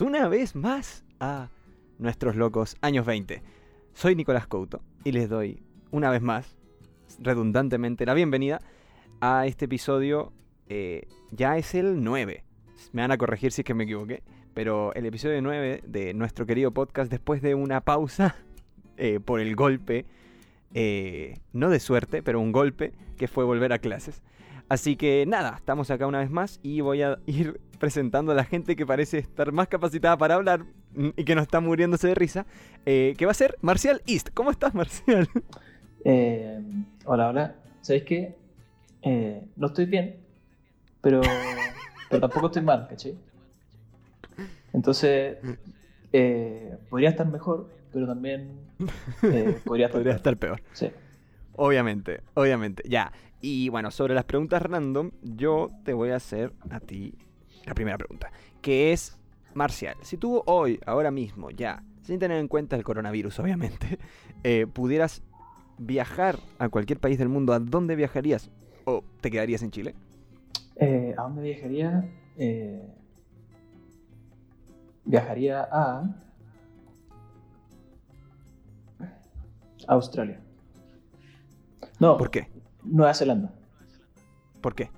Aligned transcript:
Una 0.00 0.28
vez 0.28 0.54
más 0.54 1.04
a 1.20 1.48
nuestros 1.98 2.36
locos 2.36 2.76
años 2.82 3.06
20. 3.06 3.42
Soy 3.94 4.14
Nicolás 4.14 4.46
Couto 4.46 4.82
y 5.04 5.12
les 5.12 5.30
doy 5.30 5.62
una 5.90 6.10
vez 6.10 6.20
más, 6.20 6.54
redundantemente, 7.18 8.04
la 8.04 8.12
bienvenida 8.12 8.60
a 9.20 9.46
este 9.46 9.64
episodio. 9.64 10.34
eh, 10.68 11.08
ya 11.30 11.56
es 11.56 11.74
el 11.74 12.04
9. 12.04 12.44
Me 12.92 13.02
van 13.02 13.10
a 13.10 13.16
corregir 13.16 13.52
si 13.52 13.62
es 13.62 13.64
que 13.64 13.72
me 13.72 13.84
equivoqué. 13.84 14.22
Pero 14.52 14.92
el 14.94 15.06
episodio 15.06 15.40
9 15.40 15.82
de 15.86 16.12
nuestro 16.12 16.44
querido 16.44 16.72
podcast 16.72 17.10
después 17.10 17.40
de 17.40 17.54
una 17.54 17.80
pausa 17.80 18.36
eh, 18.98 19.18
por 19.18 19.40
el 19.40 19.56
golpe, 19.56 20.04
eh, 20.74 21.38
no 21.54 21.70
de 21.70 21.80
suerte, 21.80 22.22
pero 22.22 22.38
un 22.38 22.52
golpe 22.52 22.92
que 23.16 23.28
fue 23.28 23.44
volver 23.44 23.72
a 23.72 23.78
clases. 23.78 24.22
Así 24.68 24.96
que 24.96 25.24
nada, 25.26 25.54
estamos 25.56 25.90
acá 25.90 26.06
una 26.06 26.18
vez 26.18 26.30
más 26.30 26.60
y 26.62 26.80
voy 26.80 27.00
a 27.02 27.18
ir 27.26 27.60
presentando 27.78 28.32
a 28.32 28.34
la 28.34 28.44
gente 28.44 28.76
que 28.76 28.86
parece 28.86 29.18
estar 29.18 29.52
más 29.52 29.68
capacitada 29.68 30.16
para 30.16 30.34
hablar 30.34 30.64
mm, 30.94 31.08
y 31.16 31.24
que 31.24 31.34
no 31.34 31.42
está 31.42 31.60
muriéndose 31.60 32.08
de 32.08 32.14
risa, 32.14 32.46
eh, 32.84 33.14
que 33.16 33.24
va 33.26 33.30
a 33.32 33.34
ser 33.34 33.56
Marcial 33.62 34.02
East. 34.06 34.30
¿Cómo 34.34 34.50
estás, 34.50 34.74
Marcial? 34.74 35.28
Eh, 36.04 36.60
hola, 37.04 37.28
hola. 37.28 37.54
¿Sabéis 37.80 38.04
qué? 38.04 38.36
Eh, 39.02 39.42
no 39.56 39.66
estoy 39.68 39.86
bien, 39.86 40.16
pero, 41.00 41.20
pero 42.08 42.20
tampoco 42.20 42.46
estoy 42.46 42.62
mal, 42.62 42.86
¿cachai? 42.88 43.16
Entonces, 44.72 45.38
podría 46.90 47.10
estar 47.10 47.26
mejor, 47.26 47.68
pero 47.92 48.06
también 48.06 48.50
podría 49.64 49.86
estar 49.86 49.90
Podría 49.90 49.90
peor. 49.90 50.08
estar 50.16 50.36
peor. 50.36 50.62
Sí. 50.72 50.90
Obviamente, 51.54 52.20
obviamente. 52.34 52.82
Ya. 52.88 53.12
Y 53.40 53.68
bueno, 53.68 53.90
sobre 53.90 54.14
las 54.14 54.24
preguntas 54.24 54.60
random, 54.62 55.10
yo 55.22 55.70
te 55.84 55.92
voy 55.92 56.10
a 56.10 56.16
hacer 56.16 56.52
a 56.70 56.80
ti 56.80 57.14
la 57.66 57.74
primera 57.74 57.98
pregunta, 57.98 58.30
que 58.62 58.92
es, 58.92 59.18
Marcial, 59.54 59.96
si 60.02 60.16
tú 60.16 60.42
hoy, 60.46 60.80
ahora 60.86 61.10
mismo, 61.10 61.50
ya, 61.50 61.82
sin 62.02 62.18
tener 62.18 62.38
en 62.38 62.48
cuenta 62.48 62.76
el 62.76 62.84
coronavirus, 62.84 63.40
obviamente, 63.40 63.98
eh, 64.44 64.66
pudieras 64.66 65.22
viajar 65.78 66.38
a 66.58 66.68
cualquier 66.68 67.00
país 67.00 67.18
del 67.18 67.28
mundo, 67.28 67.52
¿a 67.52 67.58
dónde 67.58 67.96
viajarías? 67.96 68.50
¿O 68.84 69.02
te 69.20 69.30
quedarías 69.30 69.62
en 69.62 69.70
Chile? 69.70 69.94
Eh, 70.76 71.14
¿A 71.18 71.22
dónde 71.22 71.42
viajaría? 71.42 72.08
Eh, 72.36 72.88
viajaría 75.04 75.68
a 75.70 76.02
Australia. 79.88 80.40
No, 81.98 82.16
¿Por 82.16 82.30
qué? 82.30 82.48
Nueva 82.84 83.14
Zelanda. 83.14 83.52
¿Por 84.60 84.74
qué? 84.74 84.90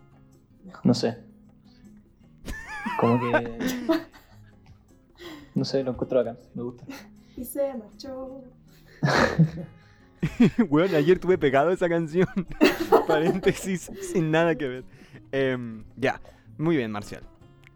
No 0.84 0.94
sé. 0.94 1.27
Como 2.98 3.20
que. 3.20 3.58
No 5.54 5.64
sé, 5.64 5.82
lo 5.82 5.90
encuentro 5.92 6.20
acá. 6.20 6.36
Me 6.54 6.62
gusta. 6.62 6.84
Y 7.36 7.44
se 7.44 7.74
marchó. 7.74 8.42
bueno, 10.68 10.96
ayer 10.96 11.18
tuve 11.18 11.38
pegado 11.38 11.70
esa 11.70 11.88
canción. 11.88 12.28
Paréntesis, 13.06 13.90
sin 14.12 14.30
nada 14.30 14.54
que 14.54 14.68
ver. 14.68 14.84
Em, 15.32 15.84
ya, 15.96 16.20
muy 16.56 16.76
bien, 16.76 16.90
Marcial. 16.90 17.22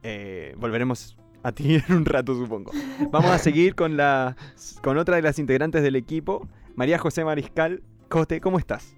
Eh, 0.02 0.54
volveremos 0.58 1.16
a 1.42 1.52
ti 1.52 1.74
en 1.74 1.97
un 1.97 2.04
rato, 2.04 2.34
supongo. 2.34 2.72
Vamos 3.10 3.30
a 3.30 3.38
seguir 3.38 3.74
con, 3.74 3.97
la, 3.97 4.36
con 4.82 4.98
otra 4.98 5.16
de 5.16 5.22
las 5.22 5.38
integrantes 5.38 5.82
del 5.82 5.97
equipo, 5.97 6.48
María 6.74 6.98
José 6.98 7.24
Mariscal. 7.24 7.82
Cote, 8.08 8.41
¿cómo 8.41 8.58
estás? 8.58 8.94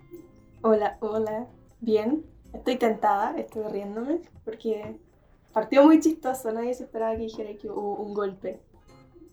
Hola, 0.63 0.97
hola. 1.01 1.47
Bien. 1.81 2.25
Estoy 2.53 2.77
tentada, 2.77 3.37
estoy 3.37 3.65
riéndome 3.73 4.21
porque 4.45 4.97
partió 5.55 5.85
muy 5.85 6.01
chistoso. 6.01 6.53
Nadie 6.53 6.75
se 6.75 6.85
esperaba 6.85 7.13
que 7.13 7.23
dijera 7.23 7.55
que 7.55 7.71
hubo 7.71 7.97
un 7.97 8.13
golpe. 8.13 8.61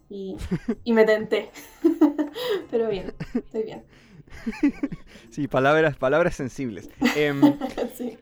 Y, 0.09 0.37
y 0.83 0.93
me 0.93 1.03
tenté. 1.03 1.49
Pero 2.71 2.89
bien, 2.89 3.13
estoy 3.33 3.63
bien. 3.63 3.83
Sí, 5.29 5.47
palabras, 5.47 5.97
palabras 5.97 6.35
sensibles. 6.35 6.89
Em, 7.15 7.41
Sí. 7.95 8.17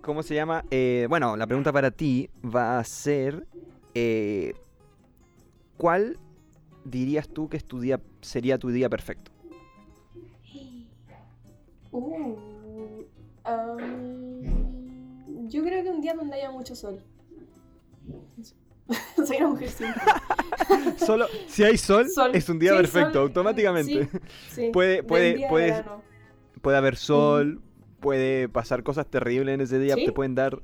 ¿Cómo 0.00 0.22
se 0.22 0.34
llama? 0.34 0.64
Eh, 0.70 1.06
bueno, 1.08 1.36
la 1.36 1.46
pregunta 1.46 1.72
para 1.72 1.90
ti 1.90 2.30
va 2.42 2.78
a 2.78 2.84
ser: 2.84 3.46
eh, 3.94 4.54
¿Cuál 5.76 6.18
dirías 6.84 7.28
tú 7.28 7.48
que 7.48 7.58
es 7.58 7.64
tu 7.64 7.80
día, 7.80 8.00
sería 8.20 8.58
tu 8.58 8.68
día 8.70 8.88
perfecto? 8.88 9.30
Uh, 11.94 12.38
um, 13.46 14.40
yo 15.46 15.62
creo 15.62 15.84
que 15.84 15.90
un 15.90 16.00
día 16.00 16.14
donde 16.14 16.36
haya 16.36 16.50
mucho 16.50 16.74
sol. 16.74 17.02
Soy 19.26 19.36
una 19.38 19.48
mujer 19.48 19.68
simple. 19.68 20.02
Solo 21.06 21.26
si 21.46 21.64
hay 21.64 21.76
sol, 21.78 22.08
Sol. 22.10 22.30
es 22.34 22.48
un 22.48 22.58
día 22.58 22.72
Sí, 22.72 22.76
perfecto, 22.78 23.12
sol. 23.14 23.22
automáticamente. 23.22 24.08
Sí, 24.12 24.18
sí. 24.50 24.70
Puede- 24.72 25.02
puede- 25.02 25.34
día 25.34 25.46
de 25.46 25.50
puedes- 25.50 25.76
verano. 25.76 26.02
Puede 26.60 26.76
haber 26.76 26.96
sol, 26.96 27.60
puede 28.00 28.48
pasar 28.48 28.82
cosas 28.84 29.06
terribles 29.06 29.54
en 29.54 29.60
ese 29.62 29.78
día, 29.80 29.94
Sí. 29.96 30.04
te 30.06 30.12
pueden 30.12 30.34
dar 30.34 30.60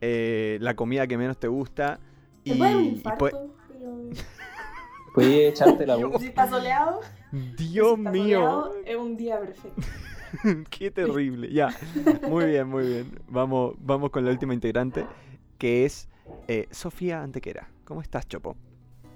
eh, 0.00 0.58
la 0.60 0.74
comida 0.76 1.06
que 1.06 1.16
menos 1.16 1.38
te 1.38 1.48
gusta. 1.48 2.00
Te 2.44 2.54
puede 2.54 2.70
dar 2.70 2.76
un 2.80 2.84
y 2.84 3.02
puede- 3.18 3.32
pero 5.14 5.28
echarte 5.48 5.86
la 5.86 5.96
Dios. 5.96 6.10
voz. 6.10 6.20
si 6.22 6.28
está 6.28 6.48
soleado, 6.48 7.00
Dios 7.56 7.94
si 7.94 8.00
está 8.00 8.10
mío, 8.10 8.38
soleado, 8.40 8.74
es 8.84 8.96
un 8.96 9.16
día 9.16 9.40
perfecto. 9.40 9.82
qué 10.70 10.90
terrible. 10.90 11.52
Ya, 11.52 11.74
muy 12.28 12.44
bien, 12.46 12.68
muy 12.68 12.86
bien. 12.86 13.18
Vamos, 13.28 13.74
vamos 13.78 14.10
con 14.10 14.24
la 14.24 14.30
última 14.30 14.52
integrante, 14.52 15.06
que 15.58 15.84
es 15.86 16.08
eh, 16.48 16.68
Sofía 16.70 17.22
Antequera. 17.22 17.68
¿Cómo 17.84 18.00
estás, 18.02 18.26
Chopo? 18.28 18.56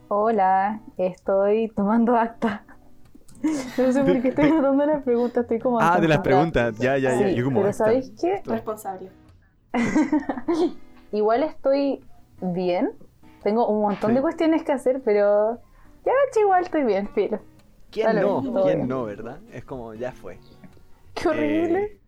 Hola, 0.09 0.81
estoy 0.97 1.69
tomando 1.69 2.17
acta. 2.17 2.65
No 3.43 3.93
sé 3.93 4.03
por 4.05 4.21
qué 4.21 4.29
estoy 4.29 4.47
anotando 4.51 4.85
las 4.87 5.03
preguntas, 5.03 5.43
estoy 5.45 5.61
como... 5.61 5.81
Ah, 5.81 5.99
de 6.01 6.09
las 6.09 6.19
preguntas, 6.19 6.77
ya, 6.79 6.99
ya, 6.99 7.19
ya. 7.19 7.29
Sí, 7.31 7.35
Yo 7.37 7.45
como 7.45 7.61
pero. 7.61 7.73
¿sabéis 7.73 8.13
qué? 8.21 8.43
Responsable. 8.45 9.11
Igual 11.13 11.43
estoy 11.45 12.05
bien. 12.41 12.93
Tengo 13.43 13.67
un 13.69 13.81
montón 13.83 14.11
Sí. 14.11 14.17
de 14.17 14.23
cuestiones 14.23 14.63
que 14.63 14.73
hacer, 14.73 15.01
pero 15.05 15.59
ya 16.05 16.13
igual 16.41 16.63
estoy 16.65 16.85
bien, 16.85 17.09
filo. 17.09 17.41
¿Quién 17.91 18.07
Dale, 18.07 18.21
no? 18.21 18.41
¿Quién 18.43 18.55
bien. 18.65 18.89
no, 18.89 19.05
verdad? 19.05 19.39
Es 19.53 19.65
como, 19.65 19.95
ya 19.95 20.13
fue. 20.13 20.39
Qué 21.15 21.29
horrible. 21.29 21.83
Eh, 21.85 22.01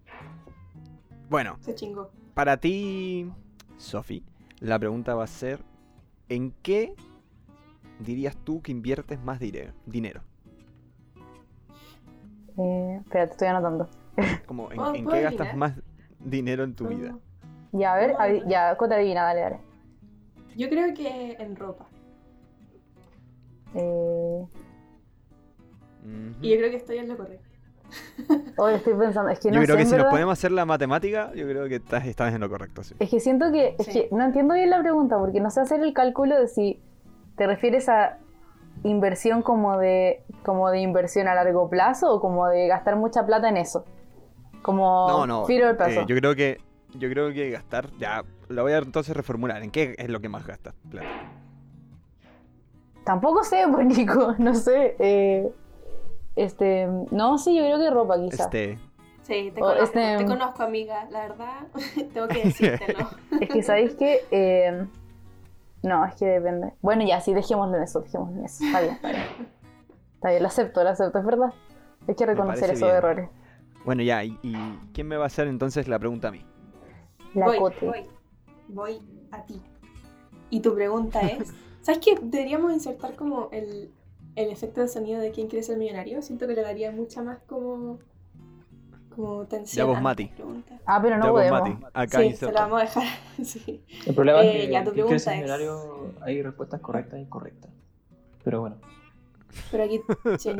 bueno, 1.31 1.57
Se 1.61 1.75
chingó. 1.75 2.11
para 2.35 2.59
ti, 2.59 3.31
Sofi, 3.79 4.23
la 4.62 4.78
pregunta 4.78 5.15
va 5.15 5.25
a 5.25 5.27
ser: 5.27 5.61
¿en 6.28 6.53
qué 6.62 6.95
dirías 7.99 8.37
tú 8.37 8.62
que 8.62 8.73
inviertes 8.73 9.21
más 9.21 9.39
dinero? 9.41 10.23
Eh, 12.59 12.99
espérate, 13.00 13.33
estoy 13.33 13.49
anotando. 13.49 13.89
Como, 14.47 14.71
¿en, 14.71 14.77
¿Puedo- 14.77 14.95
en 14.95 15.05
puedo 15.05 15.17
qué 15.17 15.23
gastas 15.23 15.49
adivinar? 15.49 15.56
más 15.56 15.81
dinero 16.21 16.65
en 16.65 16.75
tu 16.75 16.87
vida? 16.89 17.19
Ya, 17.73 17.95
a 17.95 17.97
ver, 17.99 18.47
ya, 18.49 18.77
Cota 18.77 18.97
adivina, 18.97 19.23
dale, 19.25 19.41
dale. 19.41 19.61
Yo 20.56 20.69
creo 20.69 20.93
que 20.94 21.33
en 21.39 21.56
ropa. 21.56 21.87
Eh. 23.75 24.47
Y 26.43 26.50
yo 26.50 26.56
creo 26.59 26.71
que 26.71 26.77
estoy 26.77 26.99
en 26.99 27.09
lo 27.09 27.17
correcto. 27.17 27.52
Hoy 28.57 28.75
estoy 28.75 28.95
pensando, 28.95 29.31
es 29.31 29.39
que 29.41 29.49
no 29.51 29.57
Yo 29.57 29.63
creo 29.63 29.77
sé, 29.77 29.83
que 29.83 29.89
si 29.89 29.97
nos 29.97 30.07
podemos 30.07 30.33
hacer 30.33 30.53
la 30.53 30.65
matemática, 30.65 31.33
yo 31.35 31.47
creo 31.47 31.69
que 31.69 31.77
estás, 31.77 32.07
estás 32.07 32.33
en 32.35 32.41
lo 32.41 32.49
correcto, 32.49 32.83
sí. 32.83 32.95
Es 32.99 33.11
que 33.11 33.21
siento 33.21 33.51
que, 33.53 33.75
es 33.79 33.87
Sí. 33.87 33.93
que 33.93 34.09
no 34.13 34.25
entiendo 34.25 34.55
bien 34.55 34.71
la 34.71 34.81
pregunta 34.81 35.19
porque 35.19 35.41
no 35.41 35.51
sé 35.51 35.61
hacer 35.61 35.81
el 35.81 35.93
cálculo 35.93 36.39
de 36.39 36.49
si 36.49 36.81
te 37.37 37.47
refieres 37.47 37.89
a 37.89 38.19
inversión 38.85 39.43
como 39.43 39.79
de 39.79 40.23
como 40.44 40.71
de 40.71 40.81
inversión 40.81 41.29
a 41.29 41.35
largo 41.35 41.69
plazo 41.69 42.12
o 42.15 42.21
como 42.21 42.49
de 42.49 42.67
gastar 42.69 42.97
mucha 42.97 43.25
plata 43.27 43.49
en 43.49 43.56
eso. 43.59 43.85
Como 44.62 45.06
No, 45.09 45.27
no. 45.27 45.47
del 45.47 45.61
eh, 45.62 45.75
plazo. 45.75 46.06
yo 46.06 46.17
creo 46.17 46.35
que 46.35 46.59
yo 46.95 47.09
creo 47.09 47.33
que 47.33 47.50
gastar, 47.50 47.88
ya, 47.99 48.23
lo 48.49 48.62
voy 48.62 48.73
a 48.73 48.79
entonces 48.79 49.17
reformular. 49.17 49.62
¿En 49.62 49.71
qué 49.71 49.95
es 49.99 50.09
lo 50.11 50.21
que 50.21 50.29
más 50.29 50.47
gastas 50.47 50.75
plata? 50.91 51.09
Tampoco 53.05 53.43
sé, 53.45 53.65
pues 53.73 53.87
Nico, 53.87 54.35
no 54.38 54.55
sé. 54.55 54.97
eh, 54.99 55.50
este, 56.37 56.88
no, 57.11 57.38
sí, 57.38 57.55
yo 57.56 57.62
creo 57.64 57.79
que 57.79 57.90
ropa 57.90 58.19
quizá. 58.20 58.44
Este, 58.44 58.79
Sí, 59.23 59.52
te 59.55 59.61
O 59.62 59.67
conozco, 59.67 59.84
este- 59.84 60.17
te 60.19 60.25
conozco, 60.26 60.62
amiga. 60.64 61.06
La 61.11 61.20
verdad, 61.29 61.67
tengo 62.12 62.26
que 62.26 62.43
decírtelo. 62.44 63.08
Es 63.40 63.49
que 63.49 63.62
sabéis 63.62 63.94
que 63.94 64.20
eh, 64.32 64.84
no, 65.84 66.05
es 66.05 66.14
que 66.17 66.26
depende. 66.26 66.73
Bueno, 66.82 67.05
ya, 67.06 67.20
sí, 67.20 67.32
dejémoslo 67.32 67.76
en 67.76 67.84
eso, 67.84 68.00
dejémoslo 68.00 68.38
en 68.40 68.44
eso. 68.46 68.64
Está 68.64 68.81
bien, 68.81 68.94
está 68.94 69.08
bien. 69.11 69.23
Está 70.14 70.31
bien, 70.31 70.43
lo 70.43 70.49
acepto, 70.49 70.82
lo 70.82 70.90
acepto, 70.90 71.19
es 71.20 71.25
verdad. 71.25 71.52
Hay 72.08 72.14
que 72.17 72.26
reconocer 72.26 72.70
esos 72.70 72.81
bien. 72.82 72.96
errores. 72.96 73.28
bueno, 73.85 74.02
ya, 74.02 74.25
y, 74.25 74.38
y 74.43 74.55
quién 74.93 75.06
me 75.06 75.17
va 75.17 75.25
a 75.25 75.26
hacer 75.28 75.46
entonces 75.46 75.87
la 75.87 75.99
pregunta 76.00 76.28
a 76.28 76.32
mí? 76.32 76.44
La 77.35 77.46
voy, 77.46 77.58
cote. 77.58 77.87
voy, 77.87 78.06
voy 78.69 78.99
a 79.31 79.43
ti. 79.44 79.62
Y 80.50 80.61
tu 80.61 80.75
pregunta 80.75 81.20
es, 81.20 81.55
¿sabes 81.81 82.00
qué? 82.05 82.19
Deberíamos 82.20 82.73
insertar 82.73 83.14
como 83.14 83.49
el, 83.52 83.93
el 84.37 84.50
efecto 84.50 84.81
de 84.81 84.88
sonido 84.88 85.20
de 85.20 85.31
quién 85.31 85.49
quiere 85.49 85.62
ser 85.62 85.76
millonario. 85.79 86.23
Siento 86.23 86.46
que 86.46 86.55
le 86.55 86.62
daría 86.62 86.90
mucha 86.93 87.23
más 87.23 87.38
como 87.46 87.99
como 89.14 89.43
Ya 89.43 89.49
tensión. 89.50 89.88
vos, 89.88 89.99
a 89.99 90.00
Mati. 90.00 90.31
Ah, 90.87 90.99
pero 91.02 91.19
no 91.19 91.25
Ya 91.26 91.31
vos, 91.31 91.40
podemos. 91.50 91.81
Mati, 91.81 91.84
acá 91.93 92.19
Sí, 92.20 92.32
se 92.34 92.46
lo 92.46 92.52
vamos 92.55 92.81
a 92.81 92.84
dejar. 92.84 93.05
sí. 93.44 93.84
El 94.06 94.14
problema 94.14 94.40
Eh, 94.43 94.62
es 94.62 94.67
que 94.67 94.73
ya, 94.73 94.82
tu 94.84 94.88
en 94.90 94.94
pregunta 94.94 95.17
es- 95.17 95.23
seminario 95.25 96.14
hay 96.23 96.43
respuestas 96.43 96.81
correctas 96.81 97.19
e 97.19 97.23
incorrectas. 97.23 97.70
Pero 98.43 98.61
bueno, 98.62 98.76
Pero 99.70 99.84
aquí, 99.84 100.00
sí. 100.38 100.50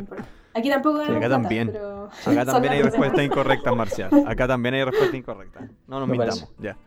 Aquí 0.53 0.69
tampoco 0.69 0.99
ganamos 0.99 1.17
acá 1.17 1.27
plata, 1.27 1.41
también. 1.41 1.69
pero 1.71 2.09
Acá 2.27 2.45
también 2.45 2.73
hay 2.73 2.81
respuestas 2.83 3.25
incorrectas, 3.25 3.75
Marcial. 3.75 4.09
Acá 4.27 4.47
también 4.47 4.75
hay 4.75 4.83
respuestas 4.83 5.17
incorrectas. 5.19 5.63
No 5.87 5.99
nos 5.99 6.07
Me 6.07 6.15
mintamos, 6.19 6.53
ya. 6.59 6.77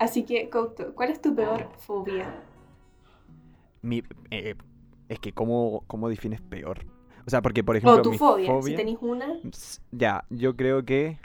Así 0.00 0.24
que, 0.24 0.50
Couto, 0.50 0.94
¿cuál 0.96 1.10
es 1.10 1.20
tu 1.22 1.32
peor 1.34 1.68
fobia? 1.78 2.42
Mi, 3.82 4.02
eh, 4.32 4.56
es 5.10 5.18
que, 5.18 5.32
¿cómo, 5.32 5.82
¿cómo 5.88 6.08
defines 6.08 6.40
peor? 6.40 6.86
O 7.26 7.30
sea, 7.30 7.42
porque, 7.42 7.64
por 7.64 7.76
ejemplo, 7.76 7.98
o 7.98 8.02
tu 8.02 8.12
mi 8.12 8.18
fobia, 8.18 8.62
si 8.62 8.76
tenéis 8.76 8.98
una. 9.02 9.26
Ya, 9.90 10.24
yo 10.30 10.56
creo 10.56 10.84
que. 10.84 11.18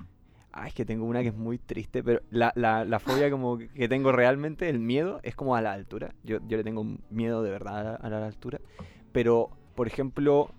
Ah, 0.51 0.67
es 0.67 0.73
que 0.73 0.85
tengo 0.85 1.05
una 1.05 1.21
que 1.21 1.27
es 1.29 1.35
muy 1.35 1.57
triste, 1.57 2.01
pero 2.03 2.21
la, 2.31 2.51
la, 2.55 2.83
la 2.83 2.99
fobia 2.99 3.29
como 3.29 3.57
que 3.57 3.87
tengo 3.87 4.11
realmente, 4.11 4.69
el 4.69 4.79
miedo, 4.79 5.19
es 5.21 5.35
como 5.35 5.55
a 5.55 5.61
la 5.61 5.73
altura. 5.73 6.15
Yo, 6.23 6.39
yo 6.47 6.57
le 6.57 6.63
tengo 6.63 6.83
miedo 7.09 7.43
de 7.43 7.51
verdad 7.51 7.79
a 7.79 8.09
la, 8.09 8.17
a 8.17 8.21
la 8.21 8.25
altura. 8.25 8.59
Pero, 9.11 9.49
por 9.75 9.87
ejemplo, 9.87 10.49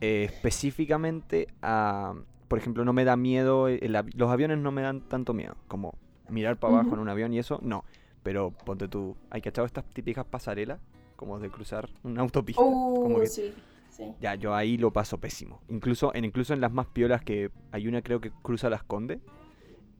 eh, 0.00 0.24
específicamente 0.24 1.48
a... 1.62 2.14
Por 2.46 2.58
ejemplo, 2.58 2.84
no 2.84 2.92
me 2.92 3.04
da 3.04 3.16
miedo, 3.16 3.68
el 3.68 3.92
los 4.14 4.30
aviones 4.30 4.58
no 4.58 4.70
me 4.70 4.82
dan 4.82 5.00
tanto 5.08 5.32
miedo, 5.32 5.56
como 5.68 5.94
mirar 6.28 6.58
para 6.58 6.74
abajo 6.74 6.94
en 6.94 7.00
un 7.00 7.08
avión 7.08 7.32
y 7.32 7.38
eso, 7.38 7.58
no. 7.62 7.84
Pero 8.22 8.50
ponte 8.50 8.88
tú, 8.88 9.16
¿hay 9.30 9.40
cachado 9.40 9.64
estas 9.64 9.86
típicas 9.86 10.26
pasarelas? 10.26 10.78
Como 11.22 11.38
de 11.38 11.50
cruzar 11.50 11.88
una 12.02 12.20
autopista. 12.22 12.60
como 12.60 13.16
Uh, 13.16 13.20
que 13.20 13.26
sí, 13.28 13.54
sí. 13.90 14.12
ya, 14.20 14.34
yo 14.34 14.56
ahí 14.56 14.76
lo 14.76 14.92
paso 14.92 15.18
pésimo. 15.18 15.60
Incluso 15.68 16.12
en, 16.16 16.24
incluso 16.24 16.52
en 16.52 16.60
las 16.60 16.72
más 16.72 16.88
piolas 16.88 17.22
que 17.22 17.52
hay 17.70 17.86
una 17.86 18.02
creo 18.02 18.20
que 18.20 18.32
cruza 18.42 18.68
las 18.68 18.82
Condes. 18.82 19.20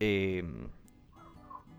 eh, 0.01 0.43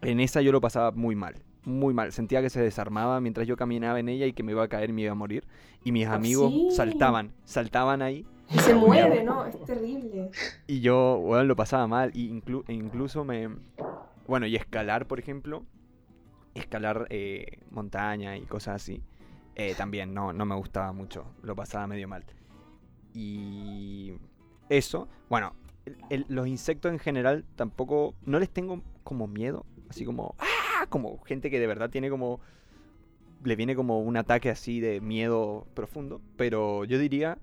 en 0.02 0.20
esa 0.22 0.42
yo 0.42 0.54
lo 0.54 0.62
pasaba 0.62 0.92
muy 0.92 1.14
mal. 1.16 1.36
Muy 1.66 1.94
mal. 1.94 2.14
Sentía 2.14 2.42
que 2.42 2.50
se 2.50 2.62
desarmaba 2.62 3.20
mientras 3.20 3.46
yo 3.48 3.58
caminaba 3.58 4.00
en 4.00 4.08
ella 4.08 4.26
y 4.28 4.32
que 4.32 4.44
me 4.44 4.54
iba 4.54 4.64
a 4.64 4.68
caer 4.70 4.92
y 4.92 4.94
me 4.94 5.02
iba 5.02 5.12
a 5.12 5.16
morir. 5.16 5.46
Y 5.84 5.92
mis 5.92 6.08
Oh, 6.08 6.14
amigos 6.14 6.52
sí. 6.54 6.68
saltaban, 6.72 7.34
saltaban 7.44 8.02
ahí. 8.02 8.26
Y 8.50 8.60
se 8.60 8.74
mueve, 8.76 9.24
¿no? 9.26 9.46
Es 9.46 9.62
terrible. 9.66 10.32
Y 10.68 10.80
yo, 10.80 11.18
bueno, 11.20 11.44
lo 11.44 11.56
pasaba 11.58 11.86
mal. 11.88 12.12
Y 12.14 12.30
inclu- 12.32 12.64
e 12.70 12.74
incluso 12.74 13.26
me... 13.26 13.50
Bueno, 14.26 14.46
y 14.48 14.56
escalar, 14.56 15.06
por 15.06 15.20
ejemplo. 15.20 15.66
Escalar 16.54 17.08
eh, 17.10 17.60
montaña 17.72 18.38
y 18.38 18.42
cosas 18.42 18.76
así. 18.76 19.02
Eh, 19.56 19.76
también 19.78 20.14
no, 20.14 20.34
no 20.34 20.46
me 20.46 20.56
gustaba 20.56 20.92
mucho. 20.94 21.26
Lo 21.44 21.56
pasaba 21.56 21.88
medio 21.88 22.08
mal. 22.08 22.26
Y 23.14 24.14
eso, 24.70 25.08
bueno, 25.30 25.54
el- 25.86 25.98
el- 26.10 26.26
los 26.30 26.48
insectos 26.48 26.92
en 26.92 27.00
general 27.00 27.46
tampoco, 27.56 28.16
no 28.26 28.40
les 28.40 28.50
tengo 28.50 28.82
como 29.04 29.28
miedo, 29.28 29.66
así 29.90 30.06
como, 30.06 30.36
¡ah! 30.40 30.86
Como 30.90 31.20
gente 31.24 31.50
que 31.52 31.60
de 31.60 31.68
verdad 31.68 31.90
tiene 31.90 32.10
como, 32.10 32.40
le 33.44 33.56
viene 33.56 33.76
como 33.76 34.00
un 34.02 34.18
ataque 34.18 34.50
así 34.50 34.80
de 34.80 35.00
miedo 35.02 35.68
profundo, 35.76 36.22
pero 36.38 36.84
yo 36.86 36.98
diría 36.98 37.38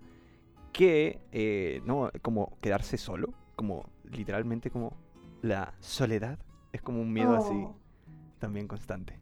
que, 0.73 1.21
eh, 1.33 1.81
no, 1.85 2.11
como 2.23 2.59
quedarse 2.61 2.97
solo, 2.97 3.33
como 3.56 3.85
literalmente 4.05 4.71
como 4.71 4.97
la 5.43 5.75
soledad, 5.81 6.39
es 6.73 6.83
como 6.83 7.01
un 7.01 7.13
miedo 7.13 7.35
así 7.37 7.55
Oh. 7.55 7.77
también 8.39 8.67
constante. 8.67 9.19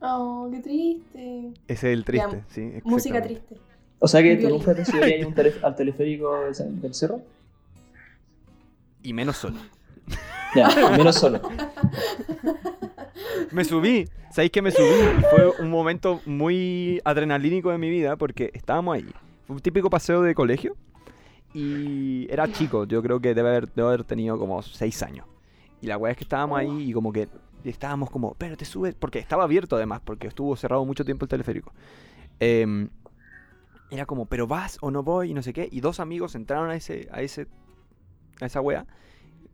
Oh, 0.00 0.48
qué 0.52 0.60
triste. 0.60 1.50
Ese 1.66 1.92
es 1.92 1.98
el 1.98 2.00
Ya, 2.00 2.04
triste, 2.04 2.44
sí. 2.48 2.72
Música 2.84 3.22
triste. 3.22 3.56
o 3.98 4.06
sea 4.08 4.22
que 4.22 4.36
tú 4.36 4.48
nunca 4.48 4.74
te 4.74 4.84
subirías 4.84 5.26
un 5.26 5.34
al 5.64 5.76
teleférico 5.76 6.36
del, 6.52 6.80
del 6.80 6.94
cerro. 6.94 7.20
Y 9.02 9.12
menos 9.12 9.36
solo. 9.36 9.56
Ya, 10.54 10.68
menos 10.96 11.16
solo. 11.16 11.40
Me 13.52 13.64
subí, 13.64 14.08
¿sabéis 14.30 14.50
que 14.50 14.62
me 14.62 14.70
subí? 14.70 14.84
Y 15.18 15.22
fue 15.34 15.50
un 15.60 15.70
momento 15.70 16.20
muy 16.26 17.00
adrenalínico 17.04 17.70
de 17.70 17.78
mi 17.78 17.90
vida 17.90 18.16
porque 18.16 18.50
estábamos 18.54 18.96
ahí. 18.96 19.06
Fue 19.46 19.56
un 19.56 19.62
típico 19.62 19.90
paseo 19.90 20.22
de 20.22 20.34
colegio 20.34 20.76
y 21.54 22.26
era 22.30 22.50
chico, 22.52 22.84
yo 22.84 23.02
creo 23.02 23.20
que 23.20 23.34
debe 23.34 23.48
haber, 23.48 23.72
debe 23.72 23.88
haber 23.88 24.04
tenido 24.04 24.38
como 24.38 24.62
6 24.62 25.02
años. 25.02 25.26
Y 25.80 25.86
la 25.86 25.96
weá 25.96 26.12
es 26.12 26.18
que 26.18 26.24
estábamos 26.24 26.58
ahí 26.58 26.90
y 26.90 26.92
como 26.92 27.12
que 27.12 27.28
estábamos 27.70 28.10
como, 28.10 28.34
pero 28.34 28.56
te 28.56 28.64
subes, 28.64 28.94
porque 28.94 29.18
estaba 29.18 29.44
abierto 29.44 29.76
además, 29.76 30.00
porque 30.04 30.26
estuvo 30.28 30.56
cerrado 30.56 30.84
mucho 30.84 31.04
tiempo 31.04 31.24
el 31.24 31.28
teleférico. 31.28 31.72
Em, 32.40 32.88
era 33.90 34.04
como, 34.06 34.26
pero 34.26 34.46
vas 34.46 34.78
o 34.80 34.90
no 34.90 35.02
voy 35.02 35.30
y 35.30 35.34
no 35.34 35.42
sé 35.42 35.52
qué. 35.52 35.68
Y 35.72 35.80
dos 35.80 35.98
amigos 36.00 36.34
entraron 36.34 36.70
a 36.70 36.74
ese, 36.76 37.08
a 37.12 37.22
ese, 37.22 37.46
a 38.40 38.46
esa 38.46 38.60
wea. 38.60 38.86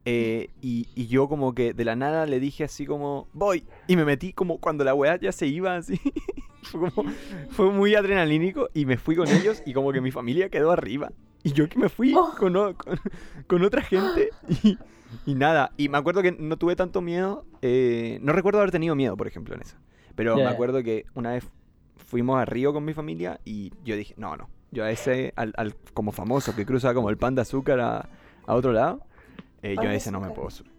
eh, 0.06 0.50
y, 0.61 0.88
y 0.94 1.06
yo 1.06 1.28
como 1.28 1.55
que 1.55 1.72
de 1.72 1.84
la 1.84 1.96
nada 1.96 2.26
le 2.26 2.40
dije 2.40 2.64
así 2.64 2.84
como, 2.84 3.28
voy. 3.32 3.64
Y 3.87 3.96
me 3.96 4.05
metí 4.05 4.32
como 4.32 4.58
cuando 4.58 4.84
la 4.84 4.94
weá 4.94 5.16
ya 5.19 5.32
se 5.32 5.46
iba 5.46 5.76
así. 5.76 6.00
fue, 6.62 6.90
como- 6.90 7.11
fue 7.50 7.70
muy 7.70 7.94
adrenalínico 7.94 8.69
y 8.75 8.87
me 8.87 8.96
fui 8.99 9.16
con 9.16 9.28
ellos 9.28 9.62
y 9.64 9.72
como 9.72 9.93
que 9.93 10.00
mi 10.00 10.11
familia 10.11 10.49
quedó 10.49 10.70
arriba. 10.72 11.12
Y 11.43 11.52
yo 11.52 11.69
que 11.69 11.78
me 11.78 11.88
fui 11.88 12.14
Oh. 12.16 12.34
con, 12.38 12.55
con, 12.75 12.99
con 13.46 13.62
otra 13.64 13.82
gente 13.82 14.31
y, 14.62 14.76
y 15.26 15.34
nada. 15.34 15.72
Y 15.76 15.88
me 15.88 15.99
acuerdo 15.99 16.22
que 16.22 16.32
no 16.32 16.56
tuve 16.56 16.76
tanto 16.76 17.00
miedo. 17.00 17.44
eh, 17.62 18.19
no 18.22 18.32
recuerdo 18.32 18.58
haber 18.61 18.70
tenido 18.70 18.94
miedo, 18.94 19.16
por 19.16 19.26
ejemplo, 19.26 19.55
en 19.55 19.62
eso. 19.62 19.76
Pero 20.14 20.37
Ya, 20.38 20.44
me 20.44 20.50
acuerdo 20.50 20.82
que 20.82 21.06
una 21.14 21.32
vez 21.32 21.44
fuimos 21.96 22.38
a 22.40 22.44
Río 22.44 22.72
con 22.72 22.84
mi 22.84 22.93
familia 22.94 23.40
y 23.44 23.72
yo 23.84 23.96
dije, 23.96 24.14
no, 24.16 24.37
no. 24.37 24.49
Yo 24.70 24.84
a 24.84 24.90
ese, 24.90 25.32
al, 25.37 25.52
al 25.56 25.75
como 25.94 26.11
famoso 26.12 26.55
que 26.55 26.66
cruza 26.66 26.94
como 26.94 27.08
el 27.11 27.16
pan 27.16 27.34
de 27.34 27.43
azúcar 27.43 27.81
a, 27.81 28.08
a 28.46 28.55
otro 28.55 28.72
lado, 28.72 29.00
eh, 29.62 29.76
yo 29.81 29.88
a 29.88 29.94
ese 29.94 30.11
no 30.11 30.20
me 30.20 30.31
puedo 30.31 30.50
subir. 30.50 30.72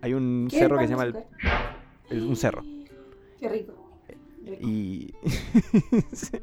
Hay 0.00 0.14
un 0.14 0.46
¿Qué 0.50 0.56
es 0.56 0.60
cerro 0.60 0.78
que 0.78 0.84
se 0.86 0.90
llama 0.90 1.04
el, 1.04 1.16
el- 2.10 2.24
un 2.26 2.36
cerro. 2.36 2.62
Qué 3.40 3.48
rico. 3.48 3.74
Rico. 4.44 4.62
Y 4.68 5.12
sí, 6.12 6.38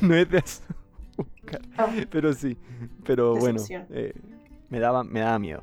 no 0.00 0.14
es 0.14 0.30
de 0.30 0.38
azúcar, 0.38 1.60
Ah, 1.76 1.88
pero 2.10 2.32
sí. 2.32 2.56
Pero 3.04 3.36
bueno, 3.36 3.60
Decepción. 3.60 3.86
eh, 3.90 4.12
me 4.70 4.78
daba, 4.80 5.02
me 5.04 5.20
daba 5.20 5.38
miedo. 5.38 5.62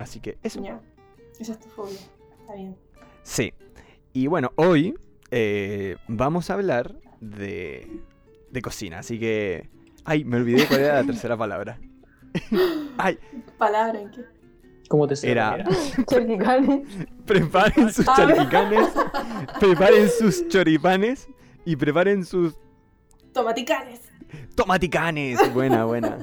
Así 0.00 0.20
que 0.20 0.38
eso. 0.42 0.62
ya. 0.62 0.80
Esa 1.38 1.52
es 1.52 1.60
tu 1.60 1.68
fobia. 1.68 1.98
Está 2.40 2.54
bien. 2.54 2.76
Sí. 3.22 3.52
Y 4.12 4.26
bueno, 4.26 4.52
hoy 4.56 4.94
eh, 5.30 5.96
vamos 6.08 6.50
a 6.50 6.54
hablar 6.54 6.96
de, 7.20 8.00
de 8.50 8.62
cocina. 8.62 8.98
Así 9.00 9.18
que. 9.20 9.68
Ay, 10.04 10.24
me 10.24 10.38
olvidé 10.38 10.66
cuál 10.66 10.80
era 10.80 10.94
la 10.94 11.04
tercera 11.04 11.36
palabra. 11.38 11.78
Ay, 12.98 13.18
Palabra 13.58 14.00
en 14.00 14.10
qué. 14.10 14.24
¿Cómo 14.88 15.06
te 15.06 15.14
se 15.14 15.30
Era- 15.30 15.64
Chorquicanes. 16.10 16.88
preparen 17.24 17.92
sus 17.92 18.08
Ah. 18.08 18.14
charquicanes, 18.16 18.88
preparen 19.60 20.08
sus 20.08 20.48
choripanes 20.48 21.28
y 21.64 21.76
preparen 21.76 22.24
sus 22.24 22.56
Tomaticanes. 23.32 24.00
Tomaticanes. 24.64 25.38
Buena, 25.54 25.84
buena. 25.84 26.18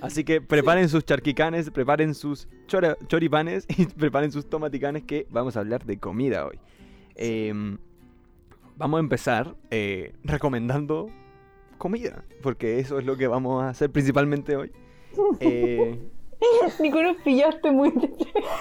Así 0.00 0.24
que 0.24 0.40
preparen 0.40 0.88
sus 0.88 1.04
charquicanes, 1.04 1.70
preparen 1.70 2.14
sus 2.14 2.48
chora- 2.66 2.96
choripanes 3.06 3.66
y 3.76 3.86
preparen 4.02 4.32
sus 4.32 4.48
tomaticanes 4.48 5.04
que 5.04 5.26
vamos 5.30 5.56
a 5.56 5.60
hablar 5.60 5.84
de 5.84 5.98
comida 5.98 6.46
hoy. 6.46 6.58
Em, 7.14 7.78
vamos 8.76 8.98
a 8.98 9.00
empezar 9.00 9.54
eh, 9.70 10.12
recomendando 10.24 11.08
comida, 11.78 12.24
porque 12.42 12.78
eso 12.80 12.98
es 12.98 13.06
lo 13.06 13.16
que 13.16 13.26
vamos 13.28 13.62
a 13.62 13.68
hacer 13.70 13.90
principalmente 13.90 14.56
hoy. 14.56 14.70
Eh, 15.40 15.98
Nico, 16.78 17.02
nos 17.02 17.16
pillaste 17.22 17.72
muy 17.72 17.92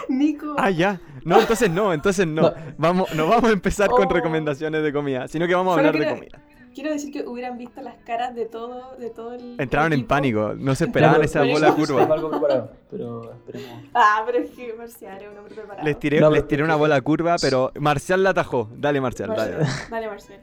Nico. 0.09 0.55
ah, 0.57 0.71
ya. 0.71 0.99
No, 1.23 1.39
entonces 1.39 1.69
no, 1.69 1.93
entonces 1.93 2.25
no. 2.25 2.41
No. 2.43 2.53
Vamos, 2.79 3.13
no 3.13 3.27
vamos 3.27 3.51
a 3.51 3.53
empezar 3.53 3.89
con 3.89 4.07
Oh. 4.07 4.09
recomendaciones 4.09 4.81
de 4.81 4.91
comida, 4.91 5.27
sino 5.27 5.45
que 5.45 5.53
vamos 5.53 5.73
a 5.73 5.75
Solo 5.81 5.89
hablar 5.89 6.03
de 6.07 6.15
comida. 6.19 6.41
Quiero 6.77 6.91
decir 6.91 7.11
que 7.11 7.27
hubieran 7.27 7.57
visto 7.57 7.81
las 7.81 7.95
caras 8.05 8.35
de 8.35 8.45
todo, 8.45 8.95
de 8.97 9.09
todo 9.09 9.33
el. 9.33 9.59
Entraron 9.59 9.93
en 9.93 10.05
pánico, 10.05 10.53
no 10.55 10.75
se 10.75 10.83
esperaban 10.85 11.15
Claro, 11.15 11.25
esa 11.25 11.39
pero 11.41 11.53
bola 11.53 11.73
curva. 11.73 12.03
Algo 12.13 12.29
preparado, 12.29 12.71
pero 12.91 13.33
esperemos. 13.33 13.83
Ah, 13.95 14.21
pero 14.27 14.37
es 14.37 14.51
que 14.51 14.73
Marcial 14.73 15.19
es 15.19 15.27
un 15.27 15.37
hombre 15.39 15.55
preparado. 15.55 15.83
Les 15.83 15.97
tiré, 15.97 16.19
No, 16.19 16.29
les 16.29 16.47
tiré 16.47 16.63
una 16.63 16.75
bola 16.75 17.01
curva, 17.01 17.37
pero 17.41 17.71
Marcial 17.79 18.21
la 18.21 18.29
atajó. 18.29 18.69
Dale, 18.77 19.01
Marcial, 19.01 19.29
Marcial. 19.29 19.51
dale. 19.53 19.65
Dale, 19.89 20.07
Marcial. 20.07 20.39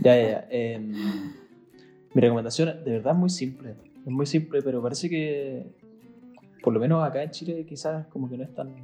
Ya, 0.00 0.14
ya, 0.16 0.28
ya. 0.30 0.46
Em, 0.48 0.92
mi 2.14 2.20
recomendación 2.20 2.84
de 2.84 2.90
verdad 2.92 3.12
es 3.14 3.18
muy 3.18 3.30
simple. 3.30 3.70
Es 4.06 4.12
muy 4.12 4.26
simple, 4.26 4.62
pero 4.62 4.80
parece 4.80 5.10
que, 5.10 5.66
por 6.62 6.72
lo 6.72 6.78
menos 6.78 7.02
acá 7.04 7.20
en 7.20 7.30
Chile, 7.32 7.66
quizás 7.68 8.06
como 8.06 8.30
que 8.30 8.38
no 8.38 8.44
es 8.44 8.54
tan. 8.54 8.76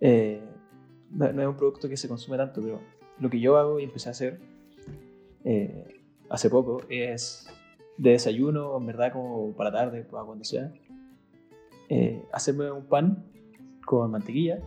eh, 0.00 0.40
no, 1.10 1.32
no 1.32 1.42
es 1.42 1.46
un 1.48 1.56
producto 1.56 1.88
que 1.88 1.96
se 1.96 2.08
consume 2.08 2.36
tanto, 2.38 2.60
pero 2.60 2.80
lo 3.20 3.30
que 3.30 3.38
yo 3.38 3.56
hago 3.56 3.78
y 3.78 3.84
empecé 3.84 4.08
a 4.08 4.12
hacer 4.12 4.40
eh, 5.44 6.02
hace 6.28 6.50
poco 6.50 6.82
es 6.88 7.48
de 7.98 8.10
desayuno, 8.10 8.76
en 8.76 8.86
verdad, 8.86 9.12
como 9.12 9.52
para 9.54 9.70
tarde, 9.70 10.04
para 10.04 10.24
cuando 10.24 10.44
sea, 10.44 10.72
eh, 11.88 12.22
hacerme 12.32 12.70
un 12.70 12.86
pan 12.86 13.24
con 13.84 14.10
mantequilla. 14.10 14.60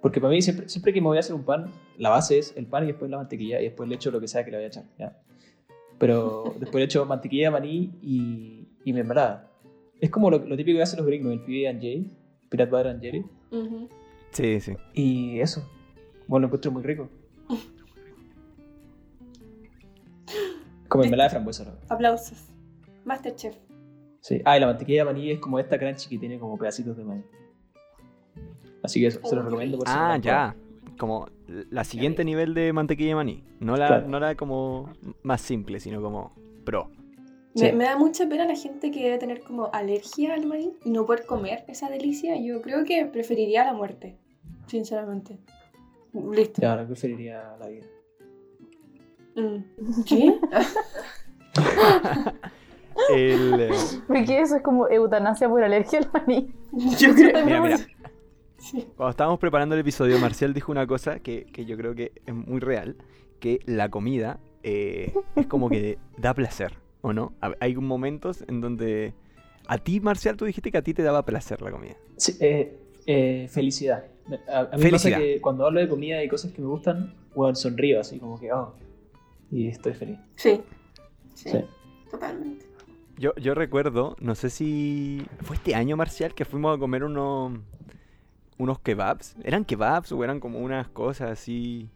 Porque 0.00 0.20
para 0.20 0.32
mí, 0.32 0.42
siempre, 0.42 0.68
siempre 0.68 0.92
que 0.92 1.00
me 1.00 1.06
voy 1.06 1.18
a 1.18 1.20
hacer 1.20 1.34
un 1.34 1.44
pan, 1.44 1.66
la 1.98 2.10
base 2.10 2.38
es 2.38 2.56
el 2.56 2.66
pan 2.66 2.84
y 2.84 2.88
después 2.88 3.10
la 3.10 3.18
mantequilla 3.18 3.60
y 3.60 3.64
después 3.64 3.88
le 3.88 3.94
echo 3.94 4.10
lo 4.10 4.20
que 4.20 4.28
sea 4.28 4.44
que 4.44 4.50
le 4.50 4.56
voy 4.56 4.64
a 4.64 4.68
echar. 4.68 4.84
¿ya? 4.98 5.16
Pero 5.98 6.54
después 6.58 6.80
le 6.80 6.86
echo 6.86 7.04
mantequilla, 7.06 7.50
maní 7.50 7.92
y, 8.02 8.66
y 8.84 8.92
mermelada. 8.92 9.50
Es 10.00 10.10
como 10.10 10.30
lo, 10.30 10.38
lo 10.38 10.56
típico 10.56 10.78
que 10.78 10.82
hacen 10.82 10.98
los 10.98 11.06
gringos, 11.06 11.32
el 11.32 11.40
PB 11.40 11.68
and 11.68 11.80
J, 11.80 12.10
Peanut 12.48 12.70
Butter 12.70 12.88
and 12.88 13.00
Jelly. 13.00 13.24
Ujú. 13.52 13.88
Sí, 14.32 14.60
sí. 14.60 14.72
Y 14.94 15.38
eso. 15.38 15.62
Bueno, 16.26 16.42
lo 16.42 16.46
encuentro 16.48 16.72
muy 16.72 16.82
rico. 16.82 17.08
Como 20.92 21.02
mermelada 21.02 21.28
de 21.28 21.30
frambuesa, 21.30 21.64
¿no? 21.64 21.72
Aplausos. 21.88 22.38
Masterchef. 23.04 23.56
Sí. 24.20 24.40
Ah, 24.44 24.56
y 24.56 24.60
la 24.60 24.66
mantequilla 24.66 25.04
de 25.04 25.12
maní 25.12 25.30
es 25.30 25.40
como 25.40 25.58
esta 25.58 25.78
crunchy 25.78 26.08
que 26.08 26.18
tiene 26.18 26.38
como 26.38 26.56
pedacitos 26.56 26.96
de 26.96 27.04
maní. 27.04 27.22
Así 28.82 29.00
que 29.00 29.06
eso, 29.08 29.20
se 29.24 29.34
los 29.36 29.44
Oh, 29.44 29.48
recomiendo 29.48 29.78
por 29.78 29.86
Ah, 29.88 30.18
ya. 30.20 30.54
Como 30.98 31.26
la 31.70 31.84
siguiente 31.84 32.24
nivel 32.24 32.54
de 32.54 32.72
mantequilla 32.72 33.10
de 33.10 33.14
maní. 33.16 33.44
No 33.60 33.76
la, 33.76 33.86
Claro. 33.88 34.08
no 34.08 34.20
la 34.20 34.34
como 34.36 34.90
más 35.22 35.40
simple, 35.40 35.80
sino 35.80 36.00
como 36.02 36.32
pro. 36.64 36.90
Sí. 37.54 37.64
Me, 37.66 37.72
me 37.72 37.84
da 37.84 37.96
mucha 37.98 38.28
pena 38.28 38.44
la 38.44 38.56
gente 38.56 38.90
que 38.90 39.02
debe 39.04 39.18
tener 39.18 39.40
como 39.42 39.70
alergia 39.72 40.34
al 40.34 40.46
maní 40.46 40.72
y 40.84 40.90
no 40.90 41.04
poder 41.06 41.26
comer 41.26 41.64
esa 41.68 41.88
delicia. 41.90 42.36
Yo 42.40 42.62
creo 42.62 42.84
que 42.84 43.04
preferiría 43.06 43.64
la 43.64 43.72
muerte, 43.74 44.18
sinceramente. 44.66 45.38
Listo. 46.12 46.60
Ya, 46.62 46.72
ahora 46.72 46.86
preferiría 46.86 47.56
la 47.58 47.68
vida. 47.68 47.86
Mm. 49.34 50.02
¿Qué? 50.06 50.38
El, 53.14 53.60
eh, 53.60 53.70
Porque 54.06 54.40
eso 54.40 54.56
es 54.56 54.62
como 54.62 54.88
eutanasia 54.88 55.48
por 55.48 55.62
alergia 55.64 55.98
al 56.00 56.10
maní. 56.12 56.52
Yo 56.98 57.14
creo 57.14 57.44
Mira, 57.44 57.60
mira. 57.60 57.76
Sí. 58.58 58.86
cuando 58.96 59.10
estábamos 59.10 59.40
preparando 59.40 59.74
el 59.74 59.80
episodio, 59.80 60.20
Marcial 60.20 60.54
dijo 60.54 60.70
una 60.70 60.86
cosa 60.86 61.18
que, 61.18 61.46
que 61.46 61.64
yo 61.64 61.76
creo 61.76 61.96
que 61.96 62.12
es 62.24 62.32
muy 62.32 62.60
real, 62.60 62.94
que 63.40 63.58
la 63.66 63.88
comida 63.88 64.38
eh, 64.62 65.12
es 65.34 65.48
como 65.48 65.68
que 65.68 65.98
da 66.16 66.32
placer, 66.32 66.78
¿o 67.00 67.12
no? 67.12 67.32
Ha- 67.40 67.54
Hay 67.58 67.74
momentos 67.74 68.44
en 68.46 68.60
donde... 68.60 69.14
A 69.66 69.78
ti, 69.78 69.98
Marcial, 69.98 70.36
tú 70.36 70.44
dijiste 70.44 70.70
que 70.70 70.78
a 70.78 70.82
ti 70.82 70.94
te 70.94 71.02
daba 71.02 71.24
placer 71.24 71.60
la 71.60 71.72
comida. 71.72 71.96
Sí, 72.16 72.36
eh, 72.38 72.78
eh, 73.06 73.48
felicidad. 73.50 74.04
A, 74.48 74.60
a 74.60 74.62
mí 74.64 74.68
me 74.74 74.78
Felicidad. 74.78 75.16
pasa 75.16 75.24
que 75.24 75.40
cuando 75.40 75.66
hablo 75.66 75.80
de 75.80 75.88
comida 75.88 76.22
y 76.22 76.28
cosas 76.28 76.52
que 76.52 76.62
me 76.62 76.68
gustan, 76.68 77.14
bueno, 77.34 77.56
sonrío 77.56 77.98
así 77.98 78.20
como 78.20 78.38
que, 78.38 78.52
oh, 78.52 78.74
y 79.52 79.68
estoy 79.68 79.92
feliz. 79.94 80.18
Sí. 80.34 80.60
Sí, 81.34 81.50
Sí. 81.50 81.58
totalmente. 82.10 82.66
Yo, 83.18 83.32
yo 83.36 83.54
recuerdo, 83.54 84.16
no 84.20 84.34
sé 84.34 84.50
si 84.50 85.24
fue 85.42 85.54
este 85.56 85.74
año, 85.76 85.96
Marcial, 85.96 86.34
que 86.34 86.44
fuimos 86.44 86.74
a 86.76 86.80
comer 86.80 87.04
unos, 87.04 87.52
unos 88.58 88.80
kebabs. 88.80 89.36
¿Eran 89.44 89.64
kebabs 89.64 90.10
o 90.10 90.24
eran 90.24 90.40
como 90.40 90.58
unas 90.58 90.88
cosas 90.88 91.30
así? 91.30 91.88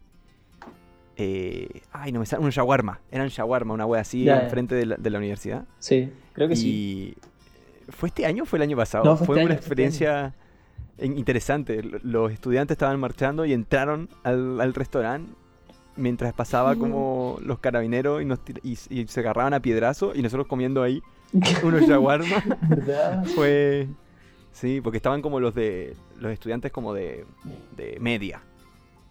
Eh, 1.17 1.81
ay, 1.91 2.11
no 2.11 2.19
me 2.19 2.25
sale. 2.25 2.43
Un 2.43 2.51
shawarma. 2.51 3.01
Eran 3.11 3.27
shawarma, 3.29 3.73
una 3.73 3.85
wea 3.85 4.01
así 4.01 4.29
enfrente 4.29 4.75
de 4.75 4.85
la, 4.85 4.95
de 4.97 5.09
la 5.09 5.17
universidad. 5.17 5.65
Sí, 5.79 6.11
creo 6.33 6.47
que 6.47 6.53
y 6.53 6.57
sí. 6.57 7.17
¿Fue 7.89 8.09
este 8.09 8.25
año 8.25 8.43
o 8.43 8.45
fue 8.45 8.57
el 8.59 8.63
año 8.63 8.77
pasado? 8.77 9.03
No, 9.03 9.17
fue 9.17 9.23
este 9.25 9.31
una 9.33 9.41
año, 9.41 9.49
este 9.49 9.55
experiencia 9.65 10.35
in- 10.99 11.17
interesante. 11.17 11.81
Los 12.03 12.31
estudiantes 12.31 12.75
estaban 12.75 12.99
marchando 12.99 13.45
y 13.45 13.53
entraron 13.53 14.09
al, 14.23 14.61
al 14.61 14.73
restaurante 14.73 15.31
mientras 15.97 16.33
pasaba 16.33 16.71
Ujú. 16.71 16.79
como 16.79 17.37
los 17.41 17.59
carabineros 17.59 18.21
y, 18.21 18.25
nos 18.25 18.39
y, 18.63 18.77
y 18.89 19.07
se 19.07 19.19
agarraban 19.19 19.53
a 19.53 19.59
piedrazo 19.59 20.13
y 20.15 20.21
nosotros 20.21 20.47
comiendo 20.47 20.81
ahí 20.83 21.01
unos 21.63 21.81
shawarma. 21.81 22.43
¿Verdad? 22.69 23.25
Fue. 23.35 23.87
Sí, 24.53 24.81
porque 24.81 24.97
estaban 24.97 25.21
como 25.21 25.39
los 25.39 25.53
de. 25.53 25.95
Los 26.19 26.31
estudiantes 26.31 26.71
como 26.71 26.93
de. 26.93 27.25
de 27.75 27.97
media. 27.99 28.41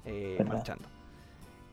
eh, 0.05 0.43
marchando. 0.49 0.89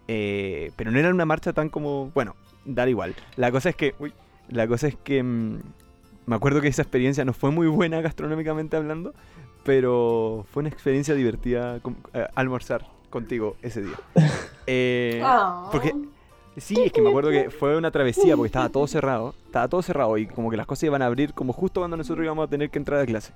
Eh, 0.08 0.72
pero 0.76 0.92
no 0.92 1.00
era 1.00 1.10
una 1.10 1.26
marcha 1.26 1.54
tan 1.54 1.70
como. 1.70 2.12
Bueno, 2.14 2.36
dar 2.66 2.90
igual. 2.90 3.16
La 3.36 3.52
cosa 3.52 3.70
es 3.70 3.76
que. 3.76 3.96
Uy, 4.00 4.14
la 4.50 4.68
cosa 4.68 4.88
es 4.88 4.96
que. 4.96 5.24
mm, 5.24 5.60
me 6.26 6.36
acuerdo 6.36 6.62
que 6.62 6.68
esa 6.68 6.82
experiencia 6.82 7.26
no 7.26 7.34
fue 7.34 7.52
muy 7.52 7.68
buena 7.68 8.02
gastronómicamente 8.02 8.76
hablando. 8.78 9.14
Pero 9.64 10.46
fue 10.52 10.60
una 10.62 10.70
experiencia 10.70 11.16
divertida 11.16 11.80
eh, 12.14 12.28
almorzar 12.36 12.86
contigo 13.10 13.56
ese 13.62 13.82
día. 13.82 13.96
Eh, 14.68 15.22
Ah. 15.24 15.70
porque 15.72 15.94
Sí, 16.56 16.76
es 16.80 16.92
que 16.92 17.02
me 17.02 17.10
acuerdo 17.10 17.32
que 17.32 17.50
fue 17.50 17.76
una 17.76 17.90
travesía 17.90 18.36
porque 18.36 18.46
estaba 18.48 18.70
todo 18.70 18.86
cerrado. 18.86 19.34
Estaba 19.48 19.68
todo 19.68 19.82
cerrado 19.82 20.16
y 20.20 20.28
como 20.28 20.52
que 20.52 20.58
las 20.58 20.68
cosas 20.68 20.84
iban 20.84 21.02
a 21.02 21.08
abrir 21.08 21.34
como 21.34 21.52
justo 21.52 21.82
cuando 21.82 21.98
nosotros 21.98 22.24
íbamos 22.24 22.46
a 22.46 22.48
tener 22.50 22.70
que 22.70 22.78
entrar 22.78 23.00
a 23.00 23.06
clase. 23.08 23.34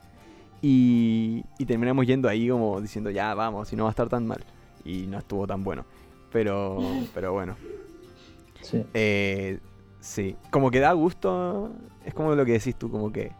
Y, 0.62 1.44
y 1.58 1.66
terminamos 1.66 2.06
yendo 2.06 2.30
ahí 2.30 2.48
como 2.50 2.80
diciendo, 2.80 3.10
ya 3.10 3.34
vamos, 3.34 3.74
y 3.74 3.76
no 3.76 3.84
va 3.86 3.90
a 3.90 3.92
estar 3.92 4.08
tan 4.08 4.28
mal. 4.28 4.44
Y 4.86 5.08
no 5.08 5.18
estuvo 5.18 5.48
tan 5.48 5.64
bueno. 5.64 5.84
Pero, 6.32 6.78
pero 7.16 7.34
bueno. 7.34 7.56
Sí. 8.62 8.84
Eh, 8.94 9.60
sí, 10.00 10.36
como 10.52 10.70
que 10.70 10.80
da 10.80 10.94
gusto. 10.94 11.72
Es 12.06 12.14
como 12.14 12.36
lo 12.36 12.46
que 12.46 12.54
decís 12.54 12.76
tú, 12.76 12.92
como 12.92 13.12
que 13.12 13.32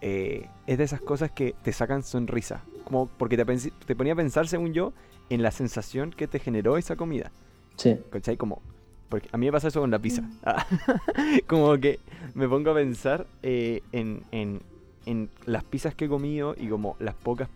eh, 0.00 0.48
es 0.68 0.78
de 0.78 0.84
esas 0.84 1.00
cosas 1.00 1.32
que 1.32 1.56
te 1.62 1.72
sacan 1.72 2.04
sonrisa. 2.04 2.62
Como 2.84 3.06
porque 3.06 3.36
te, 3.36 3.44
te 3.84 3.96
ponía 3.96 4.12
a 4.12 4.16
pensar, 4.16 4.46
según 4.46 4.72
yo, 4.72 4.92
en 5.30 5.42
la 5.42 5.50
sensación 5.50 6.10
que 6.10 6.26
te 6.28 6.38
generó 6.38 6.76
esa 6.76 6.96
comida. 6.96 7.30
Sí. 7.76 7.96
¿Cachai? 8.10 8.36
Como. 8.36 8.60
Porque 9.08 9.28
a 9.32 9.38
mí 9.38 9.46
me 9.46 9.52
pasa 9.52 9.68
eso 9.68 9.80
con 9.80 9.90
la 9.90 9.98
pizza. 9.98 10.22
Ah, 10.44 10.66
como 11.46 11.76
que 11.78 11.98
me 12.34 12.46
pongo 12.48 12.70
a 12.70 12.74
pensar 12.74 13.26
eh, 13.42 13.82
en, 13.92 14.22
en, 14.32 14.60
en 15.06 15.30
las 15.46 15.64
pizzas 15.64 15.94
que 15.94 16.04
he 16.04 16.08
comido 16.08 16.54
y 16.58 16.68
como 16.68 16.96
las 16.98 17.14
pocas. 17.14 17.48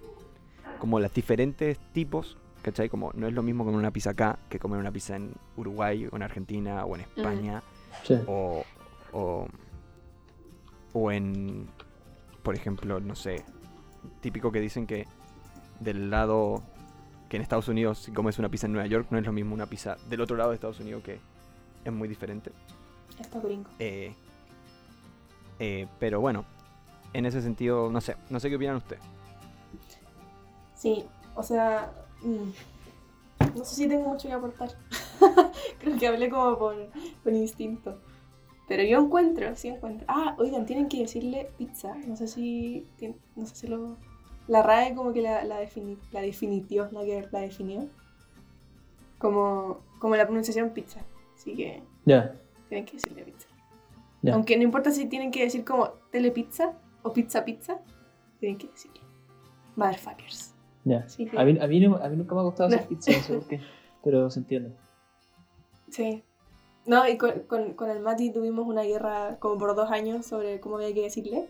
Como 0.79 0.99
las 1.01 1.13
diferentes 1.13 1.79
tipos. 1.93 2.37
¿Cachai? 2.63 2.89
Como 2.89 3.11
no 3.15 3.27
es 3.27 3.33
lo 3.35 3.43
mismo 3.43 3.65
comer 3.65 3.79
una 3.81 3.91
pizza 3.91 4.11
acá 4.11 4.39
que 4.49 4.59
comer 4.61 4.79
una 4.79 4.93
pizza 4.93 5.17
en 5.17 5.33
Uruguay 5.57 6.07
o 6.11 6.15
en 6.17 6.23
Argentina 6.23 6.85
o 6.85 6.95
en 6.95 7.01
España 7.03 7.63
Sí. 8.05 8.15
o, 8.27 8.65
o, 9.13 9.47
o 10.93 11.11
en, 11.13 11.67
por 12.43 12.55
ejemplo, 12.55 13.01
no 13.01 13.15
sé, 13.17 13.45
típico 14.21 14.51
que 14.53 14.61
dicen 14.61 14.87
que 14.87 15.07
del 15.81 16.09
lado 16.11 16.63
que 17.33 17.37
en 17.37 17.43
Estados 17.43 17.69
Unidos 17.69 17.97
si 17.97 18.13
comes 18.13 18.39
una 18.39 18.51
pizza 18.51 18.67
en 18.67 18.75
Nueva 18.75 18.87
York 18.87 19.07
no 19.09 19.17
es 19.17 19.25
lo 19.25 19.33
mismo 19.33 19.55
una 19.55 19.65
pizza 19.65 19.97
del 20.11 20.21
otro 20.21 20.37
lado 20.37 20.51
de 20.51 20.57
Estados 20.57 20.81
Unidos 20.81 21.03
que 21.03 21.19
es 21.83 21.91
muy 21.91 22.07
diferente. 22.07 22.53
Esto 23.19 23.41
gringo. 23.41 23.71
Eh, 23.79 24.13
eh, 25.59 25.87
pero 25.99 26.21
bueno, 26.21 26.45
en 27.15 27.25
ese 27.25 27.41
sentido, 27.41 27.91
no 27.91 28.03
sé, 28.03 28.17
no 28.29 28.39
sé 28.39 28.51
qué 28.51 28.57
opinan 28.57 28.77
ustedes. 28.77 29.03
Sí, 30.75 31.07
o 31.35 31.43
sea, 31.43 31.91
mm, 32.21 33.57
no 33.57 33.65
sé 33.65 33.77
si 33.77 33.89
tengo 33.89 34.11
mucho 34.11 34.29
que 34.29 34.35
aportar. 34.35 34.77
Creo 35.81 35.99
que 35.99 36.09
hablé 36.09 36.29
como 36.29 36.59
por, 36.59 36.77
por 37.25 37.33
instinto. 37.33 37.99
Pero 38.69 38.83
yo 38.83 38.99
encuentro, 38.99 39.57
sí 39.57 39.69
encuentro. 39.69 40.05
Ah, 40.07 40.35
oigan, 40.39 40.67
tienen 40.67 40.87
que 40.87 40.99
decirle 40.99 41.51
pizza. 41.57 41.95
No 42.07 42.15
sé 42.15 42.29
si, 42.29 42.87
no 43.37 43.47
sé 43.47 43.55
si 43.55 43.69
lo, 43.69 43.97
la 44.49 44.63
RAE 44.63 44.95
como 44.95 45.13
que 45.13 45.23
la, 45.23 45.45
la, 45.45 45.61
defini- 45.63 45.99
la 46.13 46.21
definitió, 46.21 46.89
la 46.93 47.05
que 47.05 47.27
la 47.31 47.41
definió. 47.41 47.89
Como, 49.19 49.81
como 49.99 50.17
la 50.17 50.25
pronunciación 50.25 50.71
pizza. 50.71 51.01
Así 51.37 51.55
que 51.55 51.83
Ya. 52.05 52.35
tienen 52.69 52.85
que 52.87 52.95
decirle 52.95 53.23
pizza. 53.25 53.49
Ya. 54.23 54.35
Aunque 54.35 54.57
no 54.57 54.63
importa 54.65 54.91
si 54.91 55.07
tienen 55.07 55.31
que 55.31 55.43
decir 55.45 55.65
como 55.65 55.89
telepizza 56.11 56.73
o 57.03 57.13
pizza 57.13 57.45
pizza, 57.45 57.79
tienen 58.41 58.59
que 58.59 58.69
decirle. 58.69 59.01
Motherfuckers. 59.77 60.55
Que- 60.85 61.39
A 61.39 61.45
mí, 61.45 61.59
a, 61.61 61.67
mí 61.69 61.81
no- 61.81 61.97
a 61.97 62.09
mí 62.09 62.17
nunca 62.17 62.35
me 62.35 62.41
ha 62.41 62.45
gustado 62.45 62.69
hacer 62.69 62.83
No. 62.83 62.89
pizza, 62.89 63.13
por 63.29 63.47
qué. 63.47 63.61
Pero 64.03 64.29
se 64.31 64.41
entiende. 64.41 64.73
Sí. 65.91 66.23
No, 66.87 67.07
y 67.09 67.17
con, 67.17 67.41
con, 67.47 67.75
con 67.75 67.91
el 67.91 68.01
Mati 68.01 68.33
tuvimos 68.33 68.67
una 68.67 68.83
guerra 68.83 69.37
como 69.39 69.57
por 69.59 69.77
dos 69.77 69.91
años 69.93 70.27
sobre 70.27 70.59
cómo 70.59 70.77
había 70.77 70.93
que 70.93 71.03
decirle. 71.03 71.49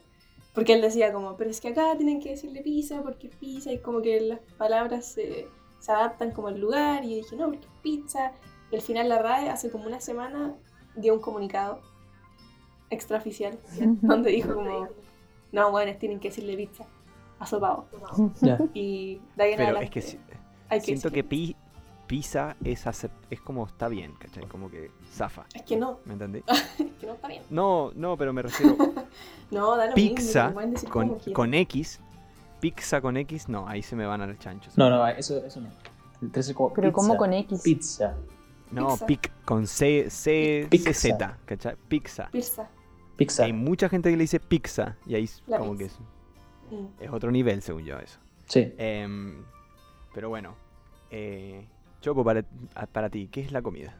Porque 0.55 0.75
él 0.75 0.83
decía 0.83 1.13
como, 1.13 1.37
pero 1.37 1.49
es 1.51 1.61
que 1.61 1.69
acá 1.69 1.97
tienen 1.97 2.21
que 2.21 2.31
decirle 2.31 2.61
pizza 2.63 3.01
porque 3.03 3.29
es 3.29 3.37
pizza 3.37 3.73
y 3.73 3.79
como 3.79 4.03
que 4.03 4.21
las 4.21 4.41
palabras 4.59 5.07
se, 5.07 5.49
se 5.81 5.93
adaptan 5.93 6.31
como 6.33 6.49
al 6.49 6.61
lugar. 6.61 7.05
Y 7.05 7.11
yo 7.11 7.17
dije, 7.17 7.37
no, 7.37 7.47
porque 7.47 7.67
es 7.67 7.73
pizza. 7.83 8.33
Y 8.71 8.77
al 8.77 8.83
final 8.83 9.09
la 9.09 9.19
RAE 9.19 9.49
hace 9.49 9.71
como 9.71 9.87
una 9.87 10.01
semana 10.01 10.55
dio 10.97 11.15
un 11.15 11.21
comunicado 11.21 11.81
extraoficial 12.91 13.59
donde 14.03 14.31
dijo 14.31 14.55
como, 14.55 14.89
no, 15.53 15.71
bueno, 15.71 15.93
tienen 15.99 16.21
que 16.21 16.29
decirle 16.29 16.57
pizza. 16.57 16.85
Asopado. 17.39 17.87
Ya. 18.41 18.59
Y 18.75 19.21
de 19.37 19.43
ahí 19.43 19.51
en 19.53 19.57
Pero 19.57 19.69
adelante 19.71 19.85
es 19.87 19.91
que 19.91 20.03
si- 20.03 20.19
hay 20.69 20.79
que 20.81 20.87
siento 20.87 21.11
que 21.11 21.25
pi- 21.25 21.57
pizza 22.13 22.57
es, 22.63 22.85
es 23.31 23.41
como 23.41 23.65
está 23.67 23.89
bien, 23.89 24.13
¿cachai? 24.19 24.45
Como 24.47 24.71
que 24.71 24.91
zafa, 25.15 25.47
Es 25.55 25.63
que 25.63 25.79
no, 25.79 25.99
¿me 26.05 26.13
entendí? 26.13 26.43
es 26.79 26.93
que 27.01 27.07
no 27.07 27.15
está 27.15 27.27
bien. 27.29 27.43
No, 27.49 27.91
no, 27.95 28.19
pero 28.19 28.35
me 28.35 28.43
refiero 28.43 28.77
No, 29.51 29.75
da 29.77 29.87
lo 29.87 29.95
mismo, 29.97 30.15
pizza 30.17 30.51
decir 30.51 30.89
con, 30.91 31.19
con 31.33 31.55
X, 31.55 32.01
pizza 32.61 33.01
con 33.01 33.17
X, 33.17 33.49
no, 33.49 33.67
ahí 33.67 33.83
se 33.83 33.97
me 33.97 34.05
van 34.05 34.21
al 34.21 34.39
chancho. 34.39 34.71
No, 34.77 34.91
no, 34.91 35.07
eso, 35.07 35.43
eso 35.43 35.63
no. 35.63 35.71
Entonces 36.21 36.51
es 36.51 36.55
como 36.57 36.71
Pero 36.75 36.89
pizza. 36.89 36.95
como 36.97 37.17
con 37.17 37.33
X. 37.33 37.63
Pizza. 37.63 38.15
No, 38.71 38.89
Pizza. 38.89 39.07
pic 39.07 39.33
con 39.47 39.67
C, 39.67 40.11
C, 40.11 40.67
Pizza. 40.71 40.93
Z, 40.93 41.39
¿cachai? 41.47 41.77
Pizza. 41.89 42.29
Pizza. 42.31 42.69
Pizza. 43.17 43.45
Hay 43.45 43.55
mucha 43.55 43.89
gente 43.89 44.11
que 44.11 44.17
le 44.19 44.25
dice 44.25 44.39
pizza 44.39 44.97
y 45.07 45.15
ahí 45.15 45.25
es 45.25 45.43
La 45.47 45.59
como 45.59 45.73
pizza. 45.77 45.97
que 45.99 46.05
es, 46.05 46.79
Mm. 46.79 46.87
es 47.01 47.11
otro 47.11 47.31
nivel, 47.31 47.61
según 47.63 47.85
yo, 47.85 47.99
eso. 47.99 48.19
Sí. 48.49 48.73
Em, 48.79 49.45
pero 50.15 50.29
bueno, 50.29 50.55
eh, 51.11 51.67
Choco, 52.03 52.23
para, 52.25 52.45
a- 52.75 52.87
para 52.87 53.09
ti, 53.09 53.29
¿qué 53.33 53.41
es 53.41 53.53
la 53.53 53.63
comida? 53.63 53.95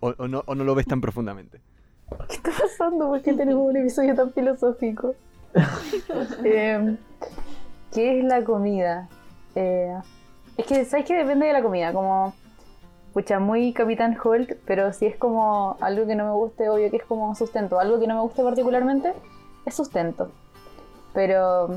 O, 0.00 0.12
o 0.18 0.28
no, 0.28 0.42
¿O 0.46 0.54
no 0.54 0.64
lo 0.64 0.74
ves 0.74 0.86
tan 0.86 1.00
profundamente? 1.00 1.60
¿Qué 2.28 2.34
está 2.34 2.50
pasando? 2.60 3.08
¿Por 3.08 3.22
qué 3.22 3.32
tenemos 3.32 3.66
un 3.70 3.76
episodio 3.78 4.14
tan 4.14 4.32
filosófico? 4.32 5.14
Eh, 6.44 6.96
¿Qué 7.92 8.18
es 8.18 8.24
la 8.24 8.42
comida? 8.44 9.08
Eh, 9.54 9.94
es 10.56 10.66
que, 10.66 10.84
¿sabes 10.84 11.06
que 11.06 11.14
Depende 11.14 11.46
de 11.46 11.52
la 11.52 11.62
comida. 11.62 11.92
Como, 11.92 12.34
pucha, 13.12 13.38
muy 13.38 13.72
Capitán 13.72 14.16
Holt, 14.22 14.52
pero 14.66 14.92
si 14.92 15.06
es 15.06 15.16
como 15.16 15.76
algo 15.80 16.06
que 16.06 16.14
no 16.14 16.24
me 16.24 16.32
guste, 16.32 16.68
obvio 16.68 16.90
que 16.90 16.96
es 16.96 17.04
como 17.04 17.34
sustento. 17.34 17.78
Algo 17.78 17.98
que 18.00 18.06
no 18.06 18.14
me 18.16 18.20
guste 18.22 18.42
particularmente 18.42 19.12
es 19.66 19.74
sustento. 19.74 20.30
Pero 21.14 21.68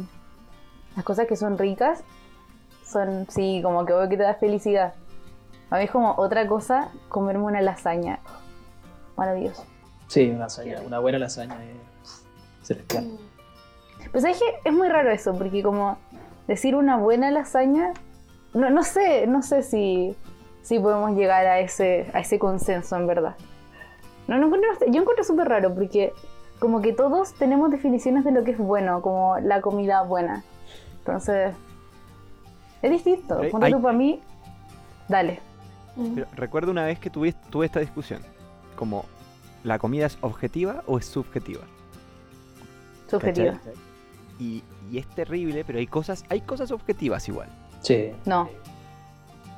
las 0.96 1.06
cosas 1.06 1.28
que 1.28 1.36
son 1.36 1.58
ricas 1.58 2.04
son, 2.86 3.28
sí, 3.30 3.62
como 3.64 3.86
que 3.86 3.94
obvio 3.94 4.10
que 4.10 4.18
te 4.18 4.24
da 4.24 4.36
felicidad. 4.36 4.94
A 5.70 5.78
mí 5.78 5.86
es 5.86 5.92
como 5.92 6.14
otra 6.18 6.48
cosa 6.48 6.90
comerme 7.10 7.44
una 7.44 7.62
lasaña. 7.62 8.20
Maravilloso. 9.18 9.66
Sí, 10.08 10.30
una 10.30 10.42
lasaña, 10.42 10.82
una 10.86 11.00
buena 11.00 11.20
lasaña 11.20 11.58
es 11.64 12.26
celestial. 12.62 13.06
Mm. 13.06 13.18
Pero 14.12 14.22
sabes 14.22 14.40
que 14.40 14.70
es 14.70 14.74
muy 14.74 14.88
raro 14.88 15.12
eso, 15.12 15.34
porque 15.34 15.64
como 15.64 15.98
decir 16.48 16.76
una 16.76 16.98
buena 16.98 17.32
lasaña, 17.32 17.94
no, 18.54 18.70
no 18.70 18.84
sé, 18.84 19.26
no 19.28 19.42
sé 19.42 19.64
si, 19.64 20.16
si 20.62 20.80
podemos 20.80 21.12
llegar 21.12 21.46
a 21.48 21.60
ese, 21.60 22.10
a 22.14 22.20
ese 22.20 22.38
consenso 22.40 22.96
en 22.96 23.08
verdad. 23.08 23.36
No, 24.28 24.38
no 24.38 24.46
encuentro, 24.46 24.70
yo 24.88 25.02
encuentro 25.02 25.24
súper 25.24 25.48
raro, 25.48 25.74
porque 25.74 26.14
como 26.60 26.82
que 26.82 26.94
todos 26.94 27.34
tenemos 27.34 27.72
definiciones 27.72 28.24
de 28.24 28.32
lo 28.32 28.44
que 28.44 28.52
es 28.52 28.58
bueno, 28.58 29.02
como 29.02 29.40
la 29.40 29.62
comida 29.62 30.04
buena. 30.04 30.44
Entonces, 31.00 31.54
es 32.86 32.92
distinto. 32.92 33.40
Hay- 33.40 33.52
Ponte 33.52 33.68
hay- 33.68 33.74
tú 33.74 33.82
para 33.82 33.98
mí, 33.98 34.20
dale. 35.08 35.40
Pero 36.14 36.28
recuerdo 36.36 36.72
una 36.72 36.86
vez 36.86 37.00
que 37.00 37.10
tuve, 37.10 37.34
tuve 37.50 37.66
esta 37.66 37.80
discusión. 37.80 38.22
Como, 38.76 39.06
¿la 39.64 39.80
comida 39.80 40.06
es 40.08 40.18
objetiva 40.22 40.84
o 40.88 40.98
es 40.98 41.06
subjetiva? 41.06 41.62
Subjetiva. 43.10 43.60
Y, 44.40 44.64
y 44.92 44.98
es 44.98 45.08
terrible, 45.08 45.64
pero 45.64 45.80
hay 45.80 45.88
cosas, 45.88 46.26
hay 46.30 46.42
cosas 46.42 46.72
objetivas 46.72 47.28
igual. 47.30 47.50
Sí. 47.82 48.12
No, 48.26 48.50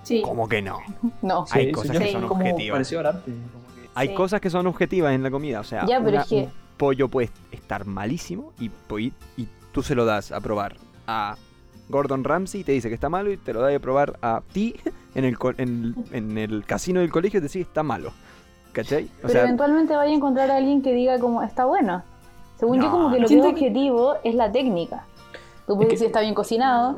Sí. 0.04 0.22
¿Cómo 0.24 0.48
que 0.48 0.62
no? 0.62 0.80
no. 1.22 1.46
Hay 1.52 1.66
Sí, 1.66 1.72
cosas 1.74 1.92
sí, 1.98 2.02
que 2.02 2.08
sí, 2.08 2.12
son 2.14 2.28
como 2.30 2.42
objetivas. 2.42 2.90
Como 2.94 3.16
que- 3.26 3.90
Hay 3.94 4.08
Sí. 4.10 4.14
cosas 4.14 4.40
que 4.40 4.50
son 4.50 4.66
objetivas 4.68 5.14
en 5.14 5.22
la 5.24 5.30
comida. 5.32 5.60
O 5.60 5.66
sea, 5.66 5.86
Ya, 5.86 5.98
pero 6.00 6.12
una- 6.12 6.22
es 6.22 6.28
que- 6.28 6.44
un 6.44 6.52
pollo 6.78 7.10
puede 7.10 7.30
estar 7.52 7.86
malísimo 7.86 8.54
y, 8.58 8.72
y, 9.00 9.12
y 9.36 9.48
tú 9.74 9.84
se 9.84 9.96
lo 9.96 10.06
das 10.06 10.32
a 10.32 10.40
probar 10.40 10.78
a 11.08 11.36
Gordon 11.89 12.24
Ramsay 12.24 12.62
y 12.62 12.63
te 12.63 12.72
dice 12.74 12.89
que 12.89 12.96
está 12.96 13.10
malo 13.10 13.32
y 13.32 13.38
te 13.38 13.53
lo 13.53 13.62
das 13.62 13.75
a 13.75 13.79
probar 13.79 14.17
a 14.22 14.41
ti 14.53 14.75
en 15.15 15.25
el, 15.25 15.38
co- 15.38 15.53
en, 15.58 15.96
en 16.12 16.38
el 16.38 16.65
casino 16.65 17.00
del 17.00 17.12
colegio 17.12 17.38
y 17.38 17.41
te 17.41 17.46
dice 17.48 17.60
que 17.60 17.63
está 17.63 17.84
malo. 17.84 18.12
¿Cachai? 18.74 19.06
O 19.06 19.10
Pero 19.22 19.29
sea, 19.29 19.44
eventualmente 19.44 19.96
vaya 19.96 20.12
a 20.12 20.15
encontrar 20.15 20.51
a 20.51 20.58
alguien 20.58 20.82
que 20.82 20.94
diga 20.94 21.17
como 21.20 21.41
está 21.41 21.65
bueno. 21.65 22.03
Según 22.60 22.82
yo 22.82 22.91
como 22.91 23.12
que 23.12 23.20
lo 23.20 23.27
que 23.27 23.36
es 23.38 23.41
que- 23.41 23.48
objetivo 23.48 24.15
es 24.24 24.36
la 24.36 24.51
técnica. 24.51 25.06
Tú 25.65 25.75
puedes 25.75 25.88
que- 25.89 25.94
decir 25.96 26.08
está 26.08 26.22
bien 26.22 26.34
cocinado 26.34 26.98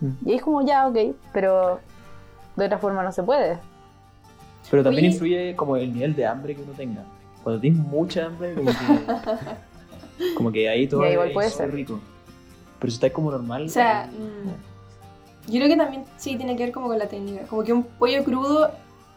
Mm. 0.00 0.08
y 0.26 0.30
ahí 0.30 0.36
es 0.36 0.42
como 0.42 0.62
ya, 0.66 0.86
ok, 0.88 0.98
pero 1.32 1.78
de 2.56 2.66
otra 2.66 2.78
forma 2.78 3.02
no 3.04 3.12
se 3.12 3.22
puede. 3.22 3.58
Pero 4.70 4.82
también 4.82 5.04
Oye. 5.06 5.12
influye 5.14 5.56
como 5.56 5.76
el 5.76 5.92
nivel 5.92 6.14
de 6.16 6.26
hambre 6.26 6.54
que 6.56 6.62
uno 6.62 6.72
tenga. 6.72 7.04
Cuando 7.42 7.60
tienes 7.60 7.80
mucha 7.80 8.26
hambre, 8.26 8.54
como 8.54 8.70
que, 8.70 8.74
como 10.36 10.52
que 10.52 10.68
ahí 10.68 10.86
todo 10.88 11.02
Ya, 11.04 11.10
igual 11.12 11.28
es 11.28 11.34
puede 11.34 11.50
ser. 11.50 11.72
rico. 11.72 12.00
Pero 12.82 12.90
si 12.90 12.96
estás 12.96 13.12
como 13.12 13.30
normal. 13.30 13.64
O 13.64 13.68
sea, 13.68 14.10
mm, 14.12 15.50
yo 15.50 15.58
creo 15.58 15.68
que 15.68 15.76
también 15.76 16.04
sí 16.18 16.36
tiene 16.36 16.56
que 16.56 16.64
ver 16.64 16.72
como 16.72 16.88
con 16.88 16.98
la 16.98 17.06
técnica. 17.08 17.46
Como 17.46 17.64
que 17.64 17.72
un 17.72 17.84
pollo 17.84 18.22
crudo 18.24 18.70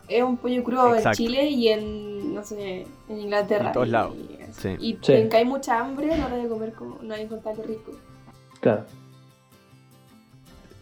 es 0.08 0.24
un 0.24 0.38
pollo 0.38 0.64
crudo 0.64 0.96
Exacto. 0.96 1.10
en 1.10 1.16
Chile 1.28 1.50
y 1.50 1.68
en, 1.70 2.34
no 2.36 2.44
sé, 2.44 2.86
en 3.10 3.20
Inglaterra. 3.20 3.68
En 3.68 3.74
todos 3.74 3.90
lados. 3.90 4.16
Y, 4.16 4.36
Sí. 4.54 4.70
y 4.80 4.98
Sí. 5.02 5.12
en 5.14 5.30
que 5.30 5.38
hay 5.38 5.46
mucha 5.46 5.80
hambre, 5.80 6.16
no 6.18 6.30
debe 6.30 6.48
comer 6.48 6.74
como, 6.74 7.00
no 7.02 7.14
hay 7.14 7.24
encontrarlo 7.24 7.64
rico. 7.64 7.92
claro. 8.62 8.86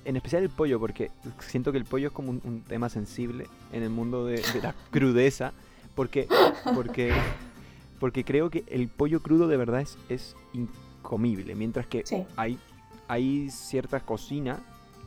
en 0.06 0.18
especial 0.18 0.44
el 0.44 0.50
pollo, 0.50 0.82
porque 0.82 1.12
siento 1.40 1.72
que 1.72 1.78
el 1.78 1.86
pollo 1.86 2.08
es 2.08 2.14
como 2.14 2.32
un, 2.32 2.42
un 2.44 2.62
tema 2.64 2.90
sensible 2.90 3.48
en 3.72 3.84
el 3.84 3.90
mundo 3.90 4.26
de, 4.26 4.42
de 4.54 4.62
la 4.62 4.76
crudeza, 4.92 5.54
porque, 5.96 6.28
porque, 6.76 7.14
porque 8.02 8.26
creo 8.26 8.50
que 8.50 8.66
el 8.68 8.90
pollo 8.90 9.22
crudo 9.22 9.48
de 9.48 9.56
verdad 9.56 9.80
es, 9.80 9.98
es 10.10 10.36
incomible, 10.54 11.56
mientras 11.56 11.88
que 11.88 12.06
Sí. 12.06 12.26
hay, 12.36 12.60
hay 13.08 13.50
cierta 13.50 14.00
cocina 14.00 14.60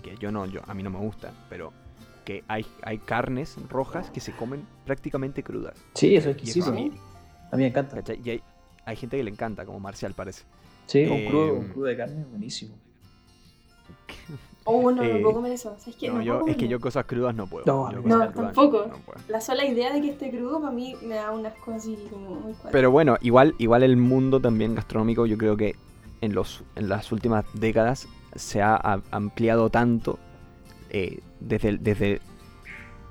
que 0.02 0.16
yo 0.16 0.30
no, 0.30 0.46
yo, 0.46 0.60
a 0.66 0.74
mí 0.74 0.82
no 0.82 0.90
me 0.90 0.98
gusta, 0.98 1.32
pero 1.48 1.72
que 2.24 2.44
hay, 2.48 2.66
hay 2.82 2.98
carnes 2.98 3.56
rojas 3.68 4.10
que 4.10 4.20
se 4.20 4.32
comen 4.32 4.66
prácticamente 4.84 5.42
crudas. 5.42 5.74
Sí, 5.94 6.16
eso 6.16 6.30
es 6.30 6.36
exquisito. 6.36 6.66
a 6.70 6.72
mí, 6.72 6.90
A 7.52 7.56
mí 7.56 7.62
me 7.62 7.68
encanta. 7.68 7.96
¿cachai? 7.96 8.20
Y 8.24 8.30
hay, 8.30 8.42
hay 8.84 8.96
gente 8.96 9.16
que 9.16 9.22
le 9.24 9.30
encanta, 9.30 9.64
como 9.64 9.78
Marcial 9.80 10.12
parece. 10.14 10.44
Sí, 10.86 11.00
Eh, 11.00 11.10
un 11.10 11.28
crudo, 11.30 11.54
un 11.54 11.68
crudo 11.68 11.86
de 11.86 11.96
carne 11.96 12.20
es 12.20 12.30
buenísimo. 12.30 12.74
Oh, 14.68 14.90
no, 14.90 15.00
Eh, 15.04 15.14
no 15.14 15.22
puedo 15.22 15.34
comer 15.36 15.52
eso. 15.52 15.76
¿Sabes 15.78 15.94
qué? 15.94 16.08
No, 16.08 16.14
No 16.14 16.22
yo, 16.22 16.44
es 16.48 16.56
que 16.56 16.66
yo 16.66 16.80
cosas 16.80 17.04
crudas 17.06 17.32
no 17.36 17.46
puedo. 17.46 17.64
No, 17.66 17.88
no, 17.92 18.28
tampoco. 18.32 18.86
no 18.88 18.96
puedo. 18.98 19.20
La 19.28 19.40
sola 19.40 19.64
idea 19.64 19.92
de 19.92 20.00
que 20.00 20.10
esté 20.10 20.28
crudo 20.28 20.60
para 20.60 20.72
mí 20.72 20.96
me 21.02 21.14
da 21.14 21.30
unas 21.30 21.54
cosas 21.54 21.82
así 21.82 21.96
como 22.10 22.30
muy 22.30 22.52
cuatro. 22.52 22.70
Pero 22.72 22.90
bueno, 22.90 23.16
igual, 23.20 23.54
igual 23.58 23.84
el 23.84 23.96
mundo 23.96 24.40
también 24.40 24.74
gastronómico, 24.74 25.24
yo 25.26 25.38
creo 25.38 25.56
que 25.56 25.76
en, 26.20 26.34
los, 26.34 26.64
en 26.74 26.88
las 26.88 27.12
últimas 27.12 27.44
décadas 27.54 28.08
se 28.34 28.62
ha 28.62 29.00
ampliado 29.10 29.70
tanto 29.70 30.18
eh, 30.90 31.20
desde, 31.40 31.78
desde, 31.78 32.20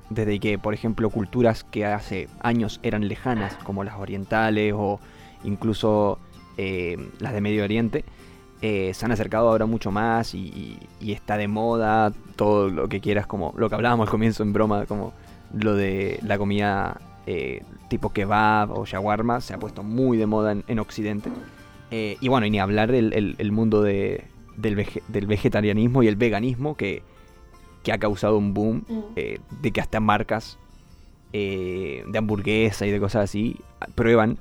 desde 0.10 0.40
que, 0.40 0.58
por 0.58 0.74
ejemplo, 0.74 1.10
culturas 1.10 1.64
que 1.64 1.86
hace 1.86 2.30
años 2.42 2.80
eran 2.84 3.08
lejanas, 3.08 3.56
como 3.64 3.84
las 3.84 3.96
orientales 3.96 4.74
o 4.76 5.00
incluso 5.44 6.20
eh, 6.58 6.98
las 7.20 7.34
de 7.34 7.42
Medio 7.42 7.64
Oriente, 7.64 8.06
eh, 8.62 8.94
se 8.94 9.06
han 9.06 9.12
acercado 9.12 9.50
ahora 9.50 9.66
mucho 9.66 9.92
más 9.92 10.34
y, 10.34 10.80
está 11.02 11.38
de 11.38 11.48
moda 11.48 12.12
todo 12.36 12.70
lo 12.70 12.88
que 12.90 13.02
quieras, 13.02 13.28
como 13.28 13.54
lo 13.58 13.70
que 13.70 13.76
hablábamos 13.76 14.08
al 14.08 14.12
comienzo 14.12 14.44
en 14.44 14.54
broma, 14.54 14.86
como 14.86 15.14
lo 15.54 15.76
de 15.76 16.20
la 16.24 16.38
comida 16.38 17.00
tipo 17.88 18.14
kebab 18.14 18.72
o 18.72 18.86
shawarma, 18.86 19.42
se 19.42 19.54
ha 19.54 19.58
puesto 19.58 19.82
muy 19.82 20.18
de 20.18 20.28
moda 20.28 20.56
en 20.68 20.80
Occidente. 20.80 21.32
Eh, 21.92 22.18
y 22.20 22.28
bueno, 22.28 22.46
y 22.46 22.50
ni 22.52 22.60
hablar 22.60 22.92
del 22.92 23.14
el, 23.14 23.36
el 23.38 23.52
mundo 23.52 23.82
de, 23.84 24.26
del, 24.58 24.76
vege- 24.78 25.04
del 25.08 25.28
vegetarianismo 25.28 26.04
y 26.04 26.08
el 26.08 26.16
veganismo 26.16 26.76
que, 26.76 27.04
que 27.84 27.92
ha 27.94 27.98
causado 28.00 28.38
un 28.38 28.54
boom 28.54 28.84
Mm. 28.88 29.00
eh, 29.16 29.40
de 29.62 29.72
que 29.72 29.82
hasta 29.82 30.00
marcas 30.00 30.58
eh, 31.34 32.04
de 32.08 32.18
hamburguesa 32.18 32.86
y 32.88 32.92
de 32.92 33.00
cosas 33.00 33.26
así 33.26 33.58
prueban 33.96 34.38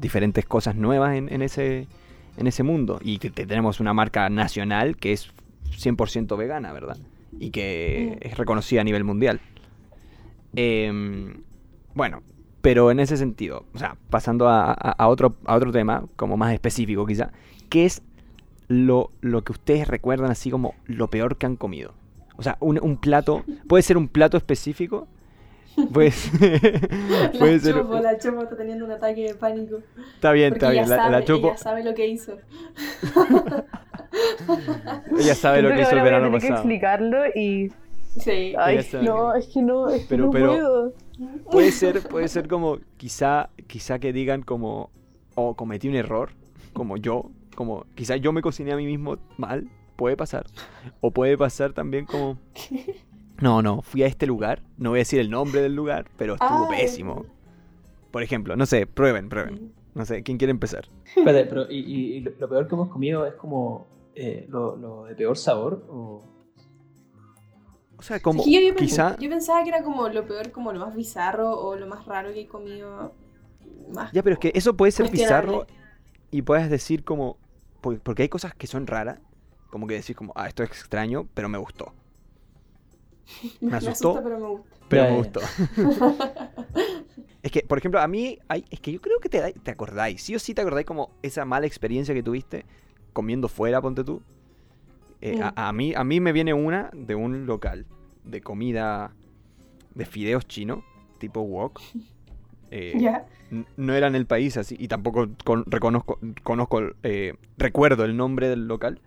diferentes 0.00 0.44
cosas 0.44 0.76
nuevas 0.76 1.16
en, 1.16 1.32
en 1.32 1.40
ese, 1.40 1.86
en 2.36 2.46
ese 2.46 2.62
mundo. 2.62 2.98
Y 3.02 3.16
que 3.18 3.30
te- 3.30 3.46
tenemos 3.46 3.80
una 3.80 3.94
marca 3.94 4.28
nacional 4.28 4.96
que 4.98 5.12
es 5.12 5.30
100% 5.78 6.36
vegana, 6.36 6.72
¿verdad? 6.74 6.98
Y 7.40 7.50
que 7.50 8.18
Mm. 8.22 8.26
es 8.28 8.36
reconocida 8.38 8.82
a 8.82 8.84
nivel 8.84 9.04
mundial. 9.04 9.40
Em, 10.54 11.42
bueno, 11.94 12.22
pero 12.62 12.90
en 12.90 13.00
ese 13.00 13.16
sentido, 13.16 13.64
o 13.74 13.78
sea, 13.78 13.96
pasando 14.08 14.48
a, 14.48 14.70
a- 14.72 14.92
a 14.96 15.08
otro, 15.08 15.34
a 15.44 15.56
otro 15.56 15.72
tema, 15.72 16.04
como 16.16 16.36
más 16.36 16.52
específico 16.54 17.04
quizá, 17.06 17.30
¿qué 17.68 17.84
es 17.84 18.02
lo, 18.68 19.10
lo 19.20 19.42
que 19.44 19.52
ustedes 19.52 19.86
recuerdan 19.88 20.30
así 20.30 20.50
como 20.50 20.74
lo 20.86 21.08
peor 21.08 21.36
que 21.36 21.46
han 21.46 21.56
comido? 21.56 21.92
O 22.36 22.42
sea, 22.42 22.56
un, 22.60 22.78
un 22.82 22.96
plato, 22.96 23.44
puede 23.68 23.82
ser 23.82 23.96
un 23.98 24.08
plato 24.08 24.36
específico, 24.36 25.06
pues, 25.92 26.30
puede 27.38 27.52
la 27.54 27.58
ser... 27.60 27.74
chopo, 27.74 27.98
la 27.98 28.18
chopo 28.18 28.42
está 28.42 28.56
teniendo 28.56 28.84
un 28.84 28.90
ataque 28.92 29.22
de 29.28 29.34
pánico. 29.34 29.78
Está 30.14 30.32
bien, 30.32 30.50
Porque 30.52 30.66
está 30.66 30.70
bien, 30.70 30.84
ella, 30.84 30.96
la, 30.96 31.02
sabe, 31.02 31.12
la 31.12 31.24
chopo, 31.24 31.48
ella 31.48 31.56
sabe 31.58 31.84
lo 31.84 31.94
que 31.94 32.06
hizo. 32.08 32.36
ella 35.18 35.34
sabe 35.34 35.62
lo 35.62 35.70
que 35.70 35.82
hizo 35.82 35.96
el 35.96 36.02
verano 36.02 36.26
tener 36.26 36.40
que 36.40 36.48
pasado. 36.48 36.60
explicarlo 36.60 37.18
y... 37.34 37.72
Sí. 38.18 38.54
Ay, 38.58 38.86
no, 39.02 39.32
que- 39.32 39.38
es 39.38 39.46
que 39.48 39.62
no, 39.62 39.88
es 39.88 40.02
que 40.02 40.06
Pero- 40.08 40.24
no 40.26 40.30
pero- 40.30 40.52
puedo. 40.52 40.92
Puede 41.50 41.72
ser, 41.72 42.02
puede 42.08 42.28
ser 42.28 42.48
como, 42.48 42.78
quizá, 42.96 43.50
quizá 43.66 43.98
que 43.98 44.12
digan 44.12 44.42
como, 44.42 44.90
o 45.34 45.54
cometí 45.54 45.88
un 45.88 45.94
error, 45.94 46.30
como 46.72 46.96
yo, 46.96 47.30
como, 47.54 47.84
quizá 47.94 48.16
yo 48.16 48.32
me 48.32 48.42
cociné 48.42 48.72
a 48.72 48.76
mí 48.76 48.86
mismo 48.86 49.18
mal, 49.36 49.68
puede 49.96 50.16
pasar. 50.16 50.46
O 51.00 51.10
puede 51.10 51.36
pasar 51.36 51.72
también 51.72 52.06
como, 52.06 52.38
no, 53.40 53.60
no, 53.62 53.82
fui 53.82 54.02
a 54.02 54.06
este 54.06 54.26
lugar, 54.26 54.62
no 54.78 54.90
voy 54.90 54.98
a 54.98 55.00
decir 55.00 55.20
el 55.20 55.30
nombre 55.30 55.60
del 55.60 55.74
lugar, 55.74 56.06
pero 56.16 56.34
estuvo 56.34 56.66
Ay. 56.70 56.80
pésimo. 56.82 57.26
Por 58.10 58.22
ejemplo, 58.22 58.56
no 58.56 58.66
sé, 58.66 58.86
prueben, 58.86 59.28
prueben. 59.28 59.72
No 59.94 60.04
sé, 60.06 60.22
¿quién 60.22 60.38
quiere 60.38 60.50
empezar? 60.50 60.88
Espérate, 61.04 61.44
pero 61.46 61.70
y, 61.70 61.78
y- 61.78 62.12
y 62.16 62.20
lo 62.20 62.32
lo 62.38 62.48
peor 62.48 62.66
que 62.66 62.74
hemos 62.74 62.88
comido 62.88 63.26
es 63.26 63.34
como 63.34 63.86
eh, 64.14 64.46
lo, 64.48 64.76
lo 64.76 65.04
de 65.04 65.14
peor 65.14 65.36
sabor 65.36 65.84
o... 65.88 66.22
O 68.02 68.04
sea, 68.04 68.18
como, 68.18 68.42
que 68.42 68.50
yo, 68.50 68.74
quizá, 68.74 69.16
yo 69.16 69.30
pensaba 69.30 69.62
que 69.62 69.68
era 69.68 69.84
como 69.84 70.08
lo 70.08 70.26
peor, 70.26 70.50
como 70.50 70.72
lo 70.72 70.80
más 70.80 70.96
bizarro 70.96 71.56
o 71.56 71.76
lo 71.76 71.86
más 71.86 72.04
raro 72.04 72.32
que 72.32 72.40
he 72.40 72.46
comido. 72.48 73.12
Más 73.94 74.10
ya, 74.12 74.24
pero 74.24 74.34
es 74.34 74.40
que 74.40 74.50
eso 74.56 74.76
puede 74.76 74.90
ser 74.90 75.08
bizarro 75.08 75.68
y 76.32 76.42
puedes 76.42 76.68
decir 76.68 77.04
como, 77.04 77.36
por- 77.80 78.00
porque 78.00 78.22
hay 78.22 78.28
cosas 78.28 78.56
que 78.56 78.66
son 78.66 78.88
raras, 78.88 79.20
como 79.70 79.86
que 79.86 79.94
decir 79.94 80.16
como, 80.16 80.32
ah, 80.34 80.48
esto 80.48 80.64
es 80.64 80.70
extraño, 80.70 81.28
pero 81.32 81.48
me 81.48 81.58
gustó. 81.58 81.94
me, 83.60 83.70
me 83.70 83.76
asusta, 83.76 83.92
asustó. 83.92 84.22
pero 84.24 84.40
me 84.40 84.48
gusta. 84.48 84.76
Pero 84.88 85.04
Ya, 85.04 85.10
me 85.10 85.16
gustó. 85.18 85.40
es 87.44 87.52
que, 87.52 87.62
por 87.62 87.78
ejemplo, 87.78 88.00
a 88.00 88.08
mí, 88.08 88.36
hay, 88.48 88.64
es 88.68 88.80
que 88.80 88.90
yo 88.90 89.00
creo 89.00 89.20
que 89.20 89.28
te, 89.28 89.52
te 89.52 89.70
acordáis, 89.70 90.20
sí 90.20 90.34
o 90.34 90.40
sí 90.40 90.54
te 90.54 90.62
acordáis 90.62 90.86
como 90.86 91.10
esa 91.22 91.44
mala 91.44 91.68
experiencia 91.68 92.12
que 92.14 92.22
tuviste 92.24 92.66
comiendo 93.12 93.46
fuera, 93.48 93.80
ponte 93.80 94.02
tú. 94.02 94.20
Eh, 95.22 95.36
Mm. 95.38 95.42
a, 95.42 95.68
a 95.68 95.72
mí, 95.72 95.94
a 95.94 96.04
mí 96.04 96.20
me 96.20 96.32
viene 96.32 96.52
una 96.52 96.90
de 96.92 97.14
un 97.14 97.46
local 97.46 97.86
de 98.24 98.40
comida 98.42 99.12
de 99.94 100.04
fideos 100.04 100.46
chino, 100.46 100.82
tipo 101.18 101.40
wok. 101.40 101.80
Eh, 102.74 102.94
no 103.76 103.92
era 103.92 104.06
en 104.06 104.14
el 104.14 104.24
país 104.24 104.56
así, 104.56 104.74
y 104.78 104.88
tampoco 104.88 105.28
con- 105.44 105.64
reconozco, 105.66 106.18
conozco, 106.42 106.80
eh, 107.02 107.34
recuerdo 107.58 108.06
el 108.06 108.16
nombre 108.16 108.48
del 108.48 108.66
local, 108.66 108.98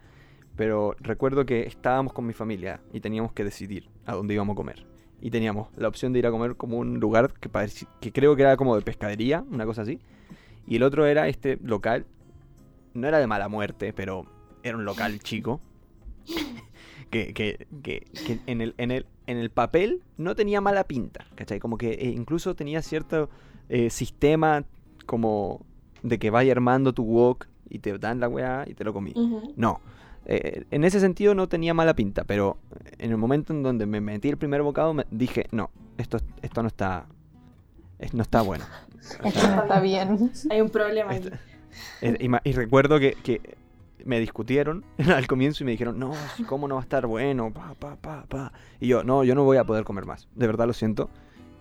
pero 0.56 0.96
recuerdo 1.00 1.48
que 1.48 1.64
estábamos 1.64 2.14
con 2.14 2.28
mi 2.28 2.34
familia 2.34 2.80
y 2.94 3.00
teníamos 3.00 3.32
que 3.34 3.44
decidir 3.44 3.90
a 4.06 4.14
dónde 4.14 4.36
íbamos 4.36 4.54
a 4.54 4.58
comer. 4.58 4.86
Y 5.20 5.32
teníamos 5.32 5.70
la 5.78 5.88
opción 5.88 6.14
de 6.14 6.20
ir 6.20 6.28
a 6.28 6.32
comer 6.32 6.56
como 6.58 6.78
un 6.78 7.00
lugar 7.00 7.34
que, 7.40 7.50
que 8.00 8.12
creo 8.12 8.36
que 8.36 8.44
era 8.44 8.56
como 8.56 8.76
de 8.76 8.84
pescadería, 8.84 9.44
una 9.50 9.66
cosa 9.66 9.82
así. 9.82 10.00
Y 10.68 10.76
el 10.76 10.84
otro 10.84 11.08
era 11.08 11.28
este 11.28 11.58
local, 11.64 12.06
no 12.94 13.08
era 13.08 13.18
de 13.18 13.26
mala 13.26 13.48
muerte, 13.50 13.94
pero 13.94 14.28
era 14.62 14.78
un 14.78 14.86
local 14.86 15.18
chico. 15.22 15.60
que, 17.10 17.34
que- 17.34 17.68
que- 17.84 18.06
que 18.24 18.40
en, 18.48 18.62
el, 18.62 18.74
en, 18.78 18.92
el, 18.92 19.06
en 19.28 19.38
el 19.38 19.50
papel 19.50 20.02
no 20.18 20.36
tenía 20.36 20.62
mala 20.62 20.84
pinta, 20.86 21.26
¿cachai? 21.36 21.60
Como 21.60 21.78
que 21.78 21.92
eh, 21.94 22.14
incluso 22.16 22.56
tenía 22.56 22.82
cierto 22.82 23.30
eh, 23.70 23.90
sistema 23.90 24.64
como 25.06 25.66
de 26.04 26.20
que 26.20 26.30
vaya 26.30 26.52
armando 26.52 26.94
tu 26.94 27.04
wok 27.04 27.48
y 27.70 27.80
te 27.80 27.98
dan 27.98 28.20
la 28.20 28.28
weá 28.30 28.66
y 28.68 28.74
te 28.74 28.84
lo 28.84 28.94
comí. 28.94 29.14
No. 29.56 29.80
Eh, 30.28 30.66
en 30.72 30.84
ese 30.84 31.00
sentido 31.00 31.36
no 31.36 31.48
tenía 31.48 31.74
mala 31.76 31.96
pinta, 31.96 32.24
pero 32.24 32.58
en 32.98 33.12
el 33.12 33.18
momento 33.18 33.54
en 33.54 33.62
donde 33.64 33.86
me 33.86 34.02
metí 34.02 34.30
el 34.30 34.38
primer 34.38 34.64
bocado 34.64 34.94
me 34.94 35.06
dije, 35.12 35.46
no, 35.52 35.70
esto, 35.98 36.18
esto 36.42 36.62
no 36.64 36.68
está. 36.68 37.06
es- 38.00 38.14
no 38.14 38.22
está 38.24 38.42
bueno. 38.42 38.66
Esto 39.24 39.48
no 39.56 39.62
está 39.62 39.80
bien. 39.82 40.32
Hay 40.50 40.62
un 40.62 40.70
problema 40.72 41.12
ahí. 41.12 41.30
Eh, 42.02 42.18
y, 42.20 42.50
y 42.50 42.54
recuerdo 42.54 43.00
que, 43.00 43.14
que 43.24 43.40
me 44.06 44.20
discutieron 44.20 44.86
al 45.14 45.28
comienzo 45.28 45.64
y 45.64 45.66
me 45.66 45.72
dijeron, 45.72 46.00
no, 46.00 46.14
¿cómo 46.48 46.68
no 46.68 46.76
va 46.76 46.82
a 46.82 46.84
estar 46.84 47.06
bueno? 47.08 47.52
Pa, 47.52 47.74
pa, 47.74 47.96
pa, 47.98 48.24
pa". 48.28 48.54
Y 48.80 48.88
yo, 48.88 49.04
no, 49.04 49.24
yo 49.24 49.36
no 49.36 49.44
voy 49.44 49.58
a 49.58 49.64
poder 49.66 49.84
comer 49.84 50.06
más. 50.06 50.28
De 50.36 50.48
verdad 50.48 50.68
lo 50.68 50.74
siento. 50.74 51.10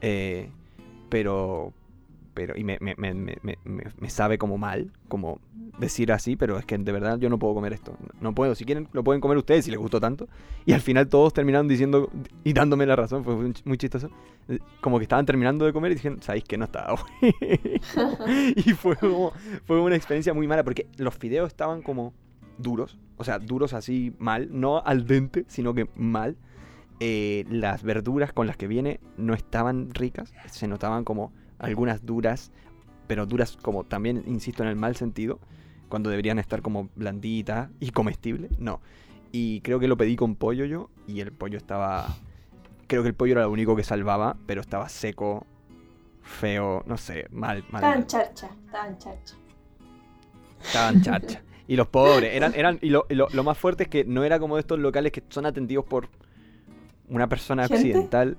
Eh, 0.01 0.51
pero, 1.09 1.73
pero, 2.35 2.57
y 2.57 2.65
me, 2.65 2.79
sabe 4.09 4.39
como 4.39 4.59
mal, 4.59 4.91
como 5.09 5.39
decir 5.79 6.13
así, 6.13 6.37
pero 6.37 6.59
es 6.59 6.65
que 6.67 6.77
de 6.79 6.93
verdad 6.93 7.19
yo 7.19 7.29
no 7.31 7.39
puedo 7.39 7.55
comer 7.55 7.73
esto. 7.73 7.97
No 8.21 8.35
puedo. 8.35 8.55
Si 8.55 8.65
quieren, 8.65 8.89
lo 8.93 9.03
pueden 9.05 9.21
comer 9.21 9.39
ustedes 9.39 9.65
si 9.65 9.71
les 9.71 9.79
gustó 9.81 10.01
tanto. 10.01 10.29
Y 10.67 10.73
al 10.73 10.81
final 10.81 11.09
todos 11.09 11.33
terminaron 11.33 11.69
diciendo 11.69 12.11
y 12.45 12.53
dándome 12.53 12.87
la 12.87 12.97
razón. 12.97 13.25
Fue 13.25 13.35
muy 13.37 13.51
ch- 13.51 13.63
muy 13.65 13.79
chistoso. 13.79 14.11
Eh, 14.49 14.59
Como 14.81 14.99
que 14.99 15.05
estaban 15.05 15.25
terminando 15.27 15.65
de 15.65 15.73
comer 15.73 15.93
y 15.93 15.95
dijeron, 15.95 16.21
¿sabéis 16.23 16.45
que 16.45 16.59
no 16.59 16.65
estaba 16.67 16.95
bueno?" 17.21 17.35
y 18.57 18.73
fue 18.73 18.97
como, 18.97 19.33
fue 19.65 19.81
una 19.81 19.97
experiencia 19.97 20.35
muy 20.35 20.47
mala 20.47 20.63
porque 20.65 20.87
los 20.99 21.15
fideos 21.15 21.49
estaban 21.49 21.83
como 21.83 22.13
duros, 22.59 22.99
o 23.17 23.25
sea, 23.25 23.39
duros 23.39 23.73
así 23.73 24.15
mal, 24.19 24.49
no 24.53 24.83
al 24.85 25.07
dente, 25.07 25.45
sino 25.49 25.75
que 25.75 25.89
mal. 25.95 26.37
Eh, 27.01 27.45
las 27.51 27.83
verduras 27.83 28.33
con 28.33 28.47
las 28.47 28.57
que 28.57 28.69
viene 28.69 29.01
no 29.17 29.35
estaban 29.35 29.93
ricas, 29.93 30.33
se 30.47 30.69
notaban 30.69 31.05
como 31.05 31.33
algunas 31.59 32.07
duras, 32.07 32.53
pero 33.07 33.27
duras 33.27 33.57
como 33.61 33.85
también, 33.85 34.23
insisto, 34.27 34.63
en 34.63 34.69
el 34.69 34.77
mal 34.77 34.97
sentido, 34.97 35.41
cuando 35.89 36.11
deberían 36.11 36.39
estar 36.39 36.63
como 36.63 36.89
blanditas 36.95 37.71
y 37.81 37.91
comestibles, 37.91 38.59
no. 38.59 38.81
Y 39.33 39.61
creo 39.63 39.81
que 39.81 39.89
lo 39.89 39.97
pedí 39.97 40.15
con 40.15 40.37
pollo 40.37 40.65
yo 40.65 40.91
y 41.07 41.21
el 41.21 41.33
pollo 41.33 41.59
estaba... 41.59 42.07
Creo 42.87 43.03
que 43.03 43.09
el 43.09 43.15
pollo 43.15 43.33
era 43.33 43.43
lo 43.43 43.51
único 43.51 43.75
que 43.75 43.83
salvaba, 43.83 44.37
pero 44.47 44.61
estaba 44.61 44.89
seco, 44.89 45.47
feo, 46.23 46.85
no 46.87 46.97
sé, 46.97 47.27
mal, 47.31 47.65
mal. 47.71 47.83
Estaban 47.83 47.99
mal. 47.99 48.07
charcha, 48.07 48.51
estaban 48.65 48.99
charcha. 48.99 49.35
Estaban 50.63 51.03
charcha. 51.03 51.43
Y 51.67 51.77
los 51.77 51.89
pobres, 51.89 52.35
eran, 52.35 52.53
eran, 52.55 52.79
y, 52.83 52.91
lo, 52.91 53.07
y 53.09 53.15
lo- 53.15 53.29
lo 53.33 53.43
más 53.45 53.57
fuerte 53.57 53.85
es 53.85 53.89
que 53.89 54.05
no 54.05 54.23
era 54.25 54.39
como 54.39 54.57
de 54.57 54.61
estos 54.61 54.79
locales 54.79 55.13
que 55.13 55.23
son 55.31 55.47
atendidos 55.47 55.85
por 55.87 56.09
una 57.09 57.29
persona 57.29 57.63
¿Gente? 57.65 57.77
occidental. 57.77 58.37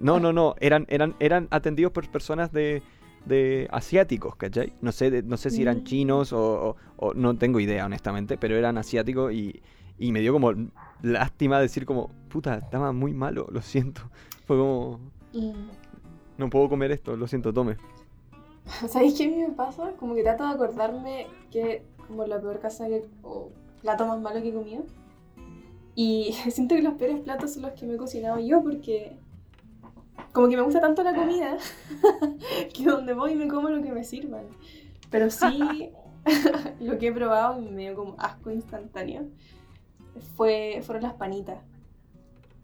No, 0.00 0.20
no, 0.20 0.32
no, 0.32 0.54
eran, 0.60 0.84
eran, 0.90 1.14
eran 1.18 1.48
atendidos 1.50 1.92
por 1.92 2.06
personas 2.10 2.52
de, 2.52 2.82
de 3.24 3.66
asiáticos, 3.70 4.36
¿cachai? 4.36 4.74
No 4.82 4.92
sé, 4.92 5.10
de- 5.10 5.22
no 5.22 5.36
sé 5.38 5.50
si 5.50 5.62
eran 5.62 5.78
Mm. 5.78 5.84
chinos 5.84 6.32
o, 6.34 6.70
o- 6.70 6.76
o 6.98 7.14
no 7.14 7.34
tengo 7.36 7.60
idea, 7.60 7.86
honestamente, 7.86 8.36
pero 8.36 8.56
eran 8.56 8.76
asiáticos 8.76 9.32
y, 9.32 9.62
y 9.98 10.12
me 10.12 10.20
dio 10.20 10.32
como 10.34 10.52
lástima 11.02 11.58
decir 11.60 11.86
como, 11.86 12.10
puta, 12.28 12.56
estaba 12.58 12.92
muy 12.92 13.14
malo, 13.14 13.46
lo 13.50 13.62
siento. 13.62 14.02
Fue 14.46 14.58
como, 14.58 15.00
no 16.36 16.50
puedo 16.50 16.68
comer 16.68 16.92
esto, 16.92 17.16
lo 17.16 17.26
siento, 17.26 17.54
tome. 17.54 17.76
¿Sabéis 18.88 19.14
qué 19.16 19.24
a 19.24 19.28
mí 19.28 19.36
me 19.36 19.50
pasa? 19.52 19.92
Como 19.98 20.14
que 20.14 20.22
trato 20.22 20.44
de 20.46 20.50
acordarme 20.54 21.26
que 21.50 21.82
como 22.06 22.26
la 22.26 22.40
peor 22.40 22.60
casa 22.60 22.86
que, 22.88 23.04
o 23.22 23.50
plato 23.82 24.06
más 24.06 24.20
malo 24.20 24.40
que 24.42 24.48
he 24.48 24.54
comido. 24.54 24.84
Y 25.94 26.32
siento 26.50 26.74
que 26.74 26.82
los 26.82 26.94
peores 26.94 27.20
platos 27.20 27.54
son 27.54 27.62
los 27.62 27.72
que 27.72 27.86
me 27.86 27.94
he 27.94 27.96
cocinado 27.96 28.38
yo 28.38 28.62
porque 28.62 29.16
como 30.32 30.48
que 30.48 30.56
me 30.56 30.62
gusta 30.62 30.80
tanto 30.80 31.02
la 31.02 31.14
comida 31.14 31.56
que 32.74 32.84
donde 32.84 33.14
voy 33.14 33.34
me 33.34 33.48
como 33.48 33.68
lo 33.68 33.82
que 33.82 33.92
me 33.92 34.04
sirvan. 34.04 34.44
Pero 35.10 35.30
sí, 35.30 35.90
lo 36.80 36.98
que 36.98 37.08
he 37.08 37.12
probado 37.12 37.60
y 37.60 37.70
me 37.70 37.82
dio 37.82 37.94
como 37.94 38.14
asco 38.18 38.50
instantáneo 38.50 39.22
fue, 40.36 40.80
fueron 40.82 41.04
las 41.04 41.14
panitas. 41.14 41.58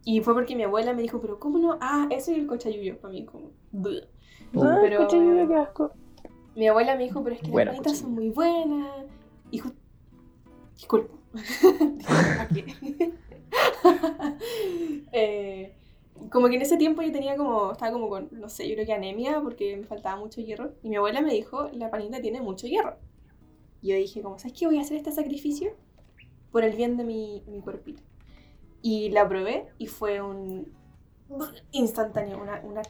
Y 0.05 0.19
fue 0.21 0.33
porque 0.33 0.55
mi 0.55 0.63
abuela 0.63 0.93
me 0.93 1.01
dijo, 1.01 1.21
pero 1.21 1.39
¿cómo 1.39 1.59
no? 1.59 1.77
Ah, 1.79 2.07
eso 2.09 2.31
y 2.31 2.35
el 2.35 2.45
cochayuyo 2.47 2.97
para 2.99 3.13
mí, 3.13 3.23
como... 3.25 3.51
Ay, 3.85 4.01
Pero- 4.51 4.99
escucha, 4.99 5.17
yo 5.17 5.47
qué 5.47 5.55
asco. 5.55 5.91
Mi 6.55 6.67
abuela 6.67 6.95
me 6.95 7.03
dijo, 7.03 7.23
pero 7.23 7.35
es 7.35 7.41
que 7.41 7.47
las 7.47 7.65
panitas 7.67 7.93
cocina. 7.93 8.01
son 8.01 8.11
muy 8.13 8.29
buenas. 8.29 9.05
Y 9.53 9.59
ju- 9.61 9.73
Disculpa. 10.75 11.13
Disculpa. 12.51 13.17
Eh, 15.11 15.73
como 16.31 16.47
que 16.47 16.55
en 16.55 16.61
ese 16.61 16.77
tiempo 16.77 17.01
yo 17.01 17.11
tenía 17.11 17.35
como, 17.35 17.71
estaba 17.73 17.91
como 17.91 18.09
con, 18.09 18.29
no 18.31 18.49
sé, 18.49 18.67
yo 18.67 18.75
creo 18.75 18.85
que 18.85 18.93
anemia 18.93 19.41
porque 19.41 19.77
me 19.77 19.83
faltaba 19.85 20.15
mucho 20.19 20.41
hierro. 20.41 20.73
Y 20.83 20.89
mi 20.89 20.95
abuela 20.95 21.21
me 21.21 21.33
dijo, 21.33 21.69
la 21.73 21.89
panita 21.91 22.21
tiene 22.21 22.41
mucho 22.41 22.67
hierro. 22.67 22.95
Y 23.81 23.89
yo 23.89 23.95
dije, 23.97 24.21
como, 24.21 24.39
¿sabes 24.39 24.57
qué? 24.57 24.67
Voy 24.67 24.79
a 24.79 24.81
hacer 24.81 24.97
este 24.97 25.11
sacrificio 25.11 25.73
por 26.51 26.63
el 26.63 26.75
bien 26.75 26.97
de 26.97 27.03
mi, 27.05 27.43
mi 27.47 27.61
cuerpito. 27.61 28.03
Y 28.81 29.09
la 29.11 29.27
probé 29.29 29.67
y 29.79 29.87
fue 29.87 30.21
un 30.21 30.71
instantáneo, 31.71 32.41
una, 32.41 32.61
una 32.63 32.81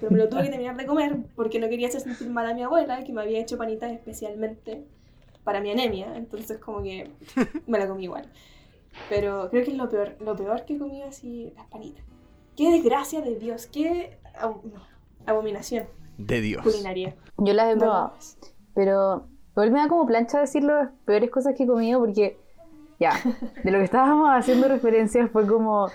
pero 0.00 0.10
me 0.10 0.18
lo 0.18 0.28
tuve 0.28 0.44
que 0.44 0.48
terminar 0.50 0.76
de 0.76 0.86
comer 0.86 1.16
porque 1.36 1.58
no 1.58 1.68
quería 1.68 1.88
hacer 1.88 2.00
sentir 2.00 2.28
mal 2.30 2.46
a 2.46 2.54
mi 2.54 2.62
abuela, 2.62 3.04
que 3.04 3.12
me 3.12 3.22
había 3.22 3.40
hecho 3.40 3.58
panitas 3.58 3.92
especialmente 3.92 4.84
para 5.44 5.60
mi 5.60 5.70
anemia, 5.70 6.16
entonces 6.16 6.58
como 6.58 6.82
que 6.82 7.10
me 7.66 7.78
la 7.78 7.88
comí 7.88 8.04
igual. 8.04 8.30
Pero 9.08 9.48
creo 9.50 9.64
que 9.64 9.70
es 9.72 9.76
lo 9.76 9.88
peor, 9.88 10.16
lo 10.20 10.36
peor 10.36 10.64
que 10.64 10.74
he 10.74 10.78
comido 10.78 11.06
así, 11.08 11.52
las 11.56 11.66
panitas. 11.66 12.04
Qué 12.56 12.70
desgracia 12.70 13.20
de 13.22 13.36
Dios, 13.36 13.66
qué 13.66 14.18
ab- 14.38 14.62
no, 14.62 14.82
abominación 15.26 15.86
De 16.18 16.40
Dios. 16.40 16.62
culinaria. 16.62 17.16
Yo 17.38 17.52
las 17.54 17.68
he 17.68 17.74
No, 17.74 17.80
probado. 17.80 18.12
Pero 18.74 19.26
igual 19.52 19.70
me 19.70 19.78
da 19.80 19.88
como 19.88 20.06
plancha 20.06 20.40
decir 20.40 20.62
las 20.64 20.90
peores 21.06 21.30
cosas 21.30 21.54
que 21.56 21.64
he 21.64 21.66
comido 21.66 21.98
porque, 22.00 22.36
ya, 23.00 23.12
de 23.64 23.70
lo 23.70 23.78
que 23.78 23.84
estábamos 23.84 24.28
haciendo 24.32 24.68
referencia 24.68 25.26
fue 25.28 25.46
como 25.46 25.88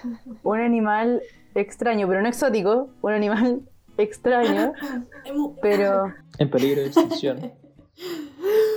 un 0.43 0.59
animal 0.59 1.21
extraño, 1.55 2.07
pero 2.07 2.21
no 2.21 2.27
exótico, 2.27 2.89
un 3.01 3.11
animal 3.13 3.61
extraño, 3.97 4.73
pero... 5.61 6.13
En 6.39 6.49
peligro 6.49 6.81
de 6.81 6.87
extinción. 6.87 7.51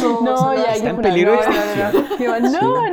No, 0.00 0.20
No, 0.22 0.54
ya, 0.54 0.72
qué 0.80 0.88
en 0.88 0.96
peligro 0.98 1.32
de 1.32 1.38
no, 1.38 1.48
no, 1.48 1.98
no, 2.00 2.16
Qué. 2.16 2.26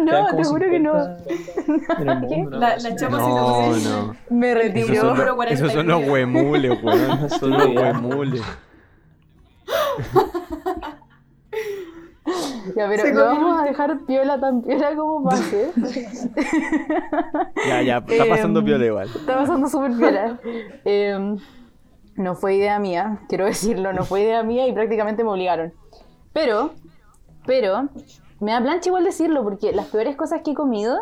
No, 0.05 0.29
Sí, 0.29 0.35
te 0.37 0.43
juro 0.43 0.69
que 0.69 0.79
no. 0.79 0.93
50 1.27 2.01
en 2.01 2.09
el 2.09 2.19
mundo, 2.19 2.49
¿no? 2.51 2.59
La- 2.59 2.77
la 2.77 2.95
chapa 2.95 3.17
No, 3.17 3.73
sí, 3.75 3.83
no. 3.89 4.15
Me 4.29 4.51
Esos 4.51 4.63
retiró. 4.63 5.01
son, 5.01 5.13
Pero 5.15 5.25
los, 5.27 5.35
40 5.35 5.53
esos 5.65 5.73
son 5.73 5.87
los 5.87 6.07
huemules, 6.07 6.83
weón. 6.83 7.29
Son 7.39 7.49
los 7.51 7.67
huemules. 7.67 8.41
Ya, 12.75 12.87
pero 12.87 13.03
Se 13.03 13.13
lo 13.13 13.25
vamos 13.25 13.61
a 13.61 13.65
dejar 13.65 13.99
piola 14.07 14.39
tan 14.39 14.61
piola 14.61 14.95
como 14.95 15.23
pase. 15.29 15.71
Ya, 17.67 17.81
ya, 17.81 17.97
está 17.97 18.25
pasando 18.29 18.59
Em, 18.61 18.65
piola 18.65 18.85
igual. 18.85 19.07
Está 19.13 19.35
pasando 19.35 19.67
súper 19.67 19.91
piola. 19.91 20.39
Em, 20.85 21.37
no 22.15 22.35
fue 22.35 22.55
idea 22.55 22.79
mía, 22.79 23.19
quiero 23.27 23.45
decirlo, 23.45 23.91
no 23.91 24.05
fue 24.05 24.21
idea 24.21 24.41
mía 24.41 24.65
y 24.67 24.71
prácticamente 24.71 25.23
me 25.23 25.31
obligaron. 25.31 25.73
Pero, 26.33 26.71
pero, 27.45 27.89
me 28.39 28.51
da 28.51 28.61
plancha 28.61 28.89
igual 28.89 29.03
decirlo 29.03 29.43
porque 29.43 29.71
las 29.71 29.87
peores 29.87 30.15
cosas 30.15 30.41
que 30.43 30.51
he 30.51 30.53
comido, 30.55 30.97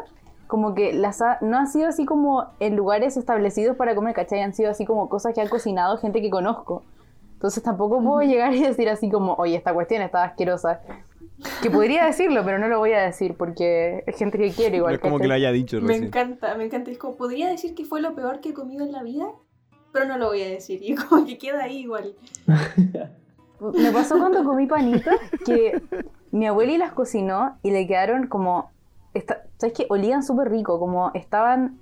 como 0.48 0.76
que 0.76 0.94
las 0.94 1.22
ha- 1.22 1.38
no 1.41 1.58
han 1.58 1.67
sido 1.67 1.88
así 1.88 2.06
como 2.06 2.46
en 2.60 2.76
lugares 2.76 3.15
establecidos 3.17 3.78
para 3.78 3.96
comer, 3.96 4.13
¿cachai? 4.13 4.41
Han 4.41 4.54
sido 4.54 4.70
así 4.72 4.86
como 4.86 5.08
cosas 5.10 5.34
que 5.34 5.41
ha 5.41 5.50
cocinado 5.50 5.98
gente 5.98 6.22
que 6.22 6.30
conozco. 6.30 6.84
Entonces 7.34 7.63
tampoco 7.63 8.04
puedo 8.04 8.22
llegar 8.22 8.54
y 8.54 8.62
decir 8.62 8.89
así 8.89 9.10
como, 9.10 9.34
oye, 9.36 9.56
esta 9.56 9.74
cuestión 9.74 10.02
está 10.04 10.24
asquerosa. 10.26 10.82
Que 11.63 11.72
podría 11.72 12.06
decirlo, 12.06 12.44
pero 12.46 12.60
no 12.60 12.67
lo 12.67 12.78
voy 12.78 12.91
a 12.94 13.02
decir 13.02 13.36
porque 13.36 14.04
es 14.06 14.15
gente 14.15 14.38
que 14.38 14.52
quiero 14.52 14.72
No 14.72 14.78
igual. 14.78 14.94
es 14.96 15.00
como 15.00 15.17
que 15.17 15.28
lo 15.28 15.34
haya 15.34 15.52
dicho 15.52 15.82
Me 15.82 15.88
recién. 15.88 16.04
encanta, 16.08 16.54
me 16.56 16.65
encanta. 16.65 16.91
Es 16.91 17.00
como, 17.00 17.15
podría 17.15 17.50
decir 17.50 17.74
que 17.74 17.84
fue 17.86 18.00
lo 18.02 18.13
peor 18.13 18.41
que 18.41 18.50
he 18.50 18.54
comido 18.54 18.86
en 18.86 18.91
la 18.91 19.02
vida, 19.02 19.26
pero 19.91 20.06
no 20.06 20.20
lo 20.20 20.28
voy 20.28 20.44
a 20.44 20.50
decir. 20.50 20.80
Y 20.84 20.94
como 20.94 21.26
que 21.26 21.39
queda 21.39 21.63
ahí 21.63 21.78
igual. 21.80 22.13
me 23.62 23.91
pasó 23.91 24.17
cuando 24.17 24.43
comí 24.43 24.65
panitas 24.67 25.15
que 25.45 25.82
mi 26.32 26.47
abuela 26.47 26.78
las 26.78 26.93
cocinó 26.93 27.58
y 27.63 27.71
le 27.71 27.88
quedaron 27.88 28.28
como. 28.28 28.69
esta- 29.13 29.43
¿Sabes 29.58 29.74
qué? 29.76 29.86
Olían 29.89 30.24
súper 30.24 30.50
rico, 30.50 30.80
como 30.80 31.12
estaban 31.13 31.80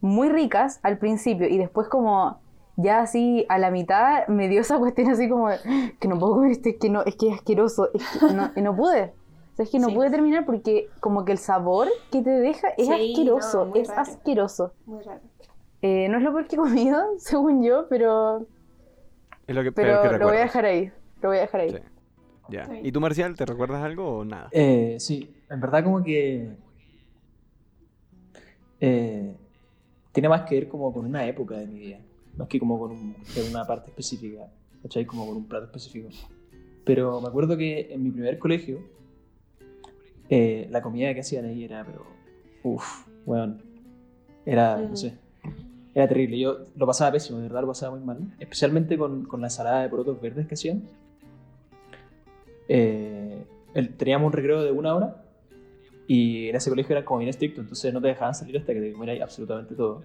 muy 0.00 0.28
ricas 0.30 0.80
al 0.82 0.98
principio 0.98 1.46
y 1.46 1.58
después, 1.58 1.88
como 1.88 2.40
ya 2.76 3.00
así 3.00 3.44
a 3.50 3.58
la 3.58 3.70
mitad, 3.70 4.26
me 4.28 4.48
dio 4.48 4.62
esa 4.62 4.78
cuestión 4.78 5.10
así 5.10 5.28
como 5.28 5.50
de, 5.50 5.58
que 6.00 6.08
no 6.08 6.18
puedo 6.18 6.34
comer 6.36 6.52
esto, 6.52 6.70
es 6.70 6.76
que, 6.80 6.88
no, 6.88 7.02
es 7.02 7.16
que 7.16 7.28
es 7.28 7.34
asqueroso. 7.34 7.90
Es 7.92 8.02
que 8.26 8.32
no, 8.34 8.50
y 8.56 8.62
no 8.62 8.74
pude. 8.74 9.12
O 9.52 9.56
sea, 9.56 9.64
es 9.64 9.70
que 9.70 9.78
no 9.78 9.88
Sí. 9.88 9.94
pude 9.94 10.10
terminar 10.10 10.46
porque, 10.46 10.88
como 11.00 11.24
que 11.26 11.32
el 11.32 11.38
sabor 11.38 11.88
que 12.10 12.22
te 12.22 12.30
deja 12.30 12.68
es 12.78 12.86
Sí, 12.86 13.12
asqueroso, 13.12 13.66
no, 13.66 13.74
es 13.74 13.88
raro. 13.88 14.00
asqueroso. 14.00 14.72
Muy 14.86 15.02
raro. 15.02 15.20
Eh, 15.82 16.08
no 16.08 16.16
es 16.18 16.24
lo 16.24 16.32
peor 16.32 16.46
que 16.48 16.56
he 16.56 16.58
comido, 16.58 17.02
según 17.18 17.62
yo, 17.62 17.86
pero, 17.90 18.46
Es 19.46 19.54
lo 19.54 19.62
que, 19.62 19.72
pero 19.72 20.00
peor 20.00 20.12
que 20.14 20.18
lo 20.18 20.28
voy 20.28 20.36
a 20.38 20.40
dejar 20.40 20.64
ahí. 20.64 20.90
Lo 21.22 21.28
voy 21.28 21.38
a 21.38 21.40
dejar 21.42 21.60
ahí. 21.62 21.70
Sí. 21.70 21.76
Ya. 22.48 22.66
Bien. 22.66 22.86
¿Y 22.86 22.92
tú, 22.92 23.00
Marcial, 23.00 23.36
te 23.36 23.46
recuerdas 23.46 23.82
algo 23.82 24.18
o 24.18 24.24
nada? 24.24 24.48
Eh, 24.52 24.96
sí, 24.98 25.30
en 25.48 25.60
verdad 25.60 25.84
como 25.84 26.02
que 26.02 26.50
eh, 28.80 29.36
tiene 30.12 30.28
más 30.28 30.42
que 30.42 30.54
ver 30.56 30.68
como 30.68 30.92
con 30.92 31.04
una 31.06 31.26
época 31.26 31.56
de 31.58 31.66
mi 31.66 31.78
vida, 31.78 32.00
más 32.36 32.48
que 32.48 32.58
como 32.58 32.78
con, 32.78 32.90
un- 32.92 33.14
con 33.34 33.44
una 33.50 33.64
parte 33.66 33.90
específica, 33.90 34.50
¿cachai? 34.82 35.04
Como 35.04 35.26
con 35.26 35.36
un 35.36 35.46
plato 35.46 35.66
específico. 35.66 36.08
Pero 36.84 37.20
me 37.20 37.28
acuerdo 37.28 37.56
que 37.56 37.92
en 37.92 38.02
mi 38.02 38.10
primer 38.10 38.38
colegio, 38.38 38.80
eh, 40.28 40.66
la 40.70 40.80
comida 40.82 41.12
que 41.14 41.20
hacían 41.20 41.44
ahí 41.44 41.64
era, 41.64 41.84
pero, 41.84 42.06
uff, 42.62 43.06
weón, 43.26 43.62
era, 44.46 44.78
no 44.78 44.86
Ujú. 44.86 44.96
sé, 44.96 45.18
era 45.94 46.08
terrible. 46.08 46.38
Yo 46.38 46.66
lo 46.74 46.86
pasaba 46.86 47.12
pésimo, 47.12 47.38
de 47.38 47.44
verdad 47.44 47.60
lo 47.60 47.68
pasaba 47.68 47.94
muy 47.96 48.04
mal, 48.04 48.18
especialmente 48.38 48.96
con, 48.96 49.24
con 49.26 49.40
la 49.40 49.48
ensalada 49.48 49.82
de 49.82 49.88
porotos 49.88 50.20
verdes 50.20 50.46
que 50.46 50.54
hacían. 50.54 50.82
Eh, 52.72 53.44
el- 53.74 53.96
teníamos 53.96 54.26
un 54.26 54.32
recreo 54.32 54.62
de 54.62 54.70
una 54.70 54.94
hora 54.94 55.24
y 56.06 56.48
en 56.48 56.54
ese 56.56 56.70
colegio 56.70 56.94
era 56.96 57.04
como 57.04 57.18
bien 57.18 57.28
estricto, 57.30 57.60
entonces 57.60 57.92
no 57.92 58.00
te 58.00 58.06
dejaban 58.08 58.32
salir 58.34 58.56
hasta 58.58 58.72
que 58.72 58.80
te 58.80 58.92
comieras 58.92 59.20
absolutamente 59.22 59.74
todo. 59.74 60.04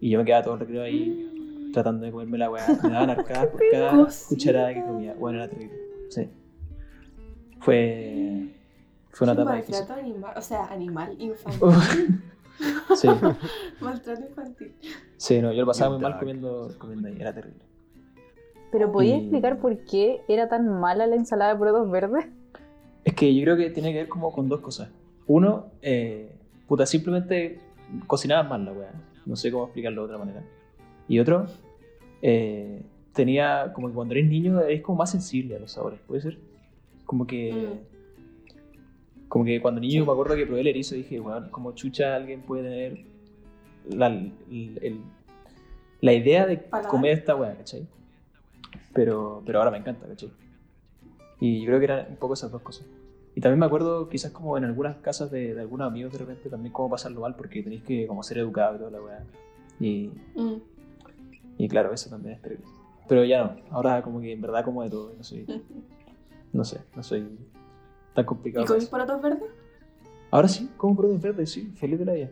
Y 0.00 0.10
yo 0.10 0.18
me 0.18 0.24
quedaba 0.24 0.42
todo 0.42 0.54
el 0.54 0.60
recreo 0.60 0.82
ahí 0.82 1.70
tratando 1.72 2.04
de 2.04 2.10
comerme 2.10 2.38
la 2.38 2.50
weá. 2.50 2.66
Me 2.82 2.90
daban 2.90 3.10
arcadas 3.18 3.46
por 3.48 3.60
cada 3.70 4.08
cucharada 4.28 4.74
que 4.74 4.82
comía. 4.82 5.14
Bueno, 5.14 5.38
era 5.38 5.48
terrible. 5.48 5.76
Sí. 6.10 6.28
Fue, 7.60 8.48
fue 9.10 9.24
una 9.24 9.32
etapa 9.32 9.54
difícil. 9.56 9.76
maltrato 9.80 10.00
animal, 10.00 10.34
o 10.36 10.42
sea, 10.42 10.66
animal 10.66 11.16
infantil. 11.20 12.20
Sí, 12.96 13.06
maltrato 13.82 14.22
infantil. 14.26 14.74
sí, 15.18 15.42
no, 15.42 15.52
yo 15.52 15.60
lo 15.60 15.66
pasaba 15.66 15.90
muy 15.94 16.02
mal 16.02 16.18
comiendo, 16.18 16.70
comiendo 16.78 17.08
ahí, 17.08 17.16
era 17.20 17.34
terrible. 17.34 17.60
Pero 18.76 18.92
¿podías 18.92 19.18
Y- 19.18 19.20
explicar 19.22 19.58
por 19.58 19.78
qué 19.84 20.20
era 20.28 20.48
tan 20.50 20.68
mala 20.68 21.06
la 21.06 21.16
ensalada 21.16 21.54
de 21.54 21.58
porotos 21.58 21.90
verdes? 21.90 22.26
Es 23.04 23.14
que 23.14 23.34
yo 23.34 23.42
creo 23.42 23.56
que 23.56 23.70
tiene 23.70 23.90
que 23.92 24.00
ver 24.00 24.08
como 24.08 24.30
con 24.32 24.50
dos 24.50 24.60
cosas. 24.60 24.90
Uno, 25.26 25.66
eh, 25.80 26.30
puta, 26.68 26.84
simplemente 26.84 27.58
cocinaban 28.06 28.50
mal 28.50 28.64
la 28.66 28.72
weá. 28.72 28.92
No 29.24 29.34
sé 29.34 29.50
cómo 29.50 29.64
explicarlo 29.64 30.02
de 30.02 30.06
otra 30.06 30.18
manera. 30.18 30.42
Y 31.08 31.18
otro, 31.20 31.46
eh, 32.20 32.82
tenía 33.14 33.72
como 33.72 33.88
que 33.88 33.94
cuando 33.94 34.12
eres 34.12 34.28
niño 34.28 34.60
eres 34.60 34.82
como 34.82 34.98
más 34.98 35.10
sensible 35.10 35.56
a 35.56 35.58
los 35.60 35.72
sabores, 35.72 35.98
¿puede 36.06 36.20
ser? 36.20 36.38
Como 37.06 37.26
que. 37.26 37.78
Como 39.28 39.44
que 39.46 39.60
cuando 39.62 39.80
niño 39.80 40.04
me 40.04 40.12
acuerdo 40.12 40.36
que 40.36 40.44
probé 40.46 40.60
el 40.60 40.66
erizo 40.68 40.94
y 40.94 40.98
dije, 40.98 41.18
weón, 41.18 41.48
como 41.50 41.72
chucha 41.72 42.14
alguien 42.14 42.42
puede 42.42 42.62
tener 42.64 43.04
la, 43.88 44.08
el- 44.08 44.78
el- 44.82 45.00
la 46.02 46.12
idea 46.12 46.46
de 46.46 46.62
comer 46.90 47.12
esta 47.18 47.34
weá, 47.34 47.56
¿cachai? 47.56 47.86
Pero, 48.96 49.42
pero 49.46 49.58
ahora 49.58 49.70
me 49.70 49.78
encanta, 49.78 50.06
¿cachai? 50.06 50.30
Y 51.40 51.60
yo 51.60 51.66
creo 51.66 51.78
que 51.78 51.84
eran 51.84 52.06
un 52.10 52.16
poco 52.16 52.34
esas 52.34 52.50
dos 52.50 52.62
cosas. 52.62 52.86
Y 53.34 53.40
también 53.40 53.58
me 53.60 53.66
acuerdo 53.66 54.08
quizás 54.08 54.32
como 54.32 54.56
en 54.56 54.64
algunas 54.64 54.96
casas 54.96 55.30
de, 55.30 55.54
de 55.54 55.60
algunos 55.60 55.86
amigos 55.86 56.10
de 56.12 56.18
repente 56.18 56.48
también 56.48 56.72
cómo 56.72 56.88
pasarlo 56.88 57.20
mal 57.20 57.34
porque 57.36 57.62
tenéis 57.62 57.82
que 57.82 58.06
como 58.06 58.22
ser 58.22 58.38
educado 58.38 58.76
y 58.76 58.78
toda 58.78 58.90
la 58.90 59.00
weá. 59.02 59.24
Y, 59.78 60.10
Mm. 60.34 60.54
y 61.58 61.68
claro, 61.68 61.92
eso 61.92 62.08
también 62.08 62.36
es 62.36 62.42
terrible. 62.42 62.64
Pero 63.08 63.24
ya 63.24 63.44
no, 63.44 63.56
ahora 63.70 64.00
como 64.02 64.20
que 64.20 64.32
en 64.32 64.40
verdad 64.40 64.64
como 64.64 64.82
de 64.82 64.88
todo, 64.90 65.12
no 65.16 65.22
soy, 65.22 65.46
no 66.52 66.64
sé, 66.64 66.80
no 66.96 67.02
soy 67.02 67.28
tan 68.14 68.24
complicado. 68.24 68.64
¿Y 68.64 68.68
comís 68.68 68.86
porotos 68.86 69.20
verdes? 69.20 69.42
Ahora 70.30 70.48
sí, 70.48 70.70
como 70.78 70.96
productos 70.96 71.22
verdes, 71.22 71.50
sí, 71.52 71.70
feliz 71.76 71.98
de 71.98 72.04
la 72.06 72.14
vida. 72.14 72.30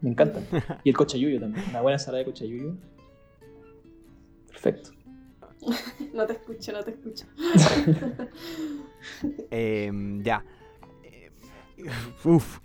Me 0.00 0.10
encantan. 0.10 0.42
Y 0.84 0.90
el 0.90 0.96
cochayuyo 0.96 1.38
también, 1.40 1.64
una 1.70 1.80
buena 1.82 1.94
ensalada 1.96 2.18
de 2.18 2.24
cochayuyo. 2.24 2.74
Perfecto. 4.48 4.90
No 6.14 6.26
te 6.26 6.32
escucho, 6.34 6.72
no 6.72 6.82
te 6.82 6.90
escucho. 6.92 7.26
Em, 9.50 10.22
ya. 10.22 10.44
Eh, 11.02 11.30
Uf. 12.24 12.58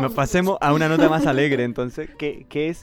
Nos 0.00 0.14
pasemos 0.14 0.56
a 0.60 0.72
una 0.72 0.88
nota 0.88 1.08
más 1.08 1.26
alegre, 1.26 1.64
entonces. 1.64 2.08
¿Qué, 2.18 2.46
qué 2.48 2.68
es? 2.68 2.82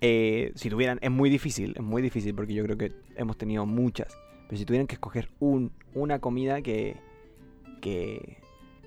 eh, 0.00 0.52
si 0.56 0.70
tuvieran. 0.70 0.98
Es 1.02 1.10
muy 1.10 1.30
difícil, 1.30 1.74
es 1.76 1.82
muy 1.82 2.02
difícil 2.02 2.34
porque 2.34 2.54
yo 2.54 2.64
creo 2.64 2.76
que 2.76 2.92
hemos 3.16 3.36
tenido 3.36 3.66
muchas. 3.66 4.16
Pero 4.48 4.58
si 4.58 4.64
tuvieran 4.64 4.86
que 4.88 4.94
escoger 4.94 5.30
un, 5.38 5.72
una 5.94 6.18
comida 6.18 6.62
que. 6.62 6.96
que. 7.80 8.38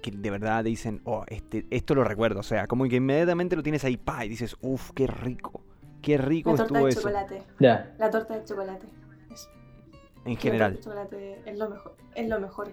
que 0.02 0.12
de 0.12 0.30
verdad 0.30 0.64
dicen, 0.66 1.02
oh, 1.06 1.24
este, 1.28 1.66
esto 1.70 1.96
lo 1.96 2.04
recuerdo. 2.04 2.42
O 2.42 2.44
sea, 2.44 2.68
como 2.68 2.84
que 2.86 2.98
inmediatamente 2.98 3.56
lo 3.56 3.64
tienes 3.64 3.86
ahí, 3.86 3.96
pa, 3.96 4.26
y 4.26 4.30
dices, 4.30 4.58
uf, 4.62 4.92
qué 4.94 5.08
rico. 5.08 5.62
Qué 6.02 6.18
rico 6.18 6.52
La 6.52 6.58
torta 6.58 6.74
estuvo 6.74 6.86
de 6.86 6.92
eso. 6.92 7.02
chocolate. 7.02 7.44
Ya, 7.62 7.96
La 7.98 8.10
torta 8.10 8.38
de 8.38 8.44
chocolate. 8.44 8.86
En 10.26 10.38
general. 10.38 10.80
chocolate 10.80 11.42
es 11.46 11.58
lo 11.58 11.70
mejor. 11.70 11.96
Es 12.16 12.28
lo 12.30 12.40
mejor 12.40 12.72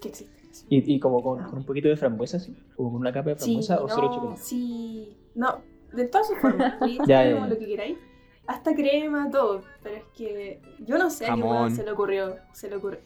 que 0.00 0.08
existe. 0.08 0.34
y, 0.68 0.94
y 0.94 1.00
como 1.00 1.22
con, 1.22 1.42
con 1.44 1.58
un 1.58 1.64
poquito 1.66 1.88
de 1.88 1.96
frambuesa, 1.96 2.38
sí. 2.38 2.54
O 2.76 2.84
con 2.90 2.96
una 3.00 3.12
capa 3.12 3.30
de 3.30 3.36
Sí, 3.38 3.44
frambuesa 3.44 3.82
o 3.82 3.88
solo 3.88 4.08
no, 4.08 4.14
chocolate. 4.14 4.40
sí. 4.42 5.16
No, 5.34 5.62
de 5.92 6.04
todas 6.06 6.28
sus 6.28 6.38
formas. 6.38 6.74
Sí, 6.84 6.98
Ya, 7.06 7.24
ya, 7.24 7.46
lo 7.46 7.58
que 7.58 7.66
queráis. 7.66 7.98
Hasta 8.46 8.74
crema, 8.74 9.30
todo. 9.30 9.62
Pero 9.82 9.96
es 9.96 10.04
que 10.16 10.60
yo 10.86 10.98
no 10.98 11.08
sé 11.10 11.26
a 11.26 11.34
qué 11.34 11.74
se 11.74 11.82
le 11.84 11.90
ocurrió. 11.92 12.36
Se 12.52 12.68
le 12.68 12.76
ocurrió. 12.76 12.98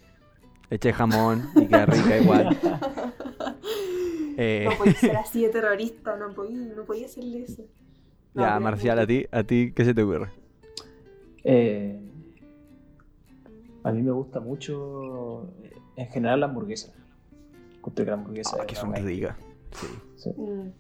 Eche 0.71 0.93
jamón 0.93 1.49
y 1.57 1.67
queda 1.67 1.87
rica 1.87 2.19
igual. 2.19 2.59
Eh, 4.41 4.67
No 4.71 4.79
podía 4.79 4.93
ser 4.95 5.17
así 5.17 5.43
de 5.43 5.49
terrorista, 5.49 6.17
no 6.17 6.33
podía, 6.33 6.57
no 6.59 6.85
podía 6.85 7.07
hacerle 7.07 7.43
eso. 7.43 7.63
No, 8.35 8.43
ya, 8.43 8.61
Marcial, 8.61 8.97
a 9.01 9.05
ti, 9.07 9.27
a 9.33 9.43
ti, 9.43 9.73
¿qué 9.75 9.85
se 9.85 9.95
te 9.95 10.03
ocurre? 10.05 10.29
Eh, 11.43 11.99
a 13.85 13.93
mí 13.93 14.03
me 14.03 14.11
gusta 14.13 14.41
mucho, 14.41 15.45
eh, 15.63 15.73
en 15.97 16.07
general, 16.09 16.41
la 16.41 16.47
hamburguesa. 16.47 16.93
La 17.97 18.15
hamburguesa 18.15 18.59
Ah, 18.61 18.67
que 18.67 18.75
son 18.75 18.95
ricas. 18.95 19.37
Sí, 19.73 19.87
Sí. 20.17 20.31
Mm, 20.37 20.73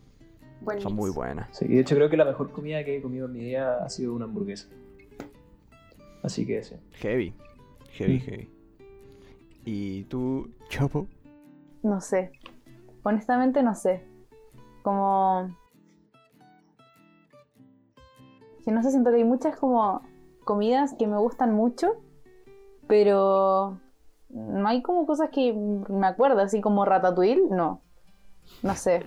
son 0.80 0.94
muy 0.94 1.10
buenas. 1.10 1.48
Sí, 1.56 1.64
y 1.66 1.74
de 1.74 1.80
hecho 1.80 1.94
creo 1.94 2.10
que 2.10 2.16
la 2.16 2.24
mejor 2.24 2.50
comida 2.52 2.84
que 2.84 2.96
he 2.96 3.00
comido 3.02 3.26
en 3.26 3.32
mi 3.32 3.40
vida 3.40 3.82
ha 3.84 3.88
sido 3.88 4.12
una 4.14 4.24
hamburguesa. 4.26 4.68
Así 6.22 6.44
que 6.46 6.62
sí. 6.62 6.74
Heavy. 6.92 7.32
Heavy, 7.92 8.16
Mm. 8.16 8.20
heavy. 8.20 8.50
¿Y 9.64 10.04
tú, 10.04 10.50
Chopo? 10.68 11.06
No 11.82 12.00
sé. 12.00 12.32
Honestamente 13.04 13.62
no 13.62 13.74
sé. 13.74 14.04
Como... 14.82 15.56
Que 18.64 18.72
no 18.72 18.82
sé, 18.82 18.90
siento 18.90 19.10
que 19.10 19.16
hay 19.16 19.24
muchas 19.24 19.56
como 19.56 20.02
comidas 20.44 20.94
que 20.98 21.06
me 21.06 21.16
gustan 21.18 21.54
mucho, 21.54 21.96
pero 22.88 23.78
no 24.30 24.68
hay 24.68 24.82
como 24.82 25.06
cosas 25.06 25.30
que 25.30 25.52
me 25.52 26.06
acuerdo, 26.06 26.40
así 26.40 26.60
como 26.60 26.84
ratatouille, 26.84 27.42
no. 27.50 27.80
No 28.62 28.74
sé. 28.74 29.06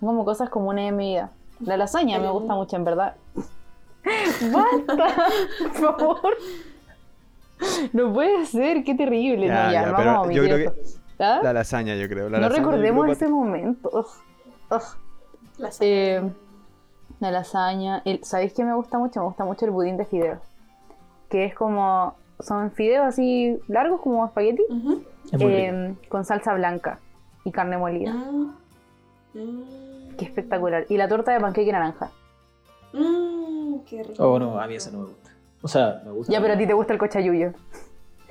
Como 0.00 0.24
cosas 0.24 0.50
comunes 0.50 0.90
en 0.90 0.96
mi 0.96 1.12
vida. 1.14 1.32
La 1.60 1.76
lasaña 1.76 2.18
me 2.18 2.30
gusta 2.30 2.54
mucho, 2.54 2.76
en 2.76 2.84
verdad. 2.84 3.16
¡Basta! 4.04 5.14
Por 5.80 5.96
favor. 5.98 6.34
No 7.92 8.12
puede 8.12 8.44
ser, 8.46 8.84
qué 8.84 8.94
terrible. 8.94 9.46
Ya, 9.46 9.66
no, 9.66 9.72
ya, 9.72 9.80
ya, 9.82 9.86
no 9.90 9.96
pero 9.96 10.10
vamos 10.12 10.28
a 10.28 10.32
yo 10.32 10.42
creo 10.42 10.56
que-. 10.72 10.82
¿Ah? 11.18 11.40
La 11.42 11.52
lasaña, 11.54 11.94
yo 11.96 12.08
creo. 12.08 12.28
La 12.28 12.38
no 12.38 12.48
lasaña, 12.48 12.58
recordemos 12.66 13.02
creo, 13.04 13.12
ese 13.14 13.28
momento. 13.28 13.88
Ugh, 13.92 14.06
ugh. 14.70 14.82
La 15.58 15.70
Eh, 15.80 16.30
la 17.20 17.30
lasaña. 17.30 18.02
El- 18.04 18.22
¿Sabéis 18.22 18.52
qué 18.52 18.62
me 18.64 18.74
gusta 18.74 18.98
mucho? 18.98 19.20
Me 19.20 19.26
gusta 19.26 19.44
mucho 19.46 19.64
el 19.64 19.70
budín 19.70 19.96
de 19.96 20.04
fideos. 20.04 20.40
Que 21.30 21.46
es 21.46 21.54
como. 21.54 22.14
Son 22.40 22.70
fideos 22.72 23.06
así 23.06 23.58
largos 23.68 24.00
como 24.00 24.24
espagueti. 24.26 24.62
Muy 24.70 25.04
rico. 25.32 25.48
eh, 25.48 25.94
con 26.08 26.24
salsa 26.24 26.54
blanca 26.54 26.98
y 27.44 27.50
carne 27.52 27.78
molida. 27.78 28.12
Mm. 28.12 28.52
Mm. 29.34 30.16
Qué 30.18 30.24
espectacular. 30.24 30.86
Y 30.88 30.96
la 30.96 31.08
torta 31.08 31.32
de 31.32 31.40
panqueque 31.40 31.72
naranja. 31.72 32.10
Mm, 32.92 33.80
qué 33.86 34.02
rico. 34.02 34.22
Oh, 34.32 34.38
no, 34.38 34.58
a 34.60 34.66
mí 34.66 34.74
esa 34.74 34.90
no 34.90 34.98
me 35.00 35.04
gusta. 35.06 35.30
O 35.62 35.68
sea, 35.68 36.02
me 36.04 36.12
gusta. 36.12 36.32
Ya, 36.32 36.40
pero 36.40 36.54
a 36.54 36.58
ti 36.58 36.66
te 36.66 36.72
gusta 36.74 36.92
el 36.92 36.98
cochayuyo. 36.98 37.52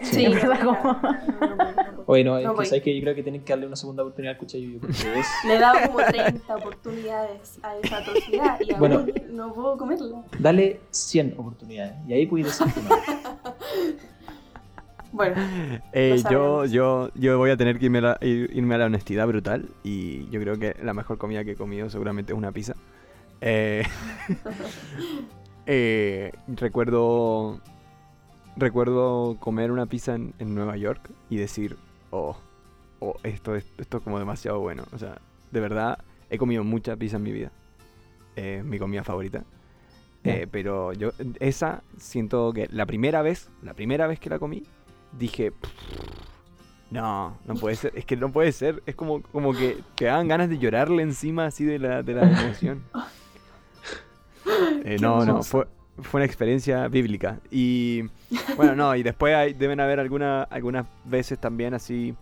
Sí, 0.02 0.28
no, 0.44 0.60
como- 0.60 0.72
no, 0.84 1.02
no, 1.02 1.12
no, 1.12 1.56
no, 1.56 1.56
no. 1.92 2.04
Oye, 2.08 2.24
no, 2.24 2.38
es 2.38 2.46
No 2.46 2.56
que 2.56 2.82
que 2.82 2.96
yo 2.96 3.02
creo 3.02 3.16
que 3.16 3.24
tienen 3.24 3.44
que 3.44 3.54
darle 3.54 3.66
una 3.68 3.76
segunda 3.76 4.04
oportunidad 4.04 4.34
al 4.34 4.40
cuchillo 4.40 4.80
porque 4.80 4.94
es. 5.20 5.28
Le 5.48 5.56
he 5.56 5.60
dado 5.60 5.78
como 5.88 6.00
30 6.06 6.56
oportunidades 6.56 7.60
a 7.64 7.78
esa 7.78 7.98
atrocidad 7.98 8.60
y 8.62 8.72
aún 8.72 8.80
Bueno. 8.80 9.06
no 9.30 9.54
puedo 9.54 9.78
comerla. 9.78 10.24
Dale 10.40 10.80
100 10.92 11.36
oportunidades 11.38 11.94
y 12.08 12.14
ahí 12.14 12.26
puedes 12.26 12.48
decir 12.48 12.74
que 12.74 12.82
no. 12.82 13.35
Bueno, 15.12 15.36
Eh, 15.94 16.22
yo, 16.30 16.66
yo, 16.66 17.10
yo 17.16 17.38
voy 17.38 17.50
a 17.52 17.58
tener 17.58 17.80
que 17.80 17.86
irme 17.86 18.00
a, 18.00 18.02
la, 18.02 18.20
ir- 18.20 18.50
irme 18.54 18.76
a 18.76 18.78
la 18.80 18.86
honestidad 18.86 19.28
brutal 19.28 19.70
y 19.84 20.30
yo 20.30 20.40
creo 20.42 20.58
que 20.60 20.76
la 20.84 20.94
mejor 20.94 21.18
comida 21.18 21.44
que 21.46 21.52
he 21.52 21.56
comido 21.56 21.90
seguramente 21.90 22.34
es 22.34 22.38
una 22.38 22.52
pizza. 22.52 22.76
Eh, 23.42 23.84
eh, 25.66 26.32
recuerdo 26.48 27.60
recuerdo 28.58 29.38
comer 29.40 29.72
una 29.72 29.86
pizza 29.86 30.16
en, 30.16 30.34
en 30.40 30.56
Nueva 30.56 30.78
York 30.78 31.10
y 31.30 31.38
decir, 31.38 31.78
oh, 32.12 32.38
oh, 33.00 33.16
esto 33.24 33.56
es 33.56 33.66
esto 33.78 33.98
es 33.98 34.04
como 34.04 34.20
demasiado 34.20 34.60
bueno. 34.60 34.84
O 34.94 34.98
sea, 34.98 35.18
de 35.52 35.60
verdad 35.60 36.00
he 36.30 36.38
comido 36.38 36.64
mucha 36.64 36.96
pizza 36.96 37.18
en 37.18 37.24
mi 37.24 37.32
vida. 37.32 37.52
Es 38.36 38.64
mi 38.64 38.80
comida 38.80 39.04
favorita. 39.04 39.44
Eh, 40.26 40.48
pero 40.50 40.92
yo, 40.94 41.12
esa 41.40 41.84
siento 41.98 42.52
que 42.52 42.68
la 42.72 42.86
primera 42.86 43.22
vez, 43.22 43.50
la 43.62 43.74
primera 43.74 44.08
vez 44.08 44.20
que 44.20 44.30
la 44.30 44.40
comí, 44.40 44.64
dije, 45.18 45.52
no, 46.92 47.38
no 47.46 47.56
puede 47.56 47.76
ser, 47.76 47.92
es 47.96 48.06
que 48.06 48.16
no 48.16 48.32
puede 48.32 48.52
ser, 48.52 48.82
es 48.86 48.96
como, 48.96 49.22
como 49.22 49.54
que 49.54 49.78
te 49.96 50.06
dan 50.06 50.28
ganas 50.28 50.50
de 50.50 50.58
llorarle 50.58 51.04
encima 51.04 51.46
así 51.46 51.64
de 51.66 51.80
la, 51.80 52.04
de 52.04 52.14
la 52.14 52.24
emoción. 52.42 52.84
Eh, 54.84 54.98
no, 55.02 55.26
no, 55.26 55.44
fue, 55.44 55.68
fue 56.02 56.20
una 56.20 56.26
experiencia 56.26 56.88
bíblica. 56.88 57.40
Y 57.52 58.04
bueno, 58.56 58.76
no, 58.76 58.96
y 58.96 59.04
después 59.04 59.34
hay- 59.36 59.54
deben 59.54 59.80
haber 59.80 60.00
alguna, 60.00 60.44
algunas 60.44 60.86
veces 61.04 61.40
también 61.40 61.74
así, 61.74 62.16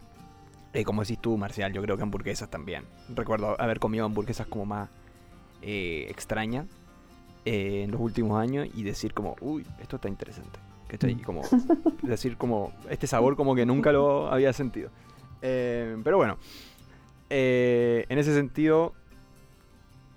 eh, 0.73 0.83
como 0.83 1.01
decís 1.03 1.19
tú, 1.19 1.37
Marcial, 1.37 1.73
yo 1.73 1.81
creo 1.81 1.97
que 1.97 2.03
hamburguesas 2.03 2.49
también. 2.49 2.83
Recuerdo 3.13 3.59
haber 3.59 3.79
comido 3.79 4.05
hamburguesas 4.05 4.47
como 4.47 4.65
más 4.65 4.89
eh, 5.61 6.07
extrañas 6.09 6.65
eh, 7.45 7.83
en 7.83 7.91
los 7.91 7.99
últimos 8.01 8.39
años 8.39 8.67
y 8.73 8.83
decir 8.83 9.13
como, 9.13 9.35
uy, 9.41 9.65
esto 9.81 9.97
está 9.97 10.07
interesante. 10.09 10.59
¿Cachai? 10.87 11.11
Y 11.11 11.15
como 11.21 11.41
decir 12.03 12.37
como, 12.37 12.71
este 12.89 13.07
sabor 13.07 13.35
como 13.35 13.55
que 13.55 13.65
nunca 13.65 13.91
lo 13.91 14.27
había 14.31 14.53
sentido. 14.53 14.89
Eh, 15.41 15.97
pero 16.03 16.17
bueno, 16.17 16.37
eh, 17.29 18.05
en 18.09 18.19
ese 18.19 18.33
sentido, 18.33 18.93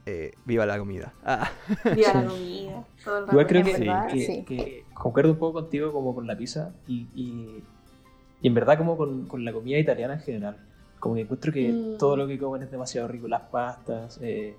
eh, 0.05 0.33
viva 0.45 0.67
la 0.67 0.79
comida. 0.79 1.13
Ah, 1.25 1.51
viva 1.95 2.13
la 2.15 2.29
comida. 2.29 2.85
Todo 3.05 3.19
el. 3.19 3.29
Igual 3.31 3.47
creo 3.47 3.65
que, 3.65 3.73
verdad, 3.79 4.07
que- 4.09 4.21
sí. 4.27 4.45
que 4.45 4.85
concuerdo 4.95 5.33
un 5.33 5.39
poco 5.39 5.61
contigo 5.63 5.93
como 5.93 6.15
con 6.15 6.27
la 6.27 6.37
pizza 6.37 6.75
y, 6.87 7.09
y, 7.15 7.65
y 8.41 8.47
en 8.49 8.55
verdad 8.55 8.79
como 8.79 8.97
con, 8.97 9.27
con 9.27 9.45
la 9.45 9.53
comida 9.53 9.79
italiana 9.79 10.15
en 10.15 10.21
general. 10.21 10.59
Como 11.01 11.15
que 11.15 11.23
encuentro 11.23 11.53
que 11.53 11.73
Mm. 11.73 11.99
todo 11.99 12.17
lo 12.17 12.27
que 12.27 12.39
comen 12.39 12.63
es 12.63 12.71
demasiado 12.71 13.09
rico. 13.09 13.29
Las 13.29 13.43
pastas, 13.43 14.19
eh, 14.23 14.57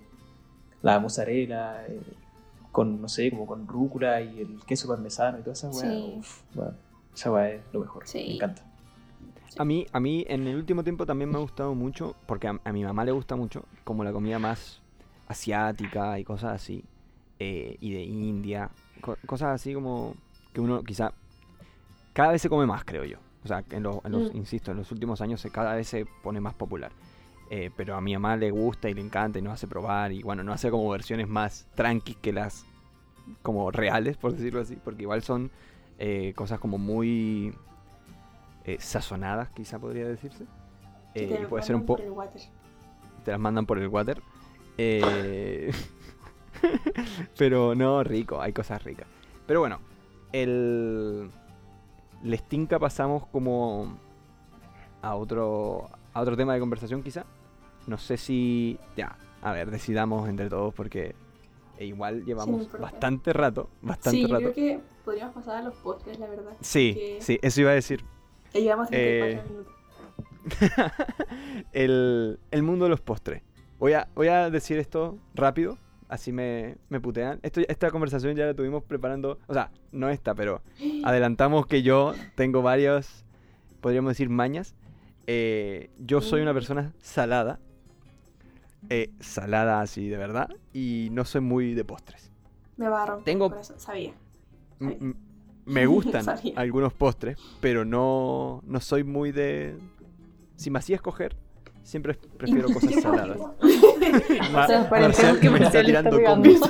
la 0.82 1.00
mozzarella, 1.00 1.86
eh, 1.88 2.00
con, 2.78 3.02
no 3.02 3.10
sé, 3.10 3.32
como 3.32 3.48
con 3.48 3.68
rúcula 3.68 4.22
y 4.22 4.40
el 4.40 4.60
queso 4.68 4.88
parmesano 4.88 5.40
y 5.40 5.42
toda 5.42 5.54
esa 5.54 5.70
weá. 5.72 5.80
Sí. 5.82 6.14
uf, 6.20 6.42
weá, 6.56 6.74
esa 7.16 7.32
weá 7.32 7.50
es 7.50 7.62
lo 7.74 7.80
mejor. 7.80 8.04
Sí. 8.06 8.20
Me 8.20 8.36
encanta. 8.36 8.62
a 9.58 9.66
mí, 9.66 9.88
a 9.92 10.00
mí 10.00 10.24
en 10.28 10.46
el 10.46 10.56
último 10.58 10.84
tiempo 10.84 11.04
también 11.08 11.32
me 11.32 11.38
ha 11.38 11.42
gustado 11.42 11.74
mucho, 11.74 12.16
porque 12.28 12.48
a, 12.48 12.60
a 12.64 12.72
mi 12.72 12.84
mamá 12.84 13.04
le 13.04 13.12
gusta 13.14 13.36
mucho, 13.36 13.64
como 13.84 14.04
la 14.04 14.12
comida 14.14 14.38
más 14.38 14.80
asiática 15.28 16.20
y 16.20 16.24
cosas 16.24 16.54
así, 16.54 16.84
eh, 17.40 17.78
y 17.82 17.94
de 17.94 18.04
India, 18.04 18.70
co- 19.02 19.18
cosas 19.26 19.56
así 19.56 19.74
como 19.74 20.14
que 20.54 20.62
uno 20.62 20.84
quizá 20.84 21.14
cada 22.14 22.32
vez 22.34 22.44
se 22.44 22.50
come 22.50 22.68
más, 22.68 22.84
creo 22.84 23.06
yo. 23.06 23.18
O 23.44 23.48
sea, 23.48 23.64
en 23.72 23.82
los, 23.82 24.06
en 24.06 24.12
los- 24.12 24.34
Mm. 24.34 24.38
insisto, 24.38 24.70
en 24.72 24.78
los 24.78 24.92
últimos 24.92 25.20
años 25.22 25.42
se, 25.42 25.50
cada 25.50 25.74
vez 25.74 25.88
se 25.88 26.06
pone 26.22 26.40
más 26.40 26.54
popular. 26.54 26.92
Eh, 27.50 27.72
pero 27.76 27.96
a 27.96 28.02
mi 28.02 28.14
mamá 28.14 28.36
le 28.36 28.52
gusta 28.52 28.90
y 28.90 28.94
le 28.94 29.02
encanta 29.02 29.40
y 29.40 29.42
nos 29.42 29.54
hace 29.54 29.68
probar 29.68 30.12
y 30.12 30.22
bueno, 30.22 30.44
no 30.44 30.52
hace 30.52 30.70
como 30.70 30.90
versiones 30.90 31.30
más 31.30 31.66
tranquis 31.76 32.18
que 32.18 32.34
las 32.34 32.66
como 33.42 33.72
reales, 33.72 34.18
por 34.18 34.34
decirlo 34.34 34.62
así, 34.62 34.76
porque 34.76 35.04
igual 35.04 35.24
son 35.24 35.50
eh, 35.98 36.34
cosas 36.36 36.60
como 36.60 36.78
muy 36.78 37.54
eh, 38.66 38.78
sazonadas, 38.80 39.50
quizá 39.50 39.80
podría 39.80 40.08
decirse. 40.08 40.46
Eh, 41.16 41.28
te 41.28 41.42
y 41.42 41.46
puede 41.46 41.64
ser 41.64 41.76
un 41.76 41.86
poco 41.86 42.04
te 43.24 43.32
las 43.32 43.40
mandan 43.40 43.66
por 43.66 43.80
el 43.80 43.88
water. 43.88 44.22
Eh, 44.78 45.72
pero 47.38 47.76
no, 47.76 48.04
rico, 48.04 48.42
hay 48.42 48.54
cosas 48.54 48.84
ricas. 48.84 49.08
Pero 49.46 49.62
bueno, 49.62 49.80
el 50.32 51.30
Lestinka 52.24 52.78
pasamos 52.78 53.26
como 53.28 53.98
a 55.02 55.16
otro 55.16 55.90
a 56.14 56.22
otro 56.22 56.36
tema 56.38 56.54
de 56.54 56.60
conversación 56.60 57.04
quizá. 57.04 57.26
No 57.88 57.98
sé 57.98 58.18
si 58.18 58.78
ya, 58.96 59.18
a 59.42 59.52
ver, 59.54 59.72
decidamos 59.72 60.30
entre 60.30 60.50
todos 60.50 60.74
porque 60.74 61.16
e 61.78 61.86
igual 61.86 62.24
llevamos 62.26 62.70
bastante 62.80 63.34
rato, 63.34 63.70
bastante 63.82 64.20
Sí, 64.20 64.22
yo 64.28 64.28
rato. 64.28 64.52
creo 64.52 64.54
que 64.54 64.80
podríamos 65.06 65.34
pasar 65.36 65.58
a 65.58 65.62
los 65.62 65.76
postres, 65.76 66.20
la 66.20 66.28
verdad. 66.28 66.52
Sí, 66.62 67.18
sí, 67.22 67.40
eso 67.42 67.62
iba 67.62 67.72
a 67.72 67.76
decir. 67.76 68.04
Ya 68.54 68.60
llevamos 68.60 68.90
34 68.90 69.42
Eh, 69.42 69.52
minutos. 69.52 69.74
el, 71.74 72.40
el 72.52 72.64
mundo 72.64 72.86
de 72.86 72.90
los 72.90 73.02
postres. 73.02 73.42
Voy 73.80 73.94
a, 73.94 74.08
voy 74.16 74.28
a 74.28 74.50
decir 74.50 74.80
esto 74.80 75.18
rápido, 75.36 75.78
así 76.10 76.32
me, 76.32 76.78
me 76.90 77.00
putean. 77.00 77.40
Esto, 77.44 77.62
esta 77.68 77.92
conversación 77.92 78.36
ya 78.36 78.46
la 78.46 78.54
tuvimos 78.54 78.84
preparando, 78.84 79.40
o 79.48 79.54
sea, 79.54 79.72
no 79.92 80.10
esta, 80.10 80.34
pero 80.36 80.62
adelantamos 81.04 81.68
que 81.68 81.84
yo 81.84 82.14
tengo 82.36 82.62
varias, 82.62 83.24
podríamos 83.82 84.10
decir, 84.12 84.30
mañas. 84.30 84.76
Eh, 85.28 85.90
yo 86.00 86.22
soy 86.22 86.42
una 86.42 86.52
Mm. 86.54 86.56
persona 86.56 86.94
salada, 87.02 87.60
eh, 88.90 89.10
salada 89.20 89.82
así 89.82 90.08
de 90.10 90.18
verdad, 90.18 90.50
y 90.74 91.10
no 91.12 91.26
soy 91.26 91.42
muy 91.42 91.74
de 91.74 91.84
postres. 91.86 92.32
Me 92.78 92.88
va 92.90 93.04
a 93.04 93.06
romper 93.08 93.26
tengo- 93.26 93.46
el 93.46 93.52
corazón. 93.52 93.80
Sabía. 93.80 94.14
Me 95.66 95.86
gustan 95.86 96.24
Sabía. 96.24 96.54
algunos 96.56 96.94
postres, 96.94 97.38
pero 97.60 97.84
no, 97.84 98.62
no 98.66 98.80
soy 98.80 99.04
muy 99.04 99.34
de... 99.34 99.76
Si 100.56 100.72
me 100.72 100.80
hacía 100.80 100.96
escoger, 100.96 101.36
siempre 101.84 102.14
prefiero 102.38 102.70
cosas 102.70 102.94
saladas. 103.02 103.38
Marcial 104.92 105.40
que 105.40 105.50
me 105.50 105.60
está 105.64 105.84
tirando 105.84 106.22
combos. 106.24 106.62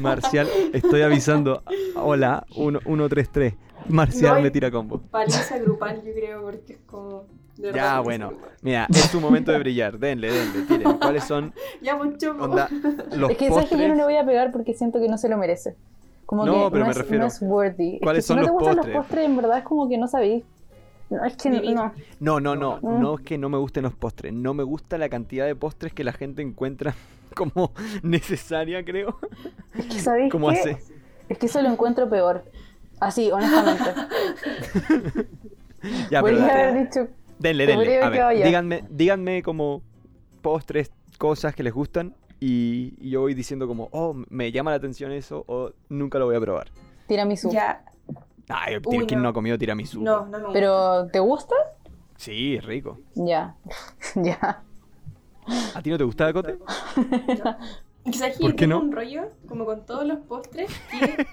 Marcial, 0.00 0.48
estoy 0.72 1.02
avisando. 1.02 1.62
Hola, 1.94 2.44
133. 2.52 3.54
Marcial 3.88 4.36
No, 4.36 4.42
me 4.42 4.50
tira 4.50 4.70
combo. 4.70 5.00
Paliza 5.00 5.58
grupal, 5.58 6.02
yo 6.04 6.12
creo, 6.12 6.42
porque 6.42 6.72
es 6.74 6.78
como. 6.86 7.26
De 7.60 7.72
Ya, 7.72 8.00
bueno. 8.00 8.32
Mira, 8.62 8.86
es 8.90 9.10
su 9.10 9.20
momento 9.20 9.52
de 9.52 9.58
brillar. 9.58 9.98
Denle, 9.98 10.30
denle, 10.32 10.62
tiren. 10.62 10.92
¿Cuáles 10.98 11.24
son 11.24 11.52
Ya, 11.82 11.96
mucho. 11.96 12.32
onda, 12.38 12.68
los 13.16 13.30
Es 13.30 13.36
que 13.38 13.48
sabes 13.48 13.68
que 13.68 13.76
yo 13.78 13.88
no 13.88 13.94
le 13.94 14.00
postres? 14.00 14.04
voy 14.04 14.16
a 14.16 14.26
pegar 14.26 14.52
porque 14.52 14.74
siento 14.74 15.00
que 15.00 15.08
no 15.08 15.18
se 15.18 15.28
lo 15.28 15.36
merece. 15.38 15.76
Como 16.26 16.44
No, 16.46 16.66
que 16.66 16.70
pero 16.72 16.78
no, 16.80 16.84
me 16.86 16.90
es, 16.92 16.98
refiero- 16.98 17.20
no 17.22 17.26
es 17.28 17.42
worthy. 17.42 17.94
Es 17.96 18.02
¿Cuáles 18.02 18.24
que 18.24 18.28
son 18.28 18.36
si 18.38 18.40
no 18.40 18.42
los 18.42 18.46
te 18.48 18.52
gustan 18.52 18.76
postres? 18.76 18.94
los 18.96 19.04
postres, 19.06 19.24
en 19.26 19.36
verdad 19.36 19.58
es 19.58 19.64
como 19.64 19.88
que 19.88 19.98
no 19.98 20.06
sabéis. 20.08 20.44
No, 21.10 21.24
es 21.24 21.36
que 21.36 21.50
no. 21.50 21.92
No, 22.20 22.38
no, 22.38 22.54
no. 22.54 22.78
Mm. 22.82 23.00
No 23.00 23.14
es 23.18 23.20
que 23.24 23.36
no 23.36 23.48
me 23.48 23.58
gusten 23.58 23.82
los 23.82 23.94
postres. 23.94 24.32
No 24.32 24.54
me 24.54 24.62
gusta 24.62 24.96
la 24.96 25.08
cantidad 25.08 25.44
de 25.46 25.56
postres 25.56 25.92
que 25.92 26.04
la 26.04 26.12
gente 26.12 26.40
encuentra 26.42 26.94
como 27.34 27.72
necesaria, 28.02 28.84
creo. 28.84 29.18
Es 29.74 29.86
que 29.86 29.98
sabéis 29.98 30.30
¿Cómo 30.30 30.50
qué? 30.50 30.58
hace? 30.60 30.78
Es 31.28 31.38
que 31.38 31.46
eso 31.46 31.60
lo 31.62 31.68
encuentro 31.68 32.08
peor. 32.08 32.44
Así, 33.00 33.30
honestamente. 33.32 33.84
Ya, 36.10 36.22
pero 36.22 36.36
Podría 36.36 36.52
haber 36.68 36.84
dicho. 36.86 37.08
Denle, 37.40 37.66
denle. 37.66 38.02
A 38.02 38.08
ver, 38.08 38.44
díganme, 38.44 38.84
díganme 38.88 39.42
como 39.42 39.82
postres, 40.42 40.92
cosas 41.18 41.54
que 41.54 41.62
les 41.62 41.72
gustan. 41.72 42.14
Y, 42.38 42.94
y 42.98 43.10
yo 43.10 43.20
voy 43.20 43.34
diciendo 43.34 43.66
como, 43.66 43.88
oh, 43.92 44.14
me 44.28 44.50
llama 44.52 44.70
la 44.70 44.78
atención 44.78 45.12
eso 45.12 45.44
o 45.46 45.72
nunca 45.88 46.18
lo 46.18 46.26
voy 46.26 46.36
a 46.36 46.40
probar. 46.40 46.68
Tiramisú. 47.06 47.50
Ya. 47.50 47.84
Ay, 48.48 48.76
Uy, 48.84 49.06
¿quién 49.06 49.20
no. 49.20 49.24
no 49.24 49.28
ha 49.30 49.32
comido 49.32 49.58
tiramisú? 49.58 50.02
No, 50.02 50.26
no 50.26 50.38
gusta. 50.38 50.52
Pero, 50.52 51.06
¿te 51.08 51.18
gusta? 51.20 51.54
Sí, 52.16 52.56
es 52.56 52.64
rico. 52.64 52.98
Ya. 53.14 53.56
ya. 54.14 54.62
¿A 55.74 55.82
ti 55.82 55.90
no 55.90 55.98
te 55.98 56.04
gusta 56.04 56.28
el 56.28 56.34
cote? 56.34 56.58
Quizás 58.10 58.36
que 58.36 58.40
¿Por 58.42 58.52
qué 58.54 58.66
tengo 58.66 58.78
no? 58.80 58.84
un 58.86 58.92
rollo 58.92 59.30
como 59.48 59.64
con 59.64 59.84
todos 59.86 60.04
los 60.06 60.18
postres 60.20 60.70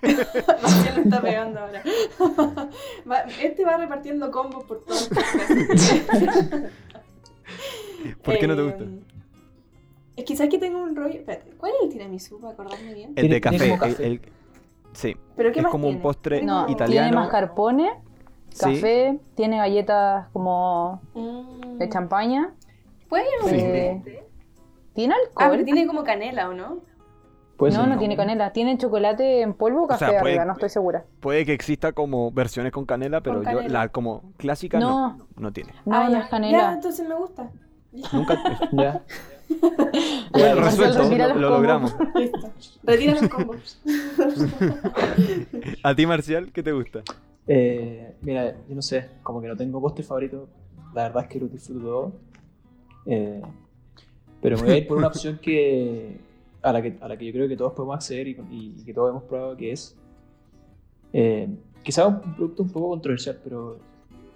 que 0.01 0.13
lo 0.95 1.01
está 1.03 1.21
pegando 1.21 1.59
ahora. 1.59 1.83
Va- 3.09 3.25
este 3.41 3.63
va 3.65 3.77
repartiendo 3.77 4.29
combos 4.31 4.63
por 4.65 4.83
todos 4.85 5.09
los 5.09 5.19
postres. 5.19 6.71
¿Por 8.23 8.37
qué 8.37 8.47
no 8.47 8.55
te 8.55 8.61
gusta? 8.63 8.83
Es 10.15 10.23
quizás 10.25 10.49
que 10.49 10.57
tengo 10.57 10.81
un 10.81 10.95
rollo. 10.95 11.13
Espérate, 11.15 11.51
¿cuál 11.57 11.71
es 11.77 11.83
el 11.85 11.89
tiramisú 11.91 12.39
para 12.39 12.53
acordarme 12.53 12.93
bien? 12.93 13.13
El 13.15 13.29
de 13.29 13.41
café. 13.41 13.73
el- 13.73 14.01
el- 14.01 14.21
sí. 14.93 15.15
¿Pero 15.35 15.51
qué 15.51 15.59
es 15.59 15.63
más 15.63 15.71
como 15.71 15.87
un 15.87 16.01
postre 16.01 16.41
No, 16.41 16.67
italiano. 16.69 17.07
tiene 17.07 17.15
mascarpone, 17.21 17.91
Sí. 18.49 18.59
café, 18.59 19.19
tiene 19.35 19.57
galletas 19.57 20.27
como 20.33 21.01
Mm. 21.13 21.77
de 21.77 21.89
champaña. 21.89 22.53
Puede 23.09 23.23
ir 23.23 23.49
Sí. 23.49 23.55
eh, 23.57 24.26
¿Tiene 24.97 25.13
Ah, 25.13 25.17
alcohol? 25.27 25.47
pero 25.51 25.63
tiene 25.63 25.85
como 25.85 26.03
canela, 26.03 26.49
¿o 26.49 26.53
no? 26.55 26.79
Puede 27.55 27.73
no, 27.73 27.81
ser, 27.81 27.89
no, 27.89 27.99
tiene 27.99 28.17
canela. 28.17 28.51
Tiene 28.51 28.77
chocolate 28.79 29.41
en 29.41 29.53
polvo 29.53 29.81
o 29.81 29.85
O 29.85 29.87
sea, 29.89 29.97
café 29.99 30.19
puede- 30.21 30.33
arriba, 30.33 30.45
no 30.45 30.53
estoy 30.53 30.69
segura. 30.69 31.05
Puede 31.19 31.45
que 31.45 31.53
exista 31.53 31.91
como 31.93 32.31
versiones 32.31 32.71
con 32.71 32.85
canela, 32.85 33.21
pero 33.21 33.35
Con 33.43 33.45
yo 33.51 33.57
canela. 33.59 33.79
la 33.83 33.89
como 33.89 34.33
clásica 34.37 34.79
no, 34.79 34.89
No. 35.17 35.27
no 35.37 35.53
tiene. 35.53 35.71
No, 35.85 35.95
Ah, 35.95 36.09
no 36.09 36.17
es 36.17 36.27
canela. 36.29 36.57
Ya, 36.57 36.73
entonces 36.73 37.07
me 37.07 37.13
gusta. 37.13 37.51
Nunca. 38.11 38.37
Ya. 38.71 39.03
Bueno, 40.31 40.61
resuelto, 40.61 41.03
lo, 41.09 41.35
lo 41.35 41.49
logramos. 41.51 41.95
Listo. 42.15 42.51
Retira 42.83 43.13
los 43.21 43.29
combos. 43.29 43.81
¿A 45.83 45.95
ti, 45.95 46.05
Marcial, 46.05 46.51
qué 46.51 46.63
te 46.63 46.71
gusta? 46.71 47.03
Eh, 47.47 48.15
mira, 48.21 48.55
yo 48.67 48.75
no 48.75 48.81
sé, 48.81 49.09
como 49.23 49.41
que 49.41 49.47
no 49.47 49.55
tengo 49.55 49.79
postre 49.79 50.03
favorito. 50.03 50.49
La 50.93 51.03
verdad 51.03 51.23
es 51.23 51.29
que 51.29 51.39
lo 51.39 51.47
disfruto 51.47 51.79
todo. 51.85 52.11
Eh, 53.05 53.41
pero 54.41 54.57
me 54.57 54.63
voy 54.63 54.71
a 54.71 54.77
ir 54.77 54.87
por 54.87 54.97
una 54.97 55.07
opción 55.13 55.39
que 55.41 56.17
a, 56.61 56.73
la 56.73 56.81
que 56.81 56.97
a 56.99 57.07
la 57.07 57.17
que 57.17 57.25
yo 57.25 57.33
creo 57.33 57.47
que 57.47 57.57
todos 57.57 57.73
podemos 57.73 57.95
acceder 57.95 58.27
y, 58.27 58.37
y 58.51 58.83
que 58.83 58.93
todos 58.93 59.09
hemos 59.09 59.23
probado, 59.23 59.55
que 59.55 59.71
es 59.71 59.95
eh, 61.13 61.47
quizá 61.83 62.07
un 62.07 62.19
producto 62.35 62.63
un 62.63 62.69
poco 62.69 62.89
controversial, 62.89 63.39
pero 63.43 63.79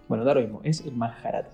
bueno, 0.07 0.23
da 0.23 0.33
lo 0.33 0.41
mismo. 0.41 0.61
Es 0.63 0.81
el 0.85 0.93
manjarate. 0.93 1.49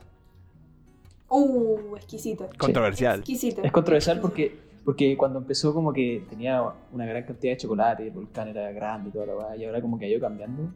Uh, 1.29 1.95
exquisito. 1.95 2.47
Controversial. 2.57 3.19
Exquisito. 3.19 3.61
Es 3.61 3.71
controversial 3.71 4.19
porque, 4.21 4.55
porque 4.85 5.17
cuando 5.17 5.39
empezó 5.39 5.73
como 5.73 5.91
que 5.91 6.23
tenía 6.29 6.63
una 6.91 7.05
gran 7.05 7.23
cantidad 7.23 7.53
de 7.53 7.57
chocolate, 7.57 8.03
el 8.07 8.11
volcán 8.11 8.49
era 8.49 8.71
grande 8.71 9.09
y 9.09 9.11
toda 9.11 9.25
la 9.25 9.57
y 9.57 9.65
ahora 9.65 9.81
como 9.81 9.99
que 9.99 10.05
ha 10.05 10.09
ido 10.09 10.21
cambiando. 10.21 10.71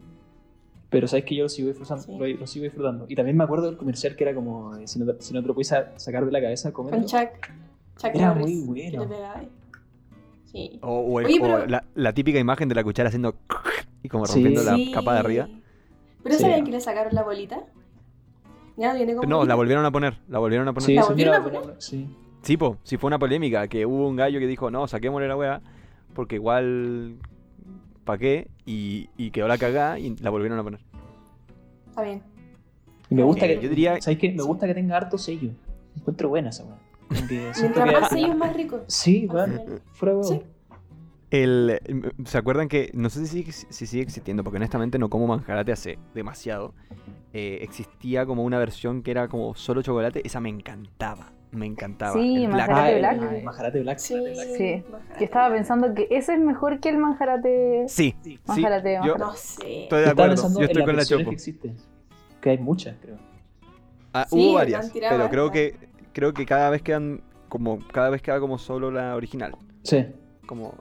Pero 0.92 1.08
sabes 1.08 1.26
que 1.26 1.36
yo 1.36 1.44
lo 1.44 1.50
sigo 1.50 1.70
disfrutando, 1.70 2.04
Sí. 2.04 2.12
lo, 2.18 2.28
lo 2.42 2.46
sigo 2.48 2.64
disfrutando. 2.66 3.06
Y 3.10 3.16
también 3.16 3.36
me 3.38 3.44
acuerdo 3.46 3.66
del 3.66 3.78
comercial 3.78 4.16
que 4.16 4.24
era 4.26 4.36
como, 4.36 4.76
eh, 4.76 4.88
si 4.88 5.00
no, 5.00 5.06
te- 5.12 5.22
si 5.24 5.34
no 5.34 5.42
te 5.42 5.48
lo 5.48 5.54
puedes 5.56 5.70
sa- 5.70 5.98
sacar 5.98 6.24
de 6.26 6.32
la 6.32 6.40
cabeza, 6.42 6.72
comer. 6.72 6.94
Con 6.94 7.06
Chuck. 7.06 7.30
Chuck 7.98 8.12
Era 8.14 8.34
Norris, 8.36 8.66
muy 8.66 8.90
bueno. 8.92 9.08
Sí. 10.46 10.80
O, 10.82 11.00
o 11.00 11.20
el- 11.22 11.26
Oye, 11.28 11.40
o 11.40 11.42
pero- 11.44 11.66
la, 11.68 11.84
la 11.96 12.14
típica 12.14 12.38
imagen 12.40 12.68
de 12.70 12.76
la 12.76 12.84
cuchara 12.84 13.08
haciendo 13.08 13.36
y 14.04 14.10
como 14.10 14.26
Sí. 14.26 14.34
rompiendo 14.44 14.64
la 14.70 14.76
Sí. 14.76 14.92
capa 14.94 15.14
de 15.14 15.20
arriba. 15.20 15.48
¿Pero 16.24 16.36
Sí. 16.36 16.42
saben 16.42 16.66
que 16.66 16.72
le 16.72 16.82
sacaron 16.82 17.16
la 17.16 17.24
bolita? 17.24 17.60
Ya 18.78 18.90
no 18.92 18.96
viene 18.98 19.16
como. 19.16 19.28
No, 19.30 19.38
bolita. 19.38 19.50
la 19.50 19.56
volvieron 19.56 19.86
a 19.86 19.92
poner. 19.92 20.18
La 20.28 20.40
volvieron 20.40 20.68
a 20.68 20.74
poner. 20.74 20.86
Sí, 20.86 20.96
¿La 20.96 21.06
volvieron 21.06 21.36
a 21.36 21.44
poner? 21.44 21.76
sí. 21.80 22.08
Sí, 22.42 22.58
po, 22.58 22.78
sí 22.84 22.98
fue 22.98 23.08
una 23.08 23.20
polémica, 23.20 23.68
que 23.68 23.86
hubo 23.86 24.08
un 24.08 24.16
gallo 24.16 24.40
que 24.40 24.48
dijo, 24.48 24.72
no, 24.72 24.88
saquémosle 24.88 25.28
la 25.28 25.38
weá, 25.38 25.62
porque 26.16 26.36
igual, 26.36 27.18
¿pa' 28.12 28.18
qué? 28.18 28.50
Y, 28.66 29.10
y 29.16 29.32
quedó 29.32 29.48
la 29.48 29.58
cagada 29.58 29.98
y 29.98 30.18
la 30.18 30.30
volvieron 30.32 30.60
a 30.60 30.64
poner. 30.64 30.82
Está 31.88 32.02
bien. 32.02 32.22
Y 33.10 33.16
me 33.16 33.24
gusta 33.24 33.46
Eh, 33.46 33.56
que, 33.56 33.64
yo 33.64 33.70
diría- 33.70 34.02
¿sabes 34.02 34.20
qué? 34.20 34.32
Me 34.34 34.44
gusta 34.44 34.68
que 34.68 34.74
tenga 34.74 34.98
harto 34.98 35.18
sello. 35.18 35.52
Encuentro 35.96 36.28
buena 36.28 36.50
esa 36.50 36.66
siento 37.54 37.80
Mientras 37.80 37.86
que- 37.96 38.02
más 38.02 38.10
sellos, 38.10 38.38
más 38.38 38.54
rico. 38.54 38.82
Sí, 38.88 39.28
final. 39.50 39.82
fuera. 39.94 40.46
El, 41.30 41.80
¿Se 42.26 42.38
acuerdan 42.38 42.68
que, 42.68 42.92
no 42.94 43.10
sé 43.10 43.22
si 43.26 43.28
sigue, 43.28 43.52
si 43.54 43.86
sigue 43.86 44.04
existiendo, 44.04 44.44
porque 44.44 44.58
honestamente 44.58 45.00
no 45.00 45.10
como 45.10 45.28
manjarate 45.28 45.72
hace 45.72 45.98
demasiado, 46.14 46.74
eh, 47.32 47.60
existía 47.62 48.26
como 48.26 48.44
una 48.44 48.60
versión 48.60 49.02
que 49.04 49.12
era 49.12 49.30
como 49.30 49.56
solo 49.56 49.82
chocolate, 49.82 50.22
esa 50.28 50.42
me 50.42 50.50
encantaba, 50.50 51.32
me 51.52 51.66
encantaba. 51.66 52.14
Sí, 52.14 52.44
el 52.46 52.52
black. 52.52 52.70
manjarate 52.70 52.82
Ah, 52.90 52.92
el- 52.92 53.00
black. 53.20 53.34
el 53.38 53.44
Majarate 53.44 53.80
Black. 53.82 53.98
Sí. 54.00 54.14
Sí. 54.14 54.84
Manjarate. 54.90 55.20
Yo 55.20 55.26
estaba 55.26 55.54
pensando 55.54 55.94
que 55.94 56.08
ese 56.12 56.34
es 56.34 56.40
mejor 56.40 56.80
que 56.80 56.90
el 56.90 56.98
manjarate. 56.98 57.86
Sí, 57.88 58.16
sí, 58.24 58.40
Manjarate, 58.48 59.00
yo 59.06 59.18
No 59.18 59.34
sé. 59.34 59.84
estoy 59.84 60.02
de 60.04 60.10
acuerdo, 60.10 60.36
yo 60.60 60.66
estoy 60.66 60.86
con 60.86 60.96
la 60.96 61.06
chopo. 61.06 61.30
que 61.30 61.36
existen. 61.36 61.78
Que 62.42 62.50
hay 62.52 62.58
muchas, 62.58 62.96
creo. 63.02 63.18
Ah, 64.14 64.26
Sí, 64.30 64.36
hubo 64.36 64.54
varias, 64.56 64.92
pero 64.92 65.30
creo 65.30 65.52
que 65.52 65.76
creo 66.14 66.34
que 66.34 66.46
cada 66.46 66.70
vez 66.70 66.82
quedan 66.82 67.22
como 67.48 67.80
cada 67.94 68.10
vez 68.10 68.22
queda 68.22 68.40
como 68.40 68.58
solo 68.58 68.92
la 68.92 69.16
original, 69.16 69.56
Sí. 69.84 70.06
como 70.46 70.74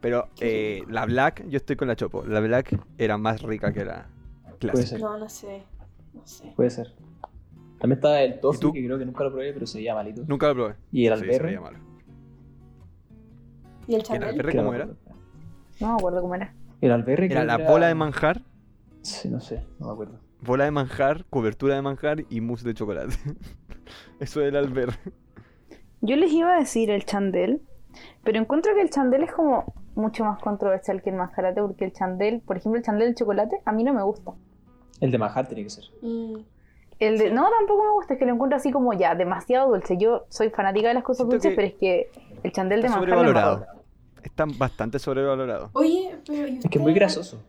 pero 0.00 0.28
eh, 0.40 0.82
la 0.88 1.04
black 1.06 1.44
yo 1.48 1.56
estoy 1.56 1.76
con 1.76 1.88
la 1.88 1.96
chopo, 1.96 2.24
la 2.24 2.40
black 2.40 2.78
era 2.98 3.16
más 3.18 3.42
rica 3.42 3.72
que 3.72 3.84
la 3.84 4.06
Puede 4.42 4.58
clásica. 4.58 4.86
ser. 4.88 5.00
No, 5.00 5.16
no 5.18 5.28
sé. 5.28 5.62
No 6.14 6.26
sé. 6.26 6.52
Puede 6.56 6.70
ser. 6.70 6.92
También 7.78 7.98
estaba 7.98 8.20
el 8.22 8.34
¿Y 8.34 8.40
tofu, 8.40 8.72
que 8.72 8.84
creo 8.84 8.98
que 8.98 9.06
nunca 9.06 9.24
lo 9.24 9.30
probé, 9.30 9.52
pero 9.52 9.66
se 9.66 9.78
veía 9.78 9.94
malito. 9.94 10.22
Nunca 10.26 10.48
lo 10.48 10.54
probé. 10.54 10.74
Y 10.92 11.06
el 11.06 11.14
Sí, 11.14 11.20
se 11.20 11.24
alberre. 11.26 11.46
veía 11.46 11.60
malo. 11.60 11.78
¿Y 13.86 13.94
el 13.94 14.02
¿Y 14.08 14.16
el 14.16 14.24
alberre 14.24 14.56
cómo 14.56 14.70
me 14.70 14.76
era? 14.76 14.84
acuerdo. 14.84 15.00
No 15.80 15.86
me 15.88 15.94
acuerdo 15.94 16.20
cómo 16.22 16.34
era. 16.34 16.54
El 16.80 16.92
alberre 16.92 17.26
Era 17.26 17.44
la 17.44 17.58
bola 17.58 17.86
de 17.88 17.94
manjar, 17.94 18.42
Sí, 19.02 19.28
no 19.28 19.40
sé, 19.40 19.64
no 19.78 19.86
me 19.86 19.92
acuerdo. 19.92 20.18
bola 20.42 20.64
de 20.64 20.70
manjar, 20.70 21.24
cobertura 21.30 21.74
de 21.76 21.82
manjar 21.82 22.24
y 22.28 22.40
mousse 22.40 22.64
de 22.64 22.74
chocolate. 22.74 23.14
Eso 24.20 24.40
era 24.42 24.58
el 24.60 24.66
alberre. 24.66 24.94
Yo 26.00 26.16
les 26.16 26.32
iba 26.32 26.54
a 26.54 26.58
decir 26.58 26.90
el 26.90 27.04
chandel, 27.04 27.62
pero 28.22 28.38
encuentro 28.38 28.74
que 28.74 28.82
el 28.82 28.90
chandel 28.90 29.22
es 29.24 29.32
como 29.32 29.72
mucho 29.94 30.24
más 30.24 30.40
controversial 30.40 31.02
que 31.02 31.10
el 31.10 31.16
manjarate, 31.16 31.60
porque 31.60 31.84
el 31.84 31.92
chandel, 31.92 32.40
por 32.40 32.56
ejemplo, 32.56 32.78
el 32.78 32.84
chandel 32.84 33.08
de 33.08 33.14
chocolate, 33.14 33.60
a 33.64 33.72
mí 33.72 33.82
no 33.82 33.94
me 33.94 34.02
gusta. 34.02 34.34
El 35.00 35.10
de 35.10 35.18
manjar 35.18 35.46
tiene 35.48 35.64
que 35.64 35.70
ser. 35.70 35.84
Mm, 36.02 36.36
El 36.98 37.16
de, 37.18 37.30
no, 37.30 37.48
tampoco 37.48 37.84
me 37.84 37.90
gusta, 37.92 38.14
es 38.14 38.18
que 38.18 38.26
lo 38.26 38.32
encuentro 38.34 38.56
así 38.56 38.72
como 38.72 38.92
ya, 38.92 39.14
demasiado 39.14 39.70
dulce. 39.70 39.96
Yo 39.98 40.24
soy 40.28 40.50
fanática 40.50 40.88
de 40.88 40.94
las 40.94 41.04
cosas 41.04 41.26
Siento 41.28 41.34
dulces, 41.36 41.52
pero 41.54 41.68
es 41.68 41.74
que 41.74 42.10
el 42.42 42.52
chandel 42.52 42.80
de 42.82 42.86
Está 42.88 42.98
manjar 42.98 43.14
sobrevalorado. 43.18 43.66
Está 44.22 44.44
bastante 44.46 44.98
sobrevalorado. 44.98 45.70
Oye, 45.74 46.16
pero. 46.26 46.48
¿y 46.48 46.58
Es 46.58 46.64
que 46.68 46.78
es 46.78 46.82
muy 46.82 46.92
grasoso. 46.92 47.40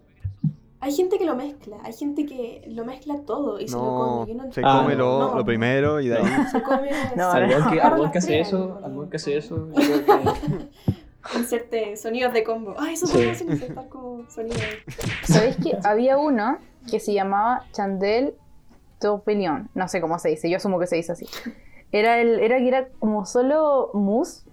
Hay 0.82 0.94
gente 0.94 1.18
que 1.18 1.26
lo 1.26 1.36
mezcla. 1.36 1.78
Hay 1.84 1.92
gente 1.94 2.26
que 2.26 2.64
lo 2.70 2.86
mezcla 2.86 3.18
todo 3.26 3.60
y 3.60 3.68
se 3.68 3.76
lo 3.76 3.82
come. 4.26 4.34
No 4.36 4.52
se 4.54 4.62
Ah, 4.64 4.80
come 4.82 4.96
lo, 4.96 5.20
no. 5.32 5.36
lo 5.36 5.44
primero 5.44 6.00
y 6.00 6.08
de 6.08 6.18
ahí. 6.20 6.26
Se 6.52 6.62
come. 6.62 6.90
No, 7.18 7.30
Al 7.32 7.50
no. 7.50 7.98
buen 7.98 8.12
que, 8.12 8.18
hace 8.20 8.40
eso, 8.40 8.60
boludo. 8.60 8.86
al 8.86 8.92
buen 8.94 9.10
que 9.10 9.18
hace 9.18 9.38
eso, 9.38 9.68
Inserte 11.36 11.98
sonidos 11.98 12.34
de 12.34 12.44
combo. 12.44 12.76
Ah, 12.78 12.92
eso 12.92 13.06
Sí. 13.08 13.14
podemos 13.14 13.36
hacer 13.36 13.50
insertar 13.50 13.90
como 13.90 14.30
sonido. 14.30 14.56
¿Sabéis 15.24 15.58
que 15.58 15.78
había 15.84 16.18
uno 16.18 16.58
que 16.90 17.00
se 17.00 17.14
llamaba 17.14 17.66
Chandel 17.74 18.34
Topelion? 19.00 19.70
No 19.74 19.88
sé 19.88 20.02
cómo 20.02 20.20
se 20.20 20.30
dice, 20.30 20.50
yo 20.50 20.58
asumo 20.58 20.80
que 20.80 20.88
se 20.88 20.96
dice 20.98 21.12
así. 21.14 21.26
Era 21.92 22.20
el, 22.20 22.40
era 22.40 22.58
que 22.58 22.68
era 22.68 22.88
como 23.00 23.26
solo 23.26 23.90
mousse 23.94 24.44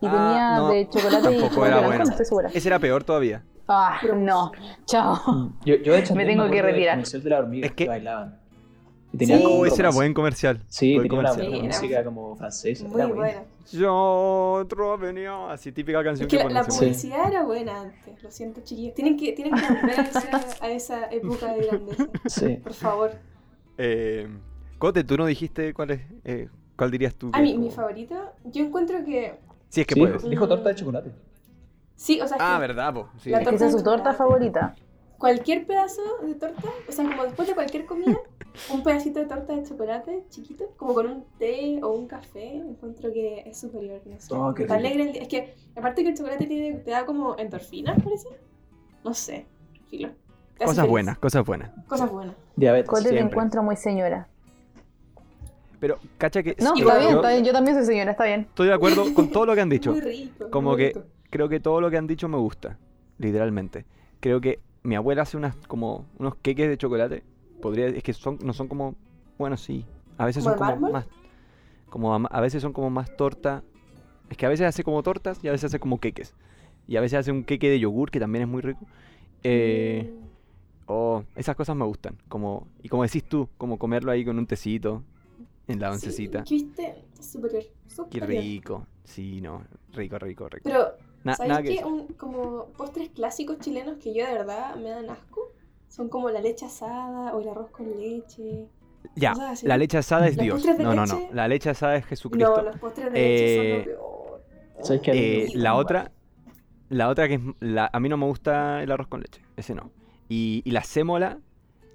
y 0.00 0.06
Ah, 0.06 0.10
tenía 0.10 0.56
no, 0.56 0.68
de 0.70 0.88
chocolate 0.88 1.18
y 1.18 1.22
tampoco 1.22 1.48
chocolate 1.48 1.66
era 1.68 1.76
blanco, 1.78 1.86
bueno. 1.88 2.04
no 2.04 2.10
estoy 2.10 2.26
segura. 2.26 2.50
Ese 2.54 2.68
era 2.68 2.78
peor 2.78 3.04
todavía. 3.04 3.44
Ah, 3.68 4.00
no. 4.16 4.52
Chao. 4.86 5.52
yo, 5.64 5.74
yo 5.76 5.92
de 5.92 6.02
Chandel 6.02 6.26
Me 6.26 6.32
tengo 6.32 6.50
que 6.50 6.62
retirar. 6.62 6.94
comercial 6.96 7.22
de 7.22 7.30
la 7.30 7.38
hormiga 7.38 7.66
Es 7.66 7.72
que, 7.72 7.84
que- 7.84 7.88
bailaban. 7.88 8.38
Y 9.12 9.16
tenía 9.16 9.38
Sí. 9.38 9.42
como 9.44 9.64
ese 9.64 9.80
era 9.80 9.90
buen 9.90 10.12
comercial. 10.12 10.62
Sí, 10.68 10.94
buen 10.96 11.08
tenía 11.08 11.30
comercial. 11.30 11.48
una 11.48 11.56
Sí, 11.58 11.64
era- 11.66 11.76
música 11.80 12.04
como 12.04 12.36
francesa. 12.36 12.84
Muy 12.84 12.94
era 12.96 13.06
buena. 13.06 13.16
buena. 13.22 13.42
Yo 13.72 14.52
otro 14.62 14.98
venido. 14.98 15.48
Así 15.48 15.72
típica 15.72 16.00
Es 16.00 16.04
canción 16.04 16.28
que 16.28 16.38
que 16.38 16.44
la, 16.44 16.50
la 16.50 16.64
publicidad 16.64 17.28
era 17.28 17.42
buena 17.44 17.80
antes. 17.82 18.22
Lo 18.22 18.30
siento, 18.30 18.60
chiquillos. 18.62 18.94
Tienen 18.94 19.16
que, 19.16 19.32
tienen 19.32 19.54
que 19.54 19.66
volver 19.74 20.00
a 20.00 20.02
esa, 20.02 20.40
a 20.64 20.68
esa 20.70 21.04
época 21.10 21.52
de 21.54 21.66
grandeza. 21.66 22.06
Sí. 22.26 22.54
Por 22.62 22.72
favor. 22.74 23.12
Eh, 23.78 24.28
Cote, 24.78 25.02
tú 25.04 25.16
no 25.16 25.26
dijiste 25.26 25.72
cuál 25.74 25.92
es. 25.92 26.00
eh, 26.24 26.48
¿Cuál 26.76 26.90
dirías 26.92 27.14
tú? 27.14 27.30
A 27.32 27.38
que 27.38 27.42
mí, 27.42 27.50
es 27.52 27.58
mi 27.58 27.64
como- 27.70 27.76
favorito, 27.76 28.14
yo 28.44 28.64
encuentro 28.64 29.04
que. 29.04 29.38
Si 29.68 29.80
es 29.80 29.86
que 29.86 29.94
Sí, 29.94 30.00
puedes. 30.00 30.28
dijo 30.28 30.46
torta 30.46 30.68
de 30.68 30.74
chocolate. 30.76 31.12
Sí, 31.96 32.20
o 32.20 32.28
sea, 32.28 32.36
es 32.36 32.42
Ah, 32.44 32.54
que 32.60 32.60
verdad, 32.68 32.94
po. 32.94 33.08
Sí. 33.18 33.30
La 33.30 33.38
Es 33.38 33.40
que 33.40 33.44
torta 33.50 33.56
esa 33.56 33.66
es 33.66 33.72
su 33.72 33.82
torta 33.84 34.14
favorita. 34.14 34.74
cualquier 35.18 35.66
pedazo 35.66 36.00
de 36.22 36.34
torta, 36.36 36.68
o 36.88 36.92
sea, 36.92 37.04
como 37.04 37.24
después 37.24 37.48
de 37.48 37.54
cualquier 37.54 37.86
comida, 37.86 38.16
un 38.72 38.84
pedacito 38.84 39.18
de 39.18 39.26
torta 39.26 39.56
de 39.56 39.64
chocolate 39.64 40.22
chiquito, 40.30 40.72
como 40.76 40.94
con 40.94 41.06
un 41.08 41.24
té 41.40 41.80
o 41.82 41.88
un 41.90 42.06
café, 42.06 42.54
encuentro 42.58 43.12
que 43.12 43.40
es 43.44 43.58
superior. 43.58 44.00
No 44.06 44.20
sé. 44.20 44.32
Oh, 44.34 44.54
qué 44.54 44.62
Te 44.64 44.74
rico. 44.74 44.74
alegra 44.74 45.04
el 45.04 45.12
día. 45.12 45.22
Es 45.22 45.28
que, 45.28 45.54
aparte 45.74 46.04
que 46.04 46.10
el 46.10 46.16
chocolate 46.16 46.46
tiene, 46.46 46.78
te 46.78 46.90
da 46.92 47.04
como 47.04 47.36
endorfinas, 47.36 48.00
parece. 48.00 48.28
No 49.04 49.12
sé. 49.12 49.46
Filo. 49.88 50.10
Cosas 50.58 50.76
feliz. 50.76 50.90
buenas, 50.90 51.18
cosas 51.18 51.44
buenas. 51.46 51.70
Cosas 51.86 52.10
buenas. 52.10 52.34
Diabetes. 52.56 52.88
Cote 52.88 53.10
te 53.10 53.18
encuentro 53.20 53.62
muy 53.62 53.76
señora. 53.76 54.28
Pero, 55.80 55.98
cacha 56.18 56.42
que. 56.42 56.56
No, 56.58 56.74
está 56.74 56.98
bien, 56.98 57.10
yo 57.10 57.16
está 57.16 57.30
bien. 57.30 57.44
Yo 57.44 57.52
también 57.52 57.76
soy 57.76 57.86
señora, 57.86 58.10
está 58.12 58.24
bien. 58.24 58.40
Estoy 58.40 58.66
de 58.66 58.74
acuerdo 58.74 59.14
con 59.14 59.30
todo 59.30 59.46
lo 59.46 59.54
que 59.54 59.60
han 59.60 59.68
dicho. 59.68 59.92
Muy 59.92 60.00
rico. 60.00 60.50
Como 60.50 60.70
muy 60.70 60.76
que 60.78 60.86
rico. 60.88 61.02
creo 61.30 61.48
que 61.48 61.60
todo 61.60 61.80
lo 61.80 61.90
que 61.90 61.96
han 61.96 62.06
dicho 62.06 62.28
me 62.28 62.36
gusta, 62.36 62.76
literalmente. 63.18 63.84
Creo 64.20 64.40
que 64.40 64.58
mi 64.82 64.96
abuela 64.96 65.22
hace 65.22 65.36
unas 65.36 65.54
como 65.68 66.04
unos 66.18 66.34
queques 66.36 66.68
de 66.68 66.76
chocolate. 66.76 67.22
Podría, 67.62 67.86
es 67.86 68.02
que 68.02 68.12
son 68.12 68.38
no 68.42 68.52
son 68.52 68.66
como, 68.68 68.96
bueno, 69.38 69.56
sí, 69.56 69.84
a 70.16 70.24
veces 70.26 70.42
son 70.44 70.54
¿Como 70.54 70.66
de 70.66 70.74
como 70.74 70.88
mármol? 70.88 70.92
más 70.92 71.18
como 71.88 72.14
a, 72.14 72.18
a 72.30 72.40
veces 72.40 72.60
son 72.62 72.72
como 72.72 72.90
más 72.90 73.16
torta. 73.16 73.62
Es 74.30 74.36
que 74.36 74.46
a 74.46 74.48
veces 74.48 74.66
hace 74.66 74.82
como 74.84 75.02
tortas 75.02 75.38
y 75.42 75.48
a 75.48 75.52
veces 75.52 75.66
hace 75.66 75.78
como 75.78 76.00
queques. 76.00 76.34
Y 76.86 76.96
a 76.96 77.00
veces 77.00 77.20
hace 77.20 77.30
un 77.32 77.44
queque 77.44 77.70
de 77.70 77.78
yogur 77.78 78.10
que 78.10 78.18
también 78.20 78.42
es 78.42 78.48
muy 78.48 78.62
rico. 78.62 78.80
Eh, 79.44 80.12
Mm. 80.12 80.27
Oh, 80.88 81.22
esas 81.36 81.54
cosas 81.56 81.76
me 81.76 81.84
gustan, 81.84 82.16
como 82.28 82.66
y 82.82 82.88
como 82.88 83.04
decís 83.04 83.24
tú, 83.24 83.48
como 83.56 83.78
comerlo 83.78 84.10
ahí 84.10 84.24
con 84.24 84.38
un 84.38 84.46
tecito 84.46 85.02
en 85.68 85.80
la 85.80 85.88
Sí, 85.88 85.94
oncecita. 85.94 86.42
¿qué 86.44 86.54
¿Viste? 86.54 87.04
Superior. 87.20 87.62
Qué 87.62 87.90
superior. 87.90 88.28
rico. 88.28 88.86
Sí, 89.04 89.40
no, 89.40 89.62
rico, 89.92 90.18
rico, 90.18 90.48
rico. 90.48 90.64
Pero, 90.64 90.92
Na- 91.24 91.34
¿sabes 91.36 91.48
nada 91.50 91.62
que 91.62 91.76
qué? 91.76 91.84
Un- 91.84 92.06
como 92.14 92.66
postres 92.76 93.10
clásicos 93.10 93.58
chilenos 93.58 93.96
que 93.98 94.14
yo 94.14 94.26
de 94.26 94.32
verdad 94.32 94.76
me 94.76 94.90
dan 94.90 95.08
asco. 95.10 95.52
Son 95.88 96.08
como 96.08 96.28
la 96.30 96.40
leche 96.40 96.66
asada 96.66 97.34
o 97.34 97.40
el 97.40 97.48
arroz 97.48 97.70
con 97.70 97.88
leche. 97.98 98.66
Ya, 99.14 99.32
cosas 99.32 99.52
así. 99.52 99.66
la 99.66 99.76
leche 99.78 99.98
asada 99.98 100.26
es 100.28 100.36
¿Los 100.36 100.44
Dios. 100.44 100.78
No, 100.78 100.94
no, 100.94 101.06
no. 101.06 101.20
La 101.32 101.48
leche 101.48 101.70
asada 101.70 101.96
es 101.96 102.04
Jesucristo. 102.06 102.56
No, 102.56 102.62
los 102.62 102.76
postres 102.78 103.12
de 103.12 103.18
leche 103.18 103.54
Eh, 103.80 103.84
son 103.84 103.94
lo 103.94 103.98
peor. 103.98 104.42
¿Sabes 104.84 105.02
qué? 105.02 105.12
Mí 105.12 105.18
me 105.18 105.24
Eh, 105.44 105.48
la 105.54 105.74
otra, 105.74 106.12
la 106.90 107.08
otra 107.08 107.26
que 107.28 107.34
es, 107.34 107.40
la, 107.60 107.90
a 107.92 108.00
mí 108.00 108.08
no 108.08 108.16
me 108.16 108.26
gusta 108.26 108.82
el 108.82 108.90
arroz 108.92 109.08
con 109.08 109.20
leche, 109.20 109.40
ese 109.56 109.74
no. 109.74 109.90
Y, 110.28 110.62
y 110.64 110.70
la 110.72 110.82
sémola, 110.82 111.38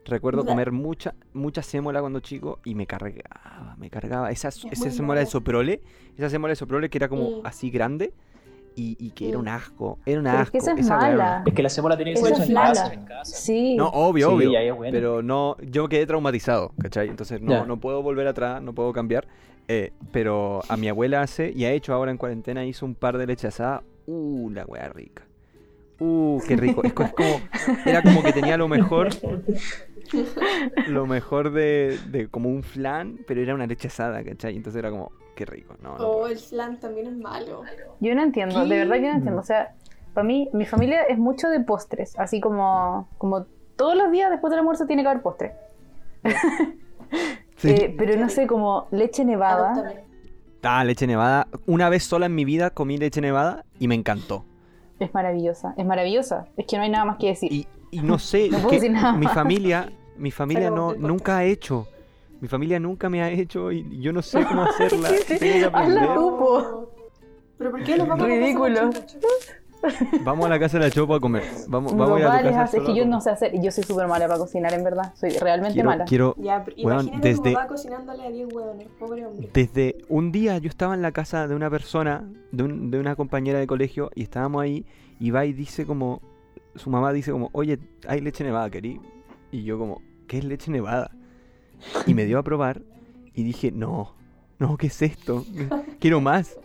recuerdo 0.05 0.45
comer 0.45 0.71
mucha, 0.71 1.13
mucha 1.33 1.61
sémola 1.61 2.01
cuando 2.01 2.19
chico 2.19 2.59
y 2.65 2.75
me 2.75 2.87
cargaba, 2.87 3.75
me 3.77 3.89
cargaba. 3.89 4.31
Esa, 4.31 4.47
Es 4.49 4.65
esa 4.71 4.91
sémola 4.91 5.19
de 5.21 5.25
soprole, 5.27 5.81
esa 6.17 6.29
sémola 6.29 6.51
de 6.51 6.55
soprole 6.55 6.89
que 6.89 6.97
era 6.97 7.07
como 7.09 7.41
Mm. 7.41 7.45
así 7.45 7.69
grande 7.69 8.13
y, 8.75 8.97
y 8.99 9.11
que 9.11 9.29
era 9.29 9.37
un 9.37 9.47
asco. 9.47 9.99
Era 10.05 10.19
un 10.19 10.27
asco. 10.27 10.41
es 10.45 10.49
que 10.51 10.57
esa 10.57 10.73
es 10.73 10.79
esa 10.79 10.97
mala. 10.97 11.39
no- 11.39 11.43
Es 11.47 11.53
que 11.53 11.61
la 11.63 11.69
semola 11.69 11.95
tiene 11.95 12.13
que 12.13 12.19
ser 12.19 12.33
hecha 12.33 12.91
en 12.93 13.05
casa. 13.05 13.23
Sí. 13.23 13.75
No, 13.75 13.87
obvio, 13.89 14.29
Sí, 14.29 14.47
obvio. 14.47 14.75
bueno. 14.75 14.91
Pero 14.91 15.21
no, 15.21 15.55
yo 15.61 15.87
quedé 15.87 16.05
traumatizado, 16.07 16.71
¿cachai? 16.81 17.07
Entonces 17.09 17.39
no, 17.39 17.65
no 17.67 17.79
puedo 17.79 18.01
volver 18.01 18.27
atrás, 18.27 18.61
no 18.63 18.73
puedo 18.73 18.91
cambiar. 18.93 19.27
Eh, 19.69 19.93
pero 20.11 20.61
a 20.67 20.75
mi 20.75 20.89
abuela 20.89 21.21
hace, 21.21 21.51
y 21.55 21.63
ha 21.65 21.71
hecho 21.71 21.93
ahora 21.93 22.11
en 22.11 22.17
cuarentena, 22.17 22.65
hizo 22.65 22.85
un 22.85 22.95
par 22.95 23.17
de 23.17 23.27
leche 23.27 23.47
asada. 23.47 23.83
Uh, 24.07 24.49
la 24.49 24.65
weá 24.65 24.89
rica. 24.89 25.23
Uh, 26.05 26.41
qué 26.47 26.55
rico. 26.55 26.83
Es, 26.83 26.93
co- 26.93 27.03
es 27.03 27.13
como, 27.13 27.39
era 27.85 28.01
como 28.01 28.21
que 28.23 28.33
tenía 28.33 28.57
lo 28.57 28.67
mejor, 28.67 29.09
lo 30.87 31.05
mejor 31.07 31.51
de, 31.51 31.97
de 32.09 32.27
como 32.27 32.49
un 32.49 32.63
flan, 32.63 33.19
pero 33.27 33.41
era 33.41 33.53
una 33.55 33.67
leche 33.67 33.87
asada, 33.87 34.23
¿cachai? 34.23 34.55
Entonces 34.55 34.79
era 34.79 34.89
como, 34.89 35.11
qué 35.35 35.45
rico. 35.45 35.75
No, 35.81 35.97
no 35.97 36.07
Oh, 36.07 36.11
puedo. 36.19 36.27
el 36.27 36.37
flan 36.37 36.79
también 36.79 37.07
es 37.07 37.15
malo. 37.17 37.61
Yo 37.99 38.13
no 38.15 38.23
entiendo, 38.23 38.65
de 38.65 38.77
verdad 38.79 38.95
que 38.95 39.01
no 39.09 39.15
entiendo. 39.15 39.39
O 39.41 39.45
sea, 39.45 39.73
para 40.13 40.25
mí, 40.25 40.49
mi 40.53 40.65
familia 40.65 41.03
es 41.03 41.17
mucho 41.17 41.47
de 41.49 41.59
postres, 41.61 42.17
así 42.19 42.39
como, 42.41 43.07
como 43.17 43.45
todos 43.75 43.95
los 43.95 44.11
días 44.11 44.29
después 44.29 44.51
del 44.51 44.59
almuerzo 44.59 44.85
tiene 44.85 45.03
que 45.03 45.09
haber 45.09 45.21
postre. 45.21 45.53
Sí. 46.23 46.33
Eh, 47.69 47.95
pero 47.97 48.17
no 48.17 48.27
sé, 48.27 48.45
como 48.45 48.87
leche 48.91 49.23
nevada. 49.23 49.71
Adóptame. 49.71 50.01
Ah, 50.63 50.83
leche 50.83 51.07
nevada. 51.07 51.47
Una 51.65 51.87
vez 51.87 52.03
sola 52.03 52.25
en 52.25 52.35
mi 52.35 52.43
vida 52.43 52.71
comí 52.71 52.97
leche 52.97 53.21
nevada 53.21 53.63
y 53.79 53.87
me 53.87 53.95
encantó. 53.95 54.43
Es 55.03 55.13
maravillosa, 55.13 55.73
es 55.77 55.85
maravillosa. 55.85 56.45
Es 56.57 56.65
que 56.65 56.77
no 56.77 56.83
hay 56.83 56.89
nada 56.89 57.05
más 57.05 57.17
que 57.17 57.27
decir. 57.27 57.51
Y, 57.51 57.67
y 57.91 57.99
no 57.99 58.17
sé, 58.19 58.49
No 58.51 58.67
que 58.67 58.75
decir 58.75 58.91
nada 58.91 59.13
mi 59.13 59.27
familia, 59.27 59.91
mi 60.17 60.31
familia 60.39 60.69
no, 60.69 60.93
nunca 60.93 61.37
ha 61.37 61.43
hecho. 61.43 61.87
Mi 62.41 62.47
familia 62.49 62.79
nunca 62.79 63.09
me 63.09 63.21
ha 63.23 63.29
hecho 63.29 63.71
y 63.71 64.01
yo 64.01 64.11
no 64.11 64.21
sé 64.21 64.43
cómo 64.45 64.63
hacerla. 64.69 65.09
Hazla 65.73 66.13
tú. 66.13 66.37
po. 66.37 66.89
¿Pero 67.57 67.71
por 67.71 67.83
qué 67.83 67.97
nos 67.97 68.07
vamos 68.07 68.27
Ridículo. 68.27 68.79
a 68.79 68.89
Vamos 70.23 70.45
a 70.45 70.49
la 70.49 70.59
casa 70.59 70.77
de 70.79 70.85
la 70.85 70.91
chopa 70.91 71.17
a 71.17 71.19
comer. 71.19 71.43
Vamos, 71.67 71.95
vamos 71.95 72.17
a 72.17 72.19
ir 72.19 72.25
a 72.25 72.37
tu 72.41 72.49
casa. 72.55 72.77
es 72.77 72.83
que 72.83 72.95
yo 72.95 73.05
no 73.05 73.21
sé 73.21 73.29
hacer, 73.29 73.53
y 73.55 73.61
yo 73.61 73.71
soy 73.71 73.83
súper 73.83 74.07
mala 74.07 74.27
para 74.27 74.39
cocinar, 74.39 74.73
en 74.73 74.83
verdad. 74.83 75.13
Soy 75.15 75.31
realmente 75.31 75.73
Quiero, 75.73 75.89
mala. 75.89 76.05
quiero, 76.05 76.35
Ya, 76.37 76.55
a 76.57 76.65
desde- 77.21 77.55
cocinándole 77.67 78.25
a 78.25 78.29
10 78.31 78.53
huevones, 78.53 78.87
pobre 78.99 79.25
hombre. 79.25 79.49
desde 79.53 79.97
un 80.09 80.31
día 80.31 80.57
yo 80.57 80.69
estaba 80.69 80.93
en 80.93 81.01
la 81.01 81.11
casa 81.11 81.47
de 81.47 81.55
una 81.55 81.69
persona, 81.69 82.23
de, 82.51 82.63
un- 82.63 82.91
de 82.91 82.99
una 82.99 83.15
compañera 83.15 83.59
de 83.59 83.67
colegio, 83.67 84.09
y 84.15 84.23
estábamos 84.23 84.61
ahí, 84.61 84.85
y 85.19 85.31
va 85.31 85.45
y 85.45 85.53
dice 85.53 85.85
como, 85.85 86.21
su 86.75 86.89
mamá 86.89 87.11
dice 87.13 87.31
como, 87.31 87.49
oye, 87.53 87.79
hay 88.07 88.21
leche 88.21 88.43
nevada, 88.43 88.69
querí. 88.69 88.99
Y 89.51 89.63
yo 89.63 89.77
como, 89.77 90.01
¿qué 90.27 90.37
es 90.39 90.43
leche 90.45 90.71
nevada? 90.71 91.11
Y 92.07 92.13
me 92.13 92.25
dio 92.25 92.39
a 92.39 92.43
probar, 92.43 92.81
y 93.35 93.43
dije, 93.43 93.71
no, 93.71 94.15
no, 94.59 94.77
¿qué 94.77 94.87
es 94.87 95.01
esto? 95.01 95.45
Quiero 95.99 96.21
más. 96.21 96.57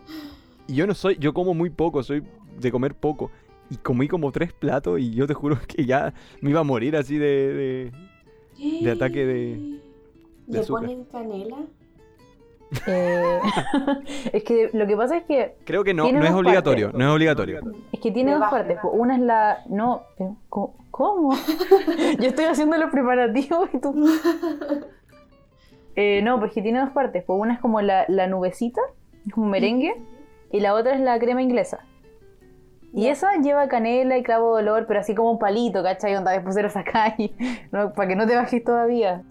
Y 0.67 0.75
yo 0.75 0.87
no 0.87 0.95
soy, 0.95 1.17
yo 1.19 1.33
como 1.35 1.55
muy 1.55 1.71
poco, 1.71 2.03
soy 2.03 2.23
de 2.61 2.71
comer 2.73 2.95
poco. 2.95 3.31
Y 3.71 3.77
comí 3.77 4.09
como 4.09 4.33
tres 4.33 4.53
platos 4.53 4.99
y 5.01 5.11
yo 5.15 5.27
te 5.27 5.35
juro 5.35 5.59
que 5.69 5.85
ya 5.85 6.13
me 6.41 6.51
iba 6.51 6.61
a 6.61 6.65
morir 6.65 6.97
así 6.97 7.19
de... 7.19 7.55
de- 7.55 7.93
de 8.83 8.91
ataque 8.91 9.25
de- 9.25 9.79
de 10.47 10.53
¿Le 10.55 10.59
azúcar. 10.61 10.83
ponen 10.87 11.05
canela? 11.05 11.57
Eh, 12.87 13.41
es 14.33 14.43
que 14.45 14.71
lo 14.73 14.87
que 14.87 14.97
pasa 14.97 15.17
es 15.19 15.25
que 15.25 15.55
Creo 15.65 15.85
que 15.85 15.95
no, 15.95 16.11
no 16.11 16.25
es 16.25 16.31
obligatorio, 16.33 16.87
partes. 16.89 16.99
no 16.99 17.07
es 17.09 17.15
obligatorio. 17.15 17.61
Es 17.93 18.01
que 18.01 18.11
tiene 18.11 18.31
Me 18.31 18.33
dos 18.33 18.41
baja, 18.41 18.51
partes. 18.57 18.79
Una 18.93 19.15
es 19.15 19.21
la. 19.23 19.59
No, 19.69 20.03
pero 20.17 20.37
¿cómo? 20.91 21.35
Yo 22.21 22.29
estoy 22.29 22.47
haciendo 22.47 22.77
los 22.79 22.91
preparativos 22.91 23.69
y 23.73 23.79
tú. 23.79 23.95
Eh, 25.97 26.21
no, 26.23 26.39
pues 26.39 26.53
que 26.53 26.63
tiene 26.63 26.81
dos 26.81 26.91
partes. 26.91 27.25
Pues 27.25 27.39
una 27.41 27.55
es 27.55 27.61
como 27.61 27.81
la, 27.81 28.05
la 28.09 28.27
nubecita, 28.27 28.81
es 29.27 29.35
un 29.37 29.51
merengue, 29.51 29.95
y 30.53 30.61
la 30.61 30.75
otra 30.75 30.95
es 30.95 31.01
la 31.01 31.19
crema 31.19 31.43
inglesa. 31.43 31.81
Y 32.95 33.03
Ya. 33.05 33.13
esa 33.13 33.37
lleva 33.43 33.69
canela 33.69 34.17
y 34.19 34.23
clavo 34.23 34.57
de 34.57 34.63
olor, 34.63 34.87
pero 34.87 35.01
así 35.01 35.15
como 35.15 35.31
un 35.33 35.39
palito, 35.39 35.83
¿cachai? 35.83 36.17
Onda, 36.17 36.33
después 36.33 36.55
se 36.55 36.63
lo 36.63 36.71
sacáis, 36.71 37.31
¿no? 37.73 37.93
para 37.93 38.09
que 38.09 38.17
no 38.17 38.27
te 38.27 38.35
bajes 38.35 38.65
todavía. 38.65 39.23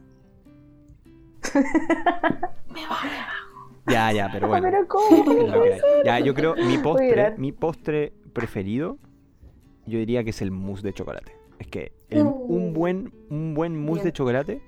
Ya, 3.88 4.12
ya, 4.12 4.30
pero 4.32 4.47
bueno. 4.49 4.68
Pero 4.70 4.88
¿cómo? 4.88 5.32
es 5.32 5.47
lo 5.49 5.62
que 5.64 5.74
hay. 5.74 5.80
Ya, 6.05 6.20
yo 6.20 6.34
creo 6.34 6.55
mi 6.55 6.78
postre, 6.78 7.34
mi 7.38 7.51
postre 7.51 8.14
preferido, 8.34 8.97
yo 9.86 9.97
diría 9.99 10.24
que 10.24 10.32
es 10.32 10.41
el 10.41 10.51
mousse 10.51 10.84
de 10.84 10.93
chocolate. 10.93 11.34
Es 11.60 11.68
que 11.68 11.91
el- 12.10 12.24
un 12.24 12.70
Uh. 12.70 12.74
buen, 12.74 13.14
un 13.30 13.53
buen 13.53 13.84
mousse 13.84 14.03
de 14.03 14.14
chocolate 14.14 14.62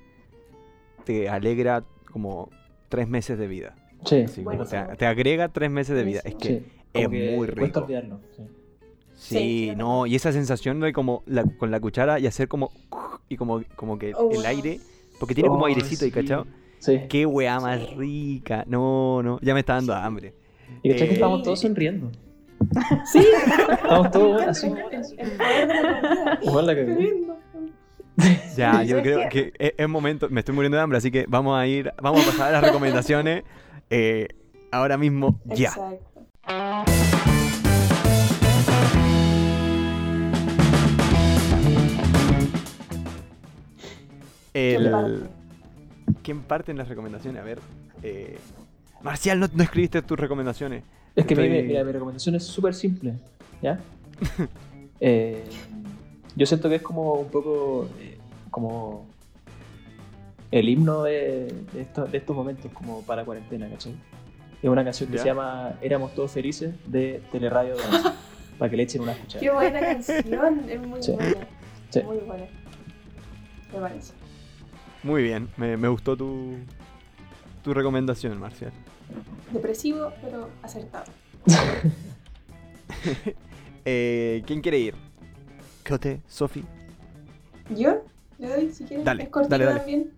te 1.04 1.28
alegra 1.28 1.84
como 2.10 2.50
tres 2.88 3.08
meses 3.08 3.38
de 3.38 3.46
vida. 3.46 3.74
Sí, 4.04 4.22
Así 4.22 4.42
como 4.42 4.64
te, 4.64 5.06
agrega 5.06 5.48
tres 5.50 5.70
meses 5.70 5.94
de 5.94 6.04
vida. 6.04 6.20
Es 6.24 6.34
que 6.34 6.48
sí. 6.48 6.66
es 6.94 7.08
que 7.08 7.08
muy 7.08 7.36
Cuesta 7.46 7.60
rico. 7.60 7.80
olvidarlo. 7.80 8.20
sí. 8.36 8.42
Sí, 9.20 9.72
no, 9.76 10.06
y 10.06 10.14
esa 10.16 10.32
sensación 10.32 10.80
de 10.80 10.92
como 10.92 11.22
la- 11.26 11.44
con 11.44 11.70
la 11.70 11.78
cuchara 11.78 12.18
y 12.18 12.26
hacer 12.26 12.48
como 12.48 12.70
y 13.28 13.36
como, 13.36 13.62
como 13.76 13.98
que 13.98 14.12
Oh. 14.14 14.30
el 14.32 14.44
aire, 14.46 14.80
porque 15.18 15.34
tiene 15.34 15.48
como 15.48 15.64
Oh, 15.64 15.66
airecito 15.66 16.04
y 16.06 16.08
sí. 16.08 16.14
cachao. 16.14 16.46
Sí. 16.78 17.00
Qué 17.08 17.26
weá 17.26 17.60
más 17.60 17.80
Sí. 17.80 17.94
rica. 17.96 18.64
No, 18.66 19.22
no, 19.22 19.38
ya 19.42 19.52
me 19.54 19.60
está 19.60 19.74
dando 19.74 19.94
hambre. 19.94 20.34
Y 20.82 20.90
cachai 20.90 21.06
que 21.08 21.12
Eh, 21.12 21.16
estamos 21.16 21.42
todos 21.42 21.60
sonriendo. 21.60 22.10
Sí, 23.12 23.24
Estamos 23.70 24.10
todos 24.10 24.42
así. 24.46 24.72
Igual 26.42 26.66
la. 26.66 26.74
Ya, 28.56 28.82
yo 28.82 28.96
¿Sabes 28.98 29.02
creo 29.02 29.28
que 29.30 29.52
es, 29.58 29.72
es 29.78 29.88
momento, 29.88 30.28
me 30.30 30.40
estoy 30.40 30.54
muriendo 30.54 30.76
de 30.76 30.82
hambre, 30.82 30.98
así 30.98 31.10
que 31.10 31.24
vamos 31.28 31.58
a 31.58 31.66
ir, 31.66 31.92
vamos 32.02 32.22
a 32.22 32.30
pasar 32.30 32.48
a 32.48 32.52
las 32.52 32.64
recomendaciones 32.64 33.44
eh, 33.88 34.28
ahora 34.72 34.98
mismo 34.98 35.40
ya. 35.46 35.68
Exacto. 35.68 37.39
El, 44.54 44.90
parte? 44.90 45.18
¿Quién 46.22 46.40
parte 46.42 46.72
en 46.72 46.78
las 46.78 46.88
recomendaciones? 46.88 47.40
A 47.40 47.44
ver, 47.44 47.58
eh, 48.02 48.38
Marcial, 49.02 49.38
no, 49.40 49.48
no 49.54 49.62
escribiste 49.62 50.02
tus 50.02 50.18
recomendaciones. 50.18 50.82
Es 51.16 51.24
que 51.26 51.34
mi, 51.36 51.48
mira, 51.48 51.82
mi 51.84 51.92
recomendación 51.92 52.34
es 52.34 52.44
súper 52.44 52.74
simple. 52.74 53.14
¿Ya? 53.62 53.78
Eh, 55.02 55.42
yo 56.36 56.44
siento 56.44 56.68
que 56.68 56.74
es 56.74 56.82
como 56.82 57.14
un 57.14 57.28
poco 57.30 57.88
eh, 58.00 58.18
como 58.50 59.06
el 60.50 60.68
himno 60.68 61.04
de, 61.04 61.54
de 61.72 61.80
esto- 61.80 62.04
de 62.04 62.18
estos 62.18 62.36
momentos, 62.36 62.70
como 62.72 63.00
para 63.02 63.24
cuarentena, 63.24 63.66
¿cachai? 63.70 63.94
Es 64.62 64.68
una 64.68 64.84
canción 64.84 65.08
que 65.08 65.16
¿Ya? 65.16 65.22
se 65.22 65.28
llama 65.30 65.72
Éramos 65.80 66.14
todos 66.14 66.32
felices 66.32 66.74
de 66.86 67.22
Teleradio 67.32 67.76
para 68.58 68.70
que 68.70 68.76
le 68.76 68.82
echen 68.82 69.00
una 69.00 69.12
escuchada. 69.16 69.40
Qué 69.40 69.50
buena 69.50 69.80
canción, 69.80 70.60
es 70.68 70.80
muy 70.86 71.02
Sí. 71.02 71.12
buena. 71.12 71.36
Sí. 71.88 72.02
Muy 72.02 72.16
buena. 72.18 72.44
Me 73.72 73.78
parece. 73.80 74.12
Muy 75.02 75.22
bien, 75.22 75.48
me, 75.56 75.76
me 75.76 75.88
gustó 75.88 76.16
tu, 76.16 76.56
tu 77.62 77.72
recomendación, 77.72 78.38
Marcial. 78.38 78.72
Depresivo, 79.52 80.12
pero 80.22 80.48
acertado. 80.62 81.04
Eh, 83.86 84.42
¿Quién 84.46 84.60
quiere 84.60 84.78
ir? 84.78 84.94
Cote, 85.88 86.20
Sofi. 86.28 86.62
¿Yo? 87.74 88.02
¿Le 88.38 88.48
doy 88.48 88.72
si 88.72 88.84
quieres? 88.84 89.06
Dale, 89.06 89.22
es 89.22 89.28
cortito 89.30 89.50
dale, 89.52 89.64
dale. 89.64 89.78
también. 89.78 90.10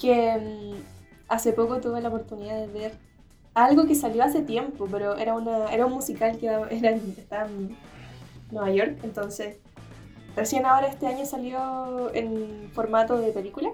Que 0.00 0.72
mm, 0.72 0.82
hace 1.28 1.52
poco 1.52 1.80
tuve 1.82 2.00
la 2.00 2.08
oportunidad 2.08 2.58
de 2.58 2.66
ver 2.68 2.92
algo 3.54 3.86
que 3.86 3.94
salió 3.94 4.24
hace 4.24 4.40
tiempo, 4.40 4.88
pero 4.90 5.16
era, 5.16 5.34
una, 5.34 5.66
era 5.72 5.84
un 5.84 5.92
musical 5.92 6.38
que 6.38 6.46
era, 6.46 6.68
estaba 6.70 7.46
en 7.46 7.76
Nueva 8.50 8.70
York, 8.70 8.98
entonces 9.02 9.56
recién 10.36 10.66
ahora 10.66 10.88
este 10.88 11.06
año 11.06 11.24
salió 11.26 12.14
en 12.14 12.70
formato 12.72 13.18
de 13.18 13.32
película. 13.32 13.70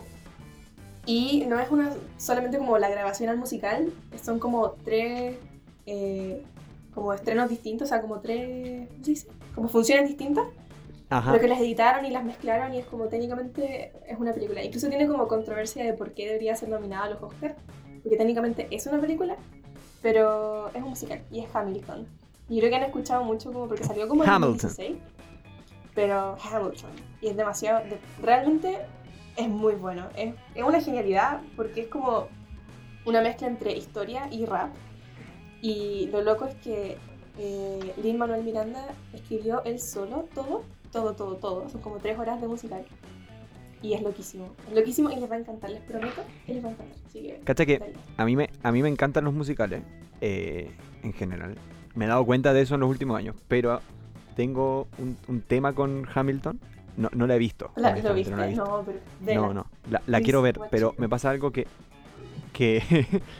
Y 1.06 1.46
no 1.46 1.58
es 1.58 1.70
una 1.70 1.90
solamente 2.18 2.58
como 2.58 2.76
la 2.76 2.90
grabación 2.90 3.30
al 3.30 3.38
musical, 3.38 3.90
son 4.22 4.38
como 4.38 4.72
tres 4.84 5.36
eh, 5.86 6.42
como 6.94 7.14
estrenos 7.14 7.48
distintos, 7.48 7.86
o 7.86 7.88
sea, 7.88 8.02
como 8.02 8.20
tres, 8.20 8.88
¿cómo 8.88 9.04
se 9.04 9.10
dice? 9.10 9.28
Como 9.54 9.68
funciones 9.68 10.06
distintas. 10.06 10.44
Ajá. 11.08 11.30
Pero 11.30 11.42
que 11.42 11.48
las 11.48 11.60
editaron 11.60 12.04
y 12.04 12.10
las 12.10 12.24
mezclaron 12.24 12.74
y 12.74 12.78
es 12.78 12.84
como 12.84 13.06
técnicamente 13.06 13.92
es 14.06 14.18
una 14.18 14.34
película. 14.34 14.62
Incluso 14.62 14.88
tiene 14.88 15.06
como 15.06 15.26
controversia 15.28 15.82
de 15.84 15.94
por 15.94 16.12
qué 16.12 16.26
debería 16.26 16.54
ser 16.56 16.68
nominada 16.68 17.04
a 17.04 17.10
los 17.10 17.22
Oscars. 17.22 17.54
Porque 18.02 18.16
técnicamente 18.18 18.68
es 18.70 18.86
una 18.86 19.00
película, 19.00 19.36
pero 20.02 20.68
es 20.68 20.82
un 20.82 20.90
musical 20.90 21.22
y 21.30 21.40
es 21.40 21.48
Hamilton. 21.54 22.06
Y 22.50 22.58
creo 22.58 22.70
que 22.70 22.76
han 22.76 22.82
escuchado 22.82 23.24
mucho 23.24 23.52
como 23.52 23.66
porque 23.66 23.84
salió 23.84 24.06
como 24.08 24.24
en 24.24 24.30
Hamilton. 24.30 24.52
2016. 24.52 24.96
Pero 25.98 26.36
Hamilton. 26.40 26.90
Y 27.20 27.26
es 27.26 27.36
demasiado... 27.36 27.80
de- 27.80 27.98
realmente 28.22 28.78
es 29.36 29.48
muy 29.48 29.74
bueno. 29.74 30.06
Es, 30.16 30.32
es 30.54 30.62
una 30.62 30.80
genialidad 30.80 31.40
porque 31.56 31.80
es 31.80 31.86
como 31.88 32.28
una 33.04 33.20
mezcla 33.20 33.48
entre 33.48 33.76
historia 33.76 34.28
y 34.30 34.46
rap. 34.46 34.70
Y 35.60 36.06
lo 36.12 36.22
loco 36.22 36.44
es 36.44 36.54
que 36.56 36.96
eh, 37.36 37.94
Lin 38.00 38.16
Manuel 38.16 38.44
Miranda 38.44 38.86
escribió 39.12 39.64
él 39.64 39.80
solo 39.80 40.28
todo, 40.36 40.62
todo, 40.92 41.14
todo, 41.14 41.34
todo. 41.34 41.68
Son 41.68 41.80
como 41.80 41.96
tres 41.96 42.16
horas 42.16 42.40
de 42.40 42.46
musical. 42.46 42.84
Y 43.82 43.94
es 43.94 44.02
loquísimo. 44.02 44.54
Es 44.68 44.74
loquísimo 44.76 45.10
y 45.10 45.16
les 45.16 45.28
va 45.28 45.34
a 45.34 45.38
encantar, 45.40 45.70
les 45.70 45.80
prometo 45.82 46.22
que 46.46 46.54
les 46.54 46.64
va 46.64 46.68
a 46.68 46.72
encantar. 46.74 46.96
Así 47.08 47.22
que. 47.22 47.40
Cacha 47.42 47.66
que 47.66 47.78
dale. 47.80 47.94
a 48.16 48.24
mí 48.24 48.36
me, 48.36 48.50
a 48.62 48.70
mí 48.70 48.82
me 48.82 48.88
encantan 48.88 49.24
los 49.24 49.34
musicales, 49.34 49.82
eh, 50.20 50.70
en 51.02 51.12
general. 51.12 51.56
me 51.96 52.04
he 52.04 52.08
dado 52.08 52.24
cuenta 52.24 52.52
de 52.52 52.60
eso 52.62 52.74
en 52.76 52.80
los 52.82 52.88
últimos 52.90 53.16
años, 53.18 53.34
pero 53.48 53.80
tengo 54.38 54.86
un, 54.98 55.16
un 55.26 55.40
tema 55.40 55.72
con 55.72 56.06
Hamilton. 56.14 56.60
No, 56.96 57.08
no 57.12 57.26
la 57.26 57.34
he 57.34 57.38
visto. 57.40 57.72
La- 57.74 57.88
¿Lo 57.90 58.10
honestamente, 58.12 58.14
viste? 58.14 58.30
no 58.30 58.36
la 58.36 58.44
he 58.44 58.48
visto. 58.50 58.64
No, 58.64 58.82
pero. 58.86 58.98
vela. 59.20 59.40
No, 59.40 59.54
no. 59.54 59.66
La, 60.06 60.20
quiero 60.20 60.42
ver, 60.42 60.60
pero 60.70 60.94
me 60.96 61.08
pasa 61.08 61.30
algo 61.30 61.50
que. 61.50 61.66
que 62.52 62.82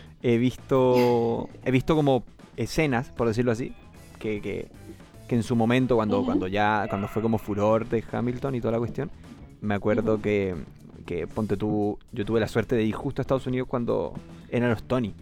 he 0.23 0.39
visto. 0.39 1.49
He 1.65 1.71
visto 1.71 1.95
como 1.95 2.25
escenas, 2.57 3.11
por 3.13 3.29
decirlo 3.29 3.53
así. 3.53 3.73
Que, 4.19 4.41
que, 4.41 4.69
que 5.29 5.35
en 5.37 5.45
su 5.45 5.55
momento, 5.55 5.95
cuando, 5.95 6.25
cuando 6.25 6.49
ya. 6.49 6.87
Cuando 6.89 7.07
fue 7.07 7.23
como 7.23 7.39
furor 7.39 7.89
de 7.89 8.03
Hamilton 8.11 8.57
y 8.57 8.61
toda 8.61 8.73
la 8.73 8.79
cuestión. 8.79 9.09
Me 9.61 9.75
acuerdo 9.75 10.21
que. 10.21 10.57
Que 11.07 11.29
ponte 11.29 11.57
tú. 11.57 11.97
Yo 12.11 12.25
tuve 12.25 12.41
la 12.41 12.49
suerte 12.49 12.75
de 12.75 12.83
ir 12.83 12.95
justo 12.95 13.21
a 13.21 13.23
Estados 13.23 13.47
Unidos 13.47 13.69
cuando 13.69 14.15
eran 14.51 14.71
los 14.71 14.83
Tony. 14.83 15.15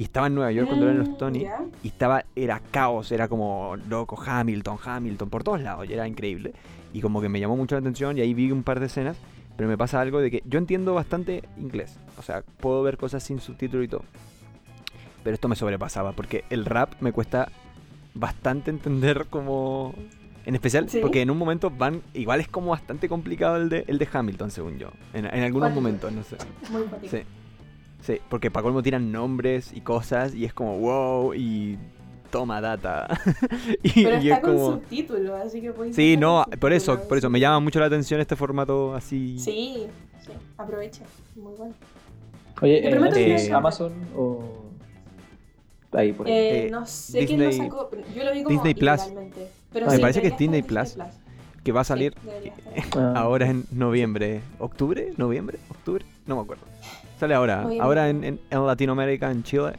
Y 0.00 0.04
estaba 0.04 0.28
en 0.28 0.34
Nueva 0.34 0.50
York 0.50 0.66
cuando 0.66 0.86
eran 0.86 0.98
los 0.98 1.10
Mm, 1.10 1.16
Tony. 1.18 1.46
Y 1.82 1.88
estaba, 1.88 2.24
era 2.34 2.58
caos, 2.70 3.12
era 3.12 3.28
como 3.28 3.76
loco, 3.86 4.18
Hamilton, 4.18 4.78
Hamilton, 4.82 5.28
por 5.28 5.44
todos 5.44 5.60
lados, 5.60 5.86
y 5.90 5.92
era 5.92 6.08
increíble. 6.08 6.54
Y 6.94 7.02
como 7.02 7.20
que 7.20 7.28
me 7.28 7.38
llamó 7.38 7.54
mucho 7.54 7.74
la 7.74 7.80
atención 7.80 8.16
y 8.16 8.22
ahí 8.22 8.32
vi 8.32 8.50
un 8.50 8.62
par 8.62 8.80
de 8.80 8.86
escenas, 8.86 9.18
pero 9.58 9.68
me 9.68 9.76
pasa 9.76 10.00
algo 10.00 10.22
de 10.22 10.30
que 10.30 10.42
yo 10.46 10.58
entiendo 10.58 10.94
bastante 10.94 11.42
inglés, 11.58 11.98
o 12.18 12.22
sea, 12.22 12.42
puedo 12.60 12.82
ver 12.82 12.96
cosas 12.96 13.22
sin 13.22 13.40
subtítulo 13.40 13.82
y 13.82 13.88
todo. 13.88 14.04
Pero 15.22 15.34
esto 15.34 15.48
me 15.48 15.54
sobrepasaba, 15.54 16.12
porque 16.12 16.44
el 16.48 16.64
rap 16.64 16.94
me 17.00 17.12
cuesta 17.12 17.52
bastante 18.14 18.70
entender 18.70 19.26
como... 19.28 19.94
En 20.46 20.54
especial 20.54 20.88
Sí. 20.88 21.00
porque 21.02 21.20
en 21.20 21.30
un 21.30 21.36
momento 21.36 21.68
van, 21.70 22.00
igual 22.14 22.40
es 22.40 22.48
como 22.48 22.70
bastante 22.70 23.06
complicado 23.06 23.56
el 23.58 23.68
de, 23.68 23.84
el 23.86 23.98
de 23.98 24.08
Hamilton, 24.10 24.50
según 24.50 24.78
yo, 24.78 24.88
en, 25.12 25.26
en 25.26 25.42
algunos 25.44 25.74
momentos, 25.74 26.10
no 26.10 26.22
sé. 26.22 26.38
Muy. 26.70 26.84
Sí. 27.10 27.18
Sí, 28.02 28.18
porque 28.28 28.50
para 28.50 28.62
colmo 28.64 28.82
tiran 28.82 29.12
nombres 29.12 29.72
y 29.74 29.80
cosas 29.82 30.34
y 30.34 30.44
es 30.44 30.52
como 30.54 30.78
wow 30.78 31.34
y 31.34 31.78
toma 32.30 32.60
data. 32.60 33.08
y, 33.82 34.04
Pero 34.04 34.16
y 34.22 34.30
está 34.30 34.34
es 34.36 34.40
con 34.40 34.56
como. 34.56 34.66
subtítulos, 34.72 35.40
así 35.40 35.60
que 35.60 35.72
puedes 35.72 35.94
Sí, 35.96 36.16
no, 36.16 36.44
por 36.58 36.72
eso, 36.72 36.98
por 37.08 37.18
eso 37.18 37.28
me 37.28 37.38
sí. 37.38 37.42
llama 37.42 37.60
mucho 37.60 37.78
la 37.80 37.86
atención 37.86 38.20
este 38.20 38.36
formato 38.36 38.94
así. 38.94 39.38
Sí, 39.38 39.86
sí, 40.24 40.30
aprovecha. 40.56 41.02
Muy 41.36 41.52
bueno. 41.56 41.74
Oye, 42.62 42.80
Te 42.80 42.86
¿en 42.86 42.90
prometo 42.92 43.14
que 43.16 43.48
no- 43.50 43.56
Amazon 43.58 43.92
o 44.16 44.64
ahí 45.92 46.12
por 46.12 46.26
ahí? 46.26 46.32
Eh, 46.32 46.66
Eh, 46.66 46.70
no 46.70 46.86
sé 46.86 47.26
quién 47.26 47.40
Disney- 47.40 47.58
lo 47.58 47.64
sacó. 47.64 47.90
Yo 48.14 48.24
lo 48.24 48.32
vi 48.32 48.42
como 48.42 48.54
Disney 48.54 48.74
Plus. 48.74 49.00
Pero 49.72 49.86
Me 49.86 49.92
sí, 49.96 50.00
parece 50.00 50.20
que 50.20 50.28
es 50.28 50.38
Disney 50.38 50.60
estar 50.60 50.86
en 50.86 51.10
que 51.64 51.72
va 51.72 51.80
a 51.82 51.84
salir 51.84 52.14
Sí. 52.42 52.50
Ah. 52.96 53.12
ahora 53.16 53.48
en 53.50 53.64
noviembre. 53.70 54.40
¿Octubre? 54.58 55.12
¿Noviembre? 55.16 55.58
¿Octubre? 55.70 56.04
No 56.26 56.36
me 56.36 56.42
acuerdo. 56.42 56.64
Sale 57.20 57.34
ahora. 57.34 57.66
Ahora 57.82 58.08
en, 58.08 58.24
en, 58.24 58.40
en 58.50 58.66
Latinoamérica, 58.66 59.30
en 59.30 59.42
Chile. 59.42 59.72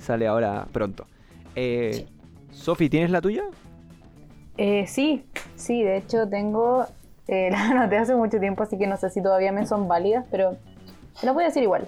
Sale 0.00 0.26
ahora 0.26 0.66
pronto. 0.72 1.06
Eh, 1.54 2.06
Sofi, 2.50 2.90
¿tienes 2.90 3.10
la 3.10 3.20
tuya? 3.20 3.44
Eh, 4.56 4.84
sí, 4.88 5.24
sí, 5.54 5.84
de 5.84 5.98
hecho 5.98 6.28
tengo, 6.28 6.86
eh, 7.28 7.50
la 7.52 7.66
anoté 7.66 7.98
hace 7.98 8.16
mucho 8.16 8.40
tiempo, 8.40 8.64
así 8.64 8.76
que 8.76 8.88
no 8.88 8.96
sé 8.96 9.10
si 9.10 9.22
todavía 9.22 9.52
me 9.52 9.64
son 9.64 9.86
válidas, 9.86 10.24
pero 10.28 10.56
te 11.20 11.26
las 11.26 11.36
voy 11.36 11.44
a 11.44 11.46
decir 11.46 11.62
igual. 11.62 11.86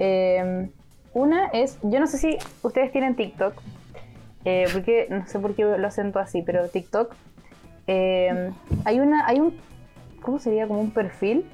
Eh, 0.00 0.68
una 1.14 1.46
es, 1.52 1.78
yo 1.82 2.00
no 2.00 2.08
sé 2.08 2.18
si 2.18 2.36
ustedes 2.64 2.90
tienen 2.90 3.14
TikTok, 3.14 3.54
eh, 4.44 4.66
porque 4.72 5.06
no 5.08 5.24
sé 5.24 5.38
por 5.38 5.54
qué 5.54 5.62
lo 5.62 5.86
acento 5.86 6.18
así, 6.18 6.42
pero 6.42 6.66
TikTok, 6.66 7.14
eh, 7.86 8.50
hay 8.84 8.98
una, 8.98 9.24
hay 9.24 9.38
un, 9.38 9.56
¿cómo 10.20 10.40
sería? 10.40 10.66
Como 10.66 10.80
un 10.80 10.90
perfil 10.90 11.44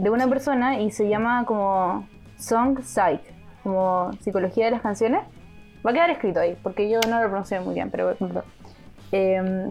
de 0.00 0.10
una 0.10 0.26
persona 0.28 0.80
y 0.80 0.90
se 0.90 1.08
llama 1.08 1.44
como 1.44 2.08
Song 2.38 2.80
Psych, 2.82 3.20
como 3.62 4.10
psicología 4.20 4.64
de 4.64 4.70
las 4.70 4.80
canciones. 4.80 5.20
Va 5.84 5.90
a 5.90 5.94
quedar 5.94 6.10
escrito 6.10 6.40
ahí, 6.40 6.56
porque 6.62 6.88
yo 6.88 7.00
no 7.08 7.22
lo 7.22 7.28
pronuncio 7.28 7.60
muy 7.62 7.74
bien, 7.74 7.90
pero 7.90 8.16
eh, 9.12 9.70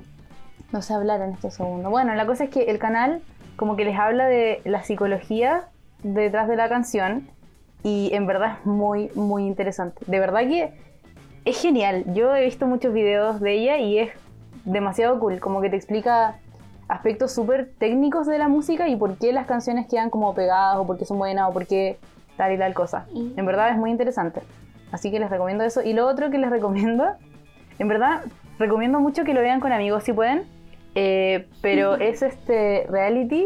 no 0.72 0.82
sé 0.82 0.94
hablar 0.94 1.22
en 1.22 1.32
este 1.32 1.50
segundo. 1.50 1.90
Bueno, 1.90 2.14
la 2.14 2.26
cosa 2.26 2.44
es 2.46 2.50
que 2.50 2.64
el 2.64 2.78
canal 2.78 3.22
como 3.56 3.76
que 3.76 3.86
les 3.86 3.98
habla 3.98 4.28
de 4.28 4.62
la 4.66 4.84
psicología 4.84 5.68
detrás 6.04 6.48
de 6.48 6.56
la 6.56 6.70
canción 6.70 7.28
y 7.84 8.12
en 8.14 8.26
verdad 8.26 8.58
es 8.60 8.66
muy, 8.66 9.10
muy 9.16 9.46
interesante. 9.46 10.00
De 10.08 10.20
verdad 10.20 10.42
que 10.42 10.74
es 11.44 11.62
genial. 11.62 12.06
Yo 12.14 12.36
he 12.36 12.46
visto 12.46 12.68
muchos 12.68 12.94
videos 12.94 13.42
de 13.42 13.54
ella 13.54 13.78
y 13.78 14.00
es 14.00 14.12
demasiado 14.64 15.20
cool, 15.20 15.40
como 15.40 15.62
que 15.62 15.70
te 15.70 15.76
explica 15.76 16.40
aspectos 16.90 17.32
súper 17.32 17.70
técnicos 17.78 18.28
de 18.28 18.38
la 18.38 18.48
música 18.48 18.90
y 18.90 18.96
por 18.96 19.18
qué 19.18 19.32
las 19.32 19.46
canciones 19.46 19.88
quedan 19.88 20.10
como 20.10 20.34
pegadas 20.34 20.78
o 20.78 20.86
por 20.86 20.98
qué 20.98 21.06
son 21.06 21.18
buenas 21.20 21.48
o 21.50 21.54
por 21.54 21.66
qué 21.68 21.98
tal 22.36 22.52
y 22.54 22.58
tal 22.58 22.74
cosa. 22.74 23.06
En 23.14 23.46
verdad 23.46 23.70
es 23.70 23.78
muy 23.78 23.92
interesante. 23.92 24.42
Así 24.92 25.12
que 25.12 25.20
les 25.20 25.30
recomiendo 25.30 25.64
eso. 25.64 25.84
Y 25.84 25.94
lo 25.94 26.08
otro 26.08 26.32
que 26.32 26.40
les 26.40 26.50
recomiendo, 26.50 27.06
en 27.78 27.88
verdad, 27.88 28.24
recomiendo 28.58 29.00
mucho 29.00 29.24
que 29.24 29.34
lo 29.36 29.42
vean 29.42 29.60
con 29.60 29.72
amigos 29.72 30.04
si 30.04 30.14
pueden. 30.14 30.44
eh, 30.96 31.48
pero 31.62 31.96
es 32.00 32.24
este 32.24 32.88
reality, 32.90 33.46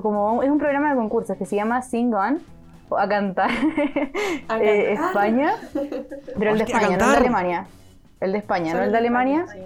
como 0.00 0.42
es 0.44 0.50
un 0.50 0.58
programa 0.58 0.90
de 0.90 0.96
concursos 0.96 1.36
que 1.36 1.46
se 1.46 1.56
llama 1.56 1.82
Sing 1.82 2.14
On, 2.14 2.38
o 2.90 2.96
a 2.98 3.08
cantar, 3.08 3.50
A 4.48 4.58
eh, 4.62 4.94
cantar. 4.94 5.06
España, 5.06 5.54
pero 6.38 6.52
el 6.52 6.58
de 6.58 6.64
España, 6.64 6.96
no 6.96 7.06
el 7.06 7.10
de. 7.10 7.16
Alemania. 7.16 7.66
El 8.20 8.32
de 8.32 8.38
España, 8.38 8.74
no 8.74 8.82
el 8.82 8.92
de 8.92 8.98
Alemania, 8.98 9.46
sí. 9.52 9.58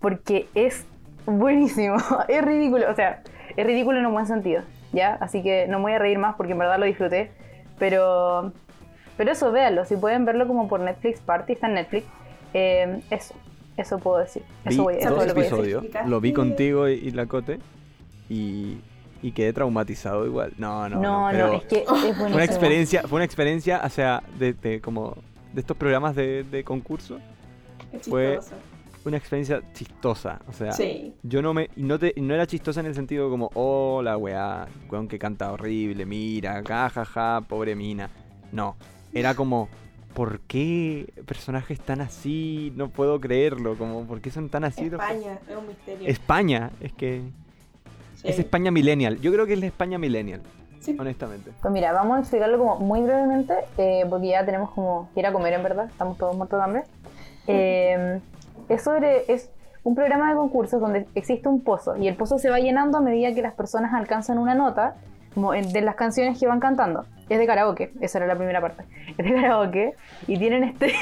porque 0.00 0.48
es 0.54 0.86
buenísimo, 1.26 1.96
es 2.28 2.44
ridículo, 2.44 2.90
o 2.90 2.94
sea, 2.94 3.22
es 3.56 3.66
ridículo 3.66 3.98
en 3.98 4.06
un 4.06 4.12
buen 4.12 4.26
sentido, 4.26 4.62
¿ya? 4.92 5.14
Así 5.20 5.42
que 5.42 5.66
no 5.68 5.78
me 5.78 5.82
voy 5.84 5.92
a 5.92 5.98
reír 5.98 6.18
más 6.18 6.34
porque 6.36 6.52
en 6.52 6.58
verdad 6.58 6.78
lo 6.78 6.86
disfruté, 6.86 7.30
pero, 7.78 8.52
pero 9.16 9.32
eso, 9.32 9.52
véanlo, 9.52 9.84
si 9.84 9.96
pueden 9.96 10.24
verlo 10.24 10.46
como 10.46 10.68
por 10.68 10.80
Netflix 10.80 11.20
Party, 11.20 11.52
está 11.54 11.66
en 11.68 11.74
Netflix, 11.74 12.06
eh, 12.54 13.00
eso, 13.10 13.34
eso 13.76 13.98
puedo 13.98 14.18
decir, 14.18 14.42
Vi 14.64 14.74
eso 14.74 14.82
voy 14.84 14.94
a 14.94 14.98
eso 14.98 15.10
dos 15.10 15.22
es 15.22 15.28
lo 15.28 15.34
que 15.34 15.40
voy 15.40 15.48
a 15.48 15.50
decir. 15.62 15.74
episodios. 15.76 16.06
Lo 16.08 16.20
vi 16.20 16.32
contigo 16.32 16.88
y, 16.88 16.92
y 16.94 17.10
la 17.12 17.26
Cote. 17.26 17.58
Y, 18.28 18.78
y 19.22 19.32
quedé 19.32 19.52
traumatizado 19.52 20.26
igual. 20.26 20.52
No, 20.58 20.88
no, 20.88 20.96
No, 21.00 21.02
no. 21.02 21.32
no, 21.32 21.32
pero 21.32 21.54
es 21.54 21.64
que 21.64 21.76
es 21.78 21.86
buenísimo. 21.88 22.14
fue 22.28 22.34
una 22.34 22.44
experiencia, 22.44 23.02
fue 23.02 23.16
una 23.16 23.24
experiencia, 23.24 23.80
o 23.84 23.88
sea, 23.88 24.22
de, 24.38 24.52
de 24.52 24.80
como 24.80 25.16
de 25.52 25.60
estos 25.60 25.76
programas 25.76 26.14
de, 26.16 26.44
de 26.44 26.64
concurso, 26.64 27.18
Es 27.92 28.08
Fue- 28.08 28.36
chistoso. 28.38 28.54
Una 29.04 29.16
experiencia 29.16 29.62
chistosa, 29.72 30.40
o 30.48 30.52
sea, 30.52 30.72
Sí. 30.72 31.14
yo 31.22 31.42
no 31.42 31.52
me 31.54 31.68
y 31.76 31.82
no 31.82 31.98
te 31.98 32.14
no 32.16 32.34
era 32.34 32.46
chistosa 32.46 32.80
en 32.80 32.86
el 32.86 32.94
sentido 32.94 33.28
como, 33.30 33.50
"Oh, 33.54 34.00
la 34.02 34.16
weá, 34.16 34.66
weón 34.90 35.08
que 35.08 35.18
canta 35.18 35.52
horrible, 35.52 36.06
mira, 36.06 36.62
jajaja, 36.66 37.40
pobre 37.48 37.74
mina." 37.74 38.10
No, 38.52 38.76
era 39.12 39.34
como 39.34 39.68
¿Por 40.14 40.40
qué 40.40 41.10
personajes 41.26 41.80
tan 41.80 42.02
así? 42.02 42.70
No 42.76 42.90
puedo 42.90 43.18
creerlo. 43.18 43.78
Como, 43.78 44.04
¿Por 44.04 44.20
qué 44.20 44.30
son 44.30 44.50
tan 44.50 44.62
así? 44.62 44.84
España, 44.84 45.38
es 45.48 45.56
un 45.56 45.66
misterio. 45.66 46.06
España, 46.06 46.70
es 46.82 46.92
que 46.92 47.22
Sí. 48.16 48.28
es 48.28 48.38
España 48.38 48.70
millennial. 48.70 49.18
Yo 49.22 49.32
creo 49.32 49.46
que 49.46 49.54
es 49.54 49.58
la 49.60 49.64
España 49.68 49.96
millennial, 49.96 50.42
Sí. 50.80 50.94
honestamente. 51.00 51.52
Pues 51.62 51.72
mira, 51.72 51.92
vamos 51.94 52.18
a 52.18 52.20
explicarlo 52.20 52.58
como 52.58 52.76
muy 52.78 53.00
brevemente, 53.00 53.54
eh, 53.78 54.04
porque 54.10 54.28
ya 54.28 54.44
tenemos 54.44 54.70
como 54.72 55.08
que 55.14 55.20
ir 55.20 55.26
a 55.26 55.32
comer 55.32 55.54
en 55.54 55.62
verdad, 55.62 55.86
estamos 55.86 56.18
todos 56.18 56.36
muertos 56.36 56.58
de 56.58 56.64
hambre. 56.64 56.82
Eh, 57.48 58.20
es 58.74 58.82
sobre, 58.82 59.32
es 59.32 59.50
un 59.84 59.94
programa 59.94 60.30
de 60.30 60.36
concursos 60.36 60.80
donde 60.80 61.06
existe 61.14 61.48
un 61.48 61.62
pozo 61.62 61.96
y 61.96 62.08
el 62.08 62.16
pozo 62.16 62.38
se 62.38 62.50
va 62.50 62.58
llenando 62.58 62.98
a 62.98 63.00
medida 63.00 63.34
que 63.34 63.42
las 63.42 63.54
personas 63.54 63.92
alcanzan 63.94 64.38
una 64.38 64.54
nota 64.54 64.94
como 65.34 65.52
de 65.52 65.80
las 65.80 65.94
canciones 65.94 66.38
que 66.38 66.46
van 66.46 66.60
cantando. 66.60 67.06
Es 67.28 67.38
de 67.38 67.46
karaoke, 67.46 67.92
esa 68.00 68.18
era 68.18 68.26
la 68.26 68.36
primera 68.36 68.60
parte. 68.60 68.84
Es 69.16 69.24
de 69.24 69.32
karaoke 69.34 69.94
y 70.26 70.38
tienen 70.38 70.64
este... 70.64 70.92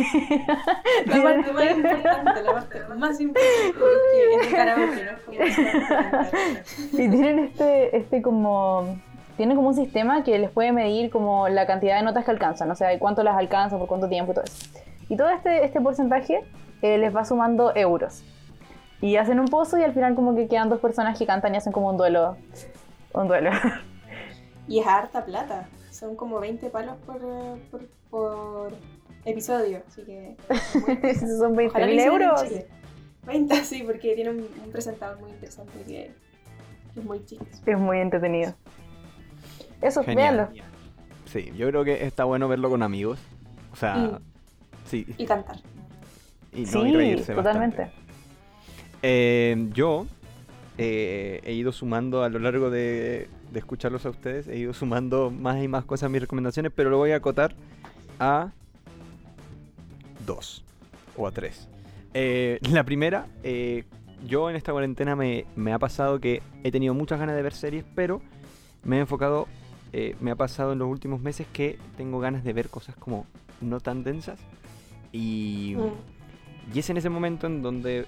La 1.06 1.22
parte 1.22 1.52
más 1.52 1.70
importante, 1.76 2.42
la 2.42 2.52
parte 2.52 2.80
más 2.96 3.20
importante, 3.20 3.74
porque 3.78 4.34
es 4.40 4.50
de 4.50 4.56
karaoke, 4.56 5.04
¿no? 5.04 5.32
Es 5.32 5.56
como 5.56 5.88
cantar. 5.88 6.30
y 6.92 7.08
tienen 7.08 7.38
este, 7.40 7.96
este 7.96 8.22
como 8.22 8.98
tienen 9.36 9.56
como 9.56 9.68
un 9.68 9.74
sistema 9.74 10.22
que 10.22 10.38
les 10.38 10.50
puede 10.50 10.70
medir 10.70 11.10
como 11.10 11.48
la 11.48 11.66
cantidad 11.66 11.96
de 11.96 12.02
notas 12.02 12.26
que 12.26 12.30
alcanzan, 12.30 12.70
o 12.70 12.74
sea, 12.74 12.96
cuánto 12.98 13.22
las 13.22 13.36
alcanzan, 13.38 13.78
por 13.78 13.88
cuánto 13.88 14.08
tiempo 14.08 14.32
y 14.32 14.34
todo 14.34 14.44
eso. 14.44 14.68
Y 15.08 15.16
todo 15.16 15.30
este, 15.30 15.64
este 15.64 15.80
porcentaje 15.80 16.44
eh, 16.82 16.98
les 16.98 17.14
va 17.14 17.24
sumando 17.24 17.74
euros. 17.74 18.22
Y 19.00 19.16
hacen 19.16 19.40
un 19.40 19.48
pozo 19.48 19.78
y 19.78 19.82
al 19.82 19.94
final 19.94 20.14
como 20.14 20.34
que 20.34 20.46
quedan 20.46 20.68
dos 20.68 20.80
personas 20.80 21.18
que 21.18 21.26
cantan 21.26 21.54
y 21.54 21.58
hacen 21.58 21.72
como 21.72 21.88
un 21.88 21.96
duelo. 21.96 22.36
Un 23.14 23.28
duelo. 23.28 23.50
Y 24.68 24.78
es 24.78 24.86
harta 24.86 25.24
plata. 25.24 25.68
Son 25.90 26.14
como 26.16 26.38
20 26.38 26.68
palos 26.70 26.96
por, 27.06 27.20
por, 27.70 27.80
por 28.10 28.72
episodio. 29.24 29.82
Así 29.88 30.02
que. 30.04 30.36
Son 31.38 31.56
20 31.56 31.66
Ojalá 31.66 31.86
lo 31.86 31.92
mil 31.92 32.00
euros. 32.00 32.42
Chile. 32.42 32.66
20, 33.26 33.64
sí, 33.64 33.82
porque 33.82 34.14
tiene 34.14 34.30
un, 34.30 34.48
un 34.64 34.70
presentador 34.70 35.18
muy 35.20 35.30
interesante 35.30 35.72
que, 35.86 36.12
que 36.94 37.00
es 37.00 37.04
muy 37.04 37.24
chistoso. 37.24 37.62
Es 37.66 37.78
muy 37.78 38.00
entretenido. 38.00 38.54
Eso, 39.82 40.04
Genial. 40.04 40.36
véanlo. 40.52 40.64
Sí, 41.26 41.52
yo 41.56 41.68
creo 41.68 41.84
que 41.84 42.06
está 42.06 42.24
bueno 42.24 42.48
verlo 42.48 42.70
con 42.70 42.82
amigos. 42.82 43.18
O 43.72 43.76
sea, 43.76 44.20
sí. 44.86 45.06
Y 45.16 45.24
cantar. 45.26 45.56
Y, 46.52 46.62
no, 46.62 46.86
y 46.86 46.90
Sí, 46.90 46.96
reírse 46.96 47.34
totalmente. 47.34 47.82
bastante. 47.82 48.00
Eh, 49.02 49.68
yo 49.72 50.06
eh, 50.78 51.40
he 51.44 51.52
ido 51.54 51.72
sumando 51.72 52.22
a 52.22 52.28
lo 52.28 52.38
largo 52.38 52.70
de, 52.70 53.28
de 53.52 53.58
escucharlos 53.58 54.04
a 54.06 54.10
ustedes, 54.10 54.48
he 54.48 54.56
ido 54.58 54.72
sumando 54.74 55.30
más 55.30 55.62
y 55.62 55.68
más 55.68 55.84
cosas 55.84 56.06
a 56.06 56.08
mis 56.08 56.20
recomendaciones, 56.20 56.72
pero 56.74 56.90
lo 56.90 56.98
voy 56.98 57.12
a 57.12 57.16
acotar 57.16 57.54
a 58.18 58.50
dos 60.26 60.64
o 61.16 61.26
a 61.26 61.30
tres. 61.32 61.68
Eh, 62.14 62.58
la 62.70 62.84
primera, 62.84 63.26
eh, 63.42 63.84
yo 64.26 64.50
en 64.50 64.56
esta 64.56 64.72
cuarentena 64.72 65.16
me, 65.16 65.46
me 65.56 65.72
ha 65.72 65.78
pasado 65.78 66.20
que 66.20 66.42
he 66.64 66.70
tenido 66.70 66.92
muchas 66.94 67.18
ganas 67.20 67.36
de 67.36 67.42
ver 67.42 67.54
series, 67.54 67.84
pero 67.94 68.20
me 68.84 68.96
he 68.96 69.00
enfocado, 69.00 69.48
eh, 69.92 70.14
me 70.20 70.30
ha 70.30 70.36
pasado 70.36 70.72
en 70.72 70.78
los 70.78 70.88
últimos 70.88 71.20
meses 71.20 71.46
que 71.52 71.78
tengo 71.96 72.20
ganas 72.20 72.44
de 72.44 72.52
ver 72.52 72.68
cosas 72.68 72.96
como 72.96 73.26
no 73.60 73.80
tan 73.80 74.04
densas. 74.04 74.38
Y, 75.12 75.74
Mm. 75.76 76.19
Y 76.74 76.78
es 76.78 76.90
en 76.90 76.96
ese 76.96 77.08
momento 77.10 77.46
en 77.46 77.62
donde 77.62 78.06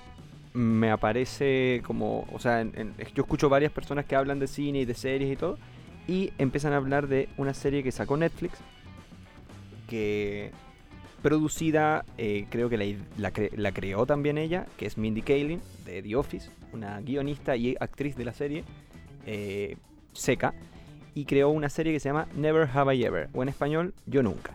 me 0.55 0.91
aparece 0.91 1.83
como, 1.87 2.27
o 2.33 2.39
sea, 2.39 2.61
en- 2.61 2.95
yo 3.15 3.23
escucho 3.23 3.49
varias 3.49 3.73
personas 3.73 4.05
que 4.05 4.17
hablan 4.17 4.39
de 4.39 4.47
cine 4.47 4.81
y 4.81 4.85
de 4.85 4.95
series 4.95 5.33
y 5.33 5.37
todo, 5.37 5.59
y 6.07 6.33
empiezan 6.39 6.73
a 6.73 6.77
hablar 6.77 7.09
de 7.09 7.29
una 7.37 7.55
serie 7.55 7.83
que 7.83 7.93
sacó 7.93 8.17
Netflix, 8.17 8.59
que 9.89 10.51
producida, 11.23 12.05
eh, 12.19 12.47
creo 12.51 12.69
que 12.69 12.77
la, 13.17 13.33
la 13.57 13.73
creó 13.73 14.07
también 14.07 14.39
ella, 14.39 14.67
que 14.77 14.87
es 14.87 14.99
Mindy 14.99 15.23
Kaling, 15.23 15.61
de 15.85 16.03
The 16.03 16.17
Office, 16.17 16.51
una 16.73 17.01
guionista 17.01 17.57
y 17.57 17.77
actriz 17.79 18.17
de 18.17 18.25
la 18.25 18.33
serie, 18.33 18.65
eh, 19.27 19.77
seca, 20.13 20.55
y 21.15 21.25
creó 21.25 21.51
una 21.51 21.69
serie 21.69 21.93
que 21.93 22.01
se 22.01 22.09
llama 22.09 22.27
Never 22.35 22.69
Have 22.75 22.97
I 22.97 23.05
Ever, 23.05 23.29
o 23.35 23.43
en 23.43 23.49
español, 23.49 23.95
Yo 24.07 24.23
Nunca. 24.23 24.53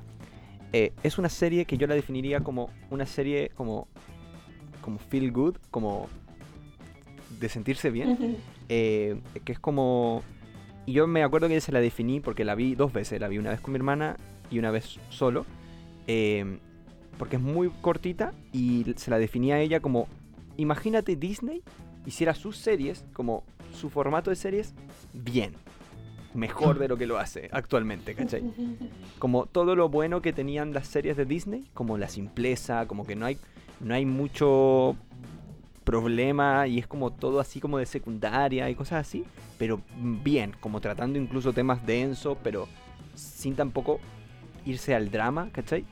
Eh, 0.74 0.93
es 1.03 1.18
una 1.18 1.30
serie 1.30 1.65
que 1.65 1.78
yo 1.78 1.88
la 1.88 1.95
definiría 1.95 2.41
como 2.41 2.70
una 2.89 3.05
serie 3.05 3.51
como, 3.55 3.88
como 4.82 4.99
feel 4.99 5.32
good, 5.32 5.57
como 5.72 6.09
de 7.39 7.49
sentirse 7.49 7.89
bien, 7.89 8.38
eh, 8.70 9.20
que 9.45 9.53
es 9.53 9.59
como... 9.59 10.24
Y 10.86 10.93
yo 10.93 11.07
me 11.07 11.24
acuerdo 11.24 11.49
que 11.49 11.59
se 11.59 11.72
la 11.72 11.82
definí 11.82 12.20
porque 12.22 12.45
la 12.45 12.55
vi 12.55 12.76
dos 12.76 12.93
veces, 12.93 13.20
la 13.20 13.28
vi 13.28 13.38
una 13.38 13.49
vez 13.49 13.59
con 13.59 13.74
mi 13.74 13.78
hermana 13.78 14.15
y 14.49 14.59
una 14.59 14.72
vez 14.72 14.99
solo, 15.09 15.45
eh, 16.07 16.59
porque 17.18 17.36
es 17.36 17.41
muy 17.41 17.70
cortita 17.82 18.34
y 18.53 18.86
se 18.95 19.11
la 19.11 19.20
definía 19.20 19.55
a 19.55 19.59
ella 19.59 19.82
como, 19.82 20.07
imagínate 20.55 21.18
Disney 21.18 21.61
hiciera 22.05 22.34
sus 22.34 22.57
series, 22.57 23.03
como 23.11 23.43
su 23.74 23.89
formato 23.89 24.30
de 24.30 24.38
series, 24.38 24.74
bien, 25.13 25.53
mejor 26.38 26.77
de 26.79 26.88
lo 26.88 26.97
que 26.97 27.07
lo 27.07 27.17
hace 27.17 27.49
actualmente, 27.51 28.13
¿cachai? 28.15 28.43
como 29.19 29.47
todo 29.47 29.75
lo 29.75 29.89
bueno 29.89 30.21
que 30.21 30.31
tenían 30.31 30.73
las 30.73 30.88
series 30.88 31.17
de 31.17 31.25
Disney, 31.25 31.65
como 31.73 31.97
la 31.97 32.07
simpleza, 32.07 32.88
como 32.88 33.05
que 33.05 33.15
no 33.15 33.25
hay, 33.25 33.38
no 33.79 33.93
hay 33.93 34.05
mucho 34.05 34.95
problema 35.83 36.67
y 36.67 36.79
es 36.79 36.88
como 36.88 37.11
todo 37.11 37.39
así 37.39 37.59
como 37.59 37.77
de 37.77 37.85
secundaria 37.85 38.69
y 38.69 38.75
cosas 38.75 39.07
así, 39.07 39.25
pero 39.57 39.81
bien, 39.95 40.53
como 40.59 40.79
tratando 40.79 41.17
incluso 41.17 41.53
temas 41.53 41.85
densos, 41.85 42.38
pero 42.43 42.67
sin 43.15 43.55
tampoco 43.55 43.99
irse 44.65 44.93
al 44.93 45.09
drama, 45.09 45.49
¿cachai? 45.51 45.85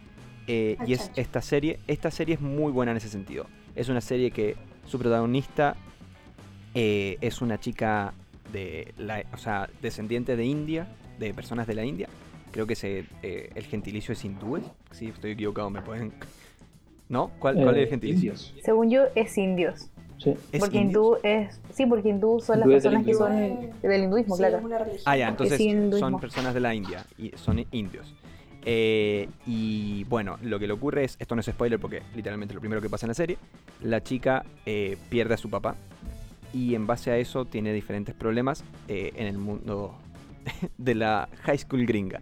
Eh, 0.47 0.77
y 0.85 0.93
es 0.93 1.11
esta 1.15 1.41
serie, 1.41 1.79
esta 1.87 2.11
serie 2.11 2.35
es 2.35 2.41
muy 2.41 2.71
buena 2.71 2.91
en 2.91 2.97
ese 2.97 3.09
sentido. 3.09 3.47
Es 3.75 3.89
una 3.89 4.01
serie 4.01 4.29
que 4.29 4.55
su 4.85 4.99
protagonista 4.99 5.75
eh, 6.75 7.17
es 7.21 7.41
una 7.41 7.59
chica 7.59 8.13
de 8.55 8.93
la, 8.97 9.23
o 9.33 9.37
sea, 9.37 9.69
descendiente 9.81 10.35
de 10.37 10.45
India, 10.45 10.87
de 11.19 11.33
personas 11.33 11.67
de 11.67 11.75
la 11.75 11.83
India. 11.83 12.07
Creo 12.51 12.65
que 12.65 12.75
se, 12.75 13.05
eh, 13.21 13.49
el 13.53 13.65
gentilicio 13.65 14.13
es 14.13 14.23
hindúes. 14.23 14.63
Si 14.91 15.07
estoy 15.07 15.31
equivocado, 15.31 15.69
me 15.69 15.81
pueden. 15.81 16.13
¿No? 17.09 17.29
¿Cuál, 17.37 17.55
cuál 17.55 17.75
es 17.75 17.81
el 17.81 17.83
Eh, 17.83 17.87
gentilicio? 17.89 18.31
indios. 18.31 18.55
Según 18.63 18.89
yo, 18.89 19.03
es 19.13 19.37
indios. 19.37 19.89
Sí. 20.17 20.29
¿Es 20.53 20.59
porque 20.61 20.77
indios? 20.77 20.85
hindú 20.85 21.17
es. 21.23 21.59
Sí, 21.73 21.85
porque 21.85 22.09
hindú 22.09 22.39
son 22.39 22.59
las 22.61 22.67
Hindú 22.67 22.73
del 22.73 22.81
personas 22.81 23.05
que 23.05 23.13
son 23.13 23.71
del 23.81 24.03
hinduismo, 24.03 24.35
Sí, 24.37 24.39
claro. 24.41 24.69
Ah, 25.05 25.17
ya, 25.17 25.27
entonces 25.27 25.57
sí, 25.57 25.75
son 25.99 26.19
personas 26.19 26.53
de 26.53 26.61
la 26.61 26.73
India 26.73 27.05
y 27.17 27.31
son 27.35 27.65
indios. 27.71 28.15
Eh, 28.67 29.27
y 29.45 30.05
bueno, 30.05 30.37
lo 30.41 30.57
que 30.57 30.65
le 30.65 30.73
ocurre 30.73 31.03
es, 31.03 31.17
esto 31.19 31.35
no 31.35 31.41
es 31.41 31.45
spoiler 31.47 31.77
porque 31.79 32.01
literalmente 32.15 32.53
lo 32.55 32.61
primero 32.61 32.81
que 32.81 32.89
pasa 32.89 33.05
en 33.05 33.09
la 33.09 33.13
serie, 33.13 33.37
la 33.83 34.01
chica 34.01 34.43
eh, 34.65 34.97
pierde 35.09 35.33
a 35.35 35.37
su 35.37 35.49
papá 35.49 35.75
y 36.55 36.73
en 36.73 36.87
base 36.87 37.11
a 37.11 37.17
eso 37.17 37.43
tiene 37.43 37.73
diferentes 37.73 38.15
problemas 38.15 38.63
eh, 38.87 39.11
en 39.17 39.27
el 39.27 39.37
mundo 39.37 39.93
de 40.77 40.95
la 40.95 41.27
high 41.43 41.57
school 41.57 41.85
gringa. 41.85 42.21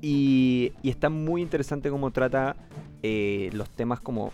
Y, 0.00 0.72
está 0.82 1.10
muy 1.10 1.42
interesante 1.42 1.90
cómo 1.90 2.10
trata 2.10 2.56
eh, 3.02 3.50
los 3.52 3.68
temas 3.68 4.00
como 4.00 4.32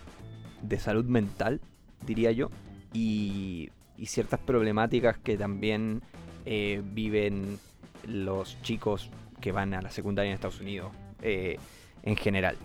de 0.61 0.79
salud 0.79 1.03
mental, 1.03 1.59
diría 2.05 2.31
yo, 2.31 2.49
y, 2.93 3.69
ciertas 4.05 4.39
problemáticas 4.39 5.17
que 5.17 5.35
también 5.35 6.01
eh, 6.45 6.81
viven 6.93 7.57
los 8.07 8.61
chicos 8.61 9.09
que 9.41 9.51
van 9.51 9.73
a 9.73 9.81
la 9.81 9.89
secundaria 9.89 10.29
en 10.29 10.35
Estados 10.35 10.61
Unidos 10.61 10.91
en 11.23 12.15
general. 12.15 12.55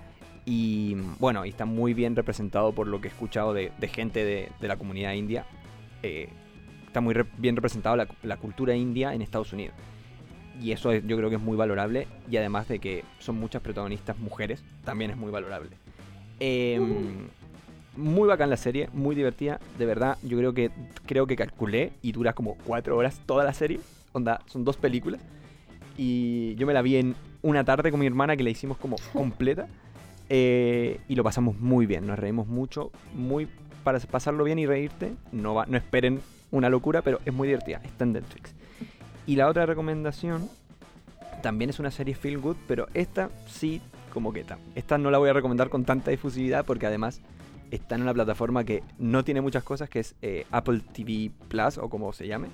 Y 0.45 0.97
bueno, 1.19 1.45
está 1.45 1.65
muy 1.65 1.95
bien 1.95 2.15
representado 2.15 2.73
por 2.73 2.89
lo 2.89 3.01
que 3.01 3.09
he 3.09 3.11
escuchado 3.11 3.55
de, 3.55 3.71
gente 3.89 4.25
de 4.25 4.69
la 4.69 4.77
comunidad 4.77 5.15
india. 5.15 5.47
Está 6.91 7.01
muy 7.01 7.15
re- 7.15 7.25
bien 7.39 7.55
representado 7.55 7.95
la, 7.95 8.09
la 8.25 8.37
cultura 8.37 8.75
india 8.75 9.15
en 9.15 9.23
Estados 9.23 9.53
Unidos. 9.53 9.77
Y 10.61 10.73
eso 10.73 10.91
es- 10.91 11.07
yo 11.07 11.17
creo 11.17 11.31
que 11.31 11.37
es 11.37 11.41
muy 11.41 11.57
valorable. 11.57 12.09
Y 12.29 12.37
además 12.37 12.67
de 12.67 12.81
que 12.81 13.05
son 13.21 13.39
muchas 13.39 13.63
protagonistas 13.63 14.19
mujeres, 14.19 14.61
también 14.85 15.13
es 15.13 15.17
muy 15.17 15.31
valorable. 15.31 15.71
Em, 16.41 17.29
muy 17.97 18.27
bacán 18.27 18.51
la 18.51 18.57
serie, 18.57 18.89
muy 18.93 19.15
divertida. 19.15 19.61
De 19.79 19.87
verdad, 19.87 20.19
yo 20.25 20.37
creo 20.37 20.53
que 20.53 20.71
creo 21.07 21.27
que 21.29 21.37
calculé 21.37 21.93
y 22.03 22.11
dura 22.11 22.33
como 22.33 22.57
cuatro 22.67 22.97
horas 22.97 23.21
toda 23.25 23.45
la 23.45 23.53
serie. 23.55 23.79
Onda, 24.13 24.41
son 24.47 24.65
dos 24.65 24.77
películas. 24.77 25.21
Y 25.97 26.55
yo 26.57 26.67
me 26.67 26.73
la 26.75 26.83
vi 26.83 26.97
en 26.97 27.15
una 27.43 27.63
tarde 27.65 27.91
con 27.93 28.01
mi 28.01 28.07
hermana 28.07 28.37
que 28.37 28.43
la 28.43 28.51
hicimos 28.51 28.79
como 28.79 28.97
completa. 29.13 29.69
Eh, 30.29 30.99
y 31.09 31.15
lo 31.15 31.23
pasamos 31.23 31.59
muy 31.61 31.87
bien, 31.87 32.07
nos 32.07 32.19
reímos 32.19 32.49
mucho. 32.49 32.91
Muy 33.15 33.47
para 33.85 33.99
pasarlo 34.01 34.45
bien 34.45 34.59
y 34.59 34.67
reírte. 34.67 35.13
No, 35.33 35.55
va, 35.55 35.67
no 35.67 35.77
esperen 35.77 36.21
una 36.51 36.69
locura, 36.69 37.03
pero 37.03 37.21
es 37.25 37.33
muy 37.33 37.49
divertida. 37.49 37.81
Está 37.85 38.05
en 38.05 38.13
Netflix. 38.13 38.55
Y 39.27 39.37
la 39.37 39.49
otra 39.49 39.67
recomendación 39.67 40.49
también 41.43 41.71
es 41.71 41.79
una 41.79 41.91
serie 41.91 42.15
feel 42.15 42.39
good, 42.39 42.57
pero 42.67 42.89
esta 42.95 43.31
sí 43.47 43.81
como 44.13 44.33
que 44.33 44.41
está. 44.41 44.59
Esta 44.75 44.99
no 44.99 45.11
la 45.11 45.19
voy 45.19 45.31
a 45.31 45.33
recomendar 45.33 45.71
con 45.71 45.85
tanta 45.85 46.11
difusividad 46.11 46.65
porque 46.65 46.87
además 46.87 47.21
está 47.71 47.95
en 47.95 48.03
una 48.03 48.15
plataforma 48.15 48.65
que 48.65 48.83
no 48.99 49.25
tiene 49.25 49.41
muchas 49.41 49.63
cosas, 49.63 49.89
que 49.89 50.01
es 50.01 50.15
eh, 50.23 50.47
Apple 50.51 50.81
TV 50.93 51.31
Plus 51.49 51.79
o 51.79 51.89
como 51.89 52.13
se 52.13 52.27
llame, 52.27 52.49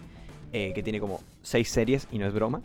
eh, 0.52 0.72
que 0.74 0.82
tiene 0.82 1.00
como 1.00 1.20
seis 1.42 1.70
series 1.70 2.06
y 2.12 2.18
no 2.18 2.26
es 2.26 2.34
broma. 2.34 2.60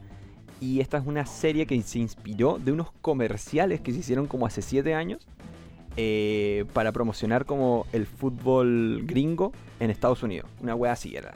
Y 0.60 0.80
esta 0.80 0.98
es 0.98 1.08
una 1.08 1.26
serie 1.26 1.66
que 1.66 1.82
se 1.82 2.00
inspiró 2.00 2.60
de 2.60 2.72
unos 2.72 2.92
comerciales 3.02 3.82
que 3.82 3.94
se 3.94 4.00
hicieron 4.00 4.28
como 4.28 4.46
hace 4.46 4.62
siete 4.62 4.94
años 4.94 5.28
eh, 5.98 6.66
para 6.74 6.92
promocionar 6.92 7.46
como 7.46 7.86
el 7.92 8.06
fútbol 8.06 9.02
gringo 9.06 9.52
en 9.80 9.90
Estados 9.90 10.24
Unidos. 10.24 10.50
Una 10.62 10.76
wea 10.76 10.94
así 10.94 11.16
era. 11.16 11.34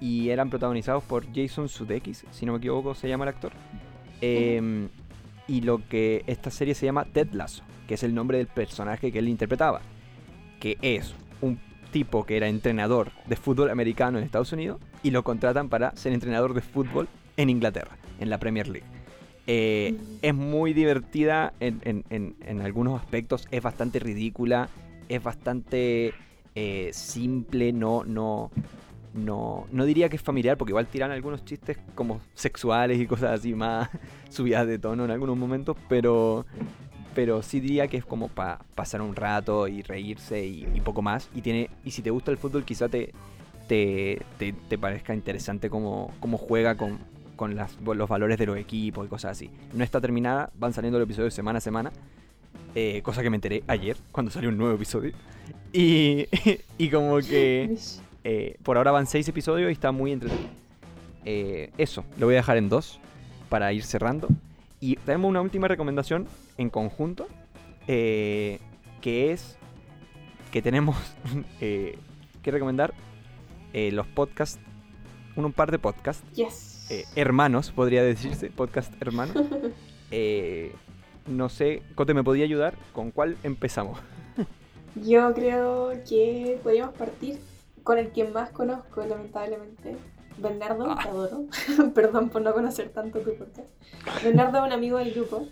Y 0.00 0.30
eran 0.30 0.50
protagonizados 0.50 1.02
por 1.02 1.26
Jason 1.34 1.68
Sudeikis, 1.68 2.24
si 2.30 2.46
no 2.46 2.52
me 2.52 2.58
equivoco 2.58 2.94
se 2.94 3.08
llama 3.08 3.24
el 3.24 3.30
actor. 3.30 3.52
Em, 4.20 4.88
y 5.48 5.62
lo 5.62 5.86
que 5.88 6.22
esta 6.26 6.50
serie 6.50 6.74
se 6.74 6.86
llama 6.86 7.04
Ted 7.04 7.32
Lasso, 7.32 7.64
que 7.88 7.94
es 7.94 8.02
el 8.02 8.14
nombre 8.14 8.38
del 8.38 8.46
personaje 8.46 9.10
que 9.10 9.18
él 9.18 9.28
interpretaba. 9.28 9.80
Que 10.60 10.76
es 10.82 11.14
un 11.40 11.58
tipo 11.90 12.24
que 12.24 12.36
era 12.36 12.48
entrenador 12.48 13.10
de 13.26 13.36
fútbol 13.36 13.70
americano 13.70 14.18
en 14.18 14.24
Estados 14.24 14.52
Unidos 14.52 14.80
y 15.02 15.10
lo 15.10 15.24
contratan 15.24 15.68
para 15.68 15.96
ser 15.96 16.12
entrenador 16.12 16.54
de 16.54 16.60
fútbol 16.60 17.08
en 17.36 17.50
Inglaterra, 17.50 17.96
en 18.20 18.30
la 18.30 18.38
Premier 18.38 18.68
League. 18.68 18.97
Eh, 19.50 19.96
es 20.20 20.34
muy 20.34 20.74
divertida 20.74 21.54
en, 21.58 21.80
en- 21.84 22.04
en- 22.10 22.36
en 22.46 22.60
algunos 22.60 23.00
aspectos, 23.00 23.48
es 23.50 23.62
bastante 23.62 23.98
ridícula, 23.98 24.68
es 25.08 25.22
bastante 25.22 26.12
eh, 26.54 26.90
simple, 26.92 27.72
no, 27.72 28.04
no, 28.04 28.50
no, 29.14 29.66
no 29.72 29.84
diría 29.86 30.10
que 30.10 30.16
es 30.16 30.22
familiar, 30.22 30.58
porque 30.58 30.72
igual 30.72 30.86
tiran 30.86 31.12
algunos 31.12 31.46
chistes 31.46 31.78
como 31.94 32.20
sexuales 32.34 33.00
y 33.00 33.06
cosas 33.06 33.40
así 33.40 33.54
más 33.54 33.88
subidas 34.28 34.66
de 34.66 34.78
tono 34.78 35.06
en 35.06 35.10
algunos 35.12 35.36
momentos, 35.38 35.78
pero, 35.88 36.44
pero 37.14 37.42
sí 37.42 37.60
diría 37.60 37.88
que 37.88 37.96
es 37.96 38.04
como 38.04 38.28
para 38.28 38.58
pasar 38.74 39.00
un 39.00 39.16
rato 39.16 39.66
y 39.66 39.80
reírse 39.80 40.44
y, 40.44 40.66
poco 40.84 41.00
más. 41.00 41.30
Y 41.34 41.40
tiene 41.40 41.70
y 41.86 41.92
si 41.92 42.02
te 42.02 42.10
gusta 42.10 42.30
el 42.30 42.36
fútbol, 42.36 42.64
quizá 42.66 42.90
te, 42.90 43.14
te, 43.66 44.20
te, 44.38 44.52
te 44.52 44.76
parezca 44.76 45.14
interesante 45.14 45.70
cómo, 45.70 46.12
cómo 46.20 46.36
juega 46.36 46.76
con, 46.76 46.98
con 47.38 47.54
las, 47.56 47.78
los 47.80 48.08
valores 48.08 48.36
de 48.36 48.44
los 48.46 48.58
equipos 48.58 49.06
y 49.06 49.08
cosas 49.08 49.30
así. 49.32 49.50
No 49.72 49.82
está 49.84 50.00
terminada, 50.02 50.50
van 50.58 50.74
saliendo 50.74 50.98
los 50.98 51.06
episodios 51.06 51.32
semana 51.32 51.58
a 51.58 51.60
semana. 51.62 51.90
eh, 52.74 53.00
cosa 53.02 53.22
que 53.22 53.30
me 53.30 53.36
enteré 53.36 53.62
ayer 53.68 53.96
cuando 54.12 54.30
salió 54.30 54.50
un 54.50 54.58
nuevo 54.58 54.74
episodio. 54.74 55.12
Y, 55.72 56.26
y 56.78 56.90
como 56.90 57.18
que 57.18 57.76
eh, 58.24 58.56
por 58.62 58.76
ahora 58.76 58.90
van 58.90 59.06
seis 59.06 59.26
episodios 59.28 59.70
y 59.70 59.72
está 59.72 59.92
muy 59.92 60.12
entretenido. 60.12 60.50
Eh, 61.24 61.70
eso, 61.78 62.04
lo 62.18 62.26
voy 62.26 62.34
a 62.34 62.38
dejar 62.38 62.56
en 62.58 62.68
dos 62.68 62.98
para 63.48 63.72
ir 63.72 63.84
cerrando. 63.84 64.28
Y 64.80 64.96
tenemos 64.96 65.28
una 65.28 65.40
última 65.40 65.68
recomendación 65.68 66.26
en 66.56 66.70
conjunto, 66.70 67.28
eh, 67.86 68.58
que 69.00 69.32
es 69.32 69.56
que 70.50 70.60
tenemos 70.62 70.96
que 71.60 71.96
recomendar 72.44 72.94
los 73.72 74.06
podcasts, 74.08 74.58
un, 75.36 75.44
un 75.44 75.52
par 75.52 75.70
de 75.70 75.78
podcasts 75.78 76.24
Yes. 76.34 76.77
Eh, 76.90 77.04
hermanos, 77.16 77.70
podría 77.70 78.02
decirse, 78.02 78.50
podcast 78.50 78.92
hermanos. 79.00 79.36
Eh, 80.10 80.72
no 81.26 81.50
sé, 81.50 81.82
Cote, 81.94 82.14
¿me 82.14 82.24
podía 82.24 82.44
ayudar? 82.44 82.72
¿Con 82.94 83.10
cuál 83.10 83.36
empezamos? 83.42 83.98
Yo 85.04 85.34
creo 85.34 85.92
que 86.08 86.58
podríamos 86.62 86.94
partir 86.94 87.38
con 87.82 87.98
el 87.98 88.10
que 88.12 88.24
más 88.24 88.48
conozco, 88.48 89.04
lamentablemente. 89.04 89.96
Bernardo, 90.38 90.86
Ah. 90.90 90.98
te 91.02 91.08
adoro. 91.10 91.44
Perdón 91.94 92.30
por 92.30 92.40
no 92.40 92.54
conocer 92.54 92.88
tanto 92.88 93.18
tu 93.20 93.34
podcast. 93.36 93.68
Bernardo 94.24 94.56
es 94.60 94.64
un 94.64 94.72
amigo 94.72 94.96
del 94.96 95.12
grupo 95.12 95.46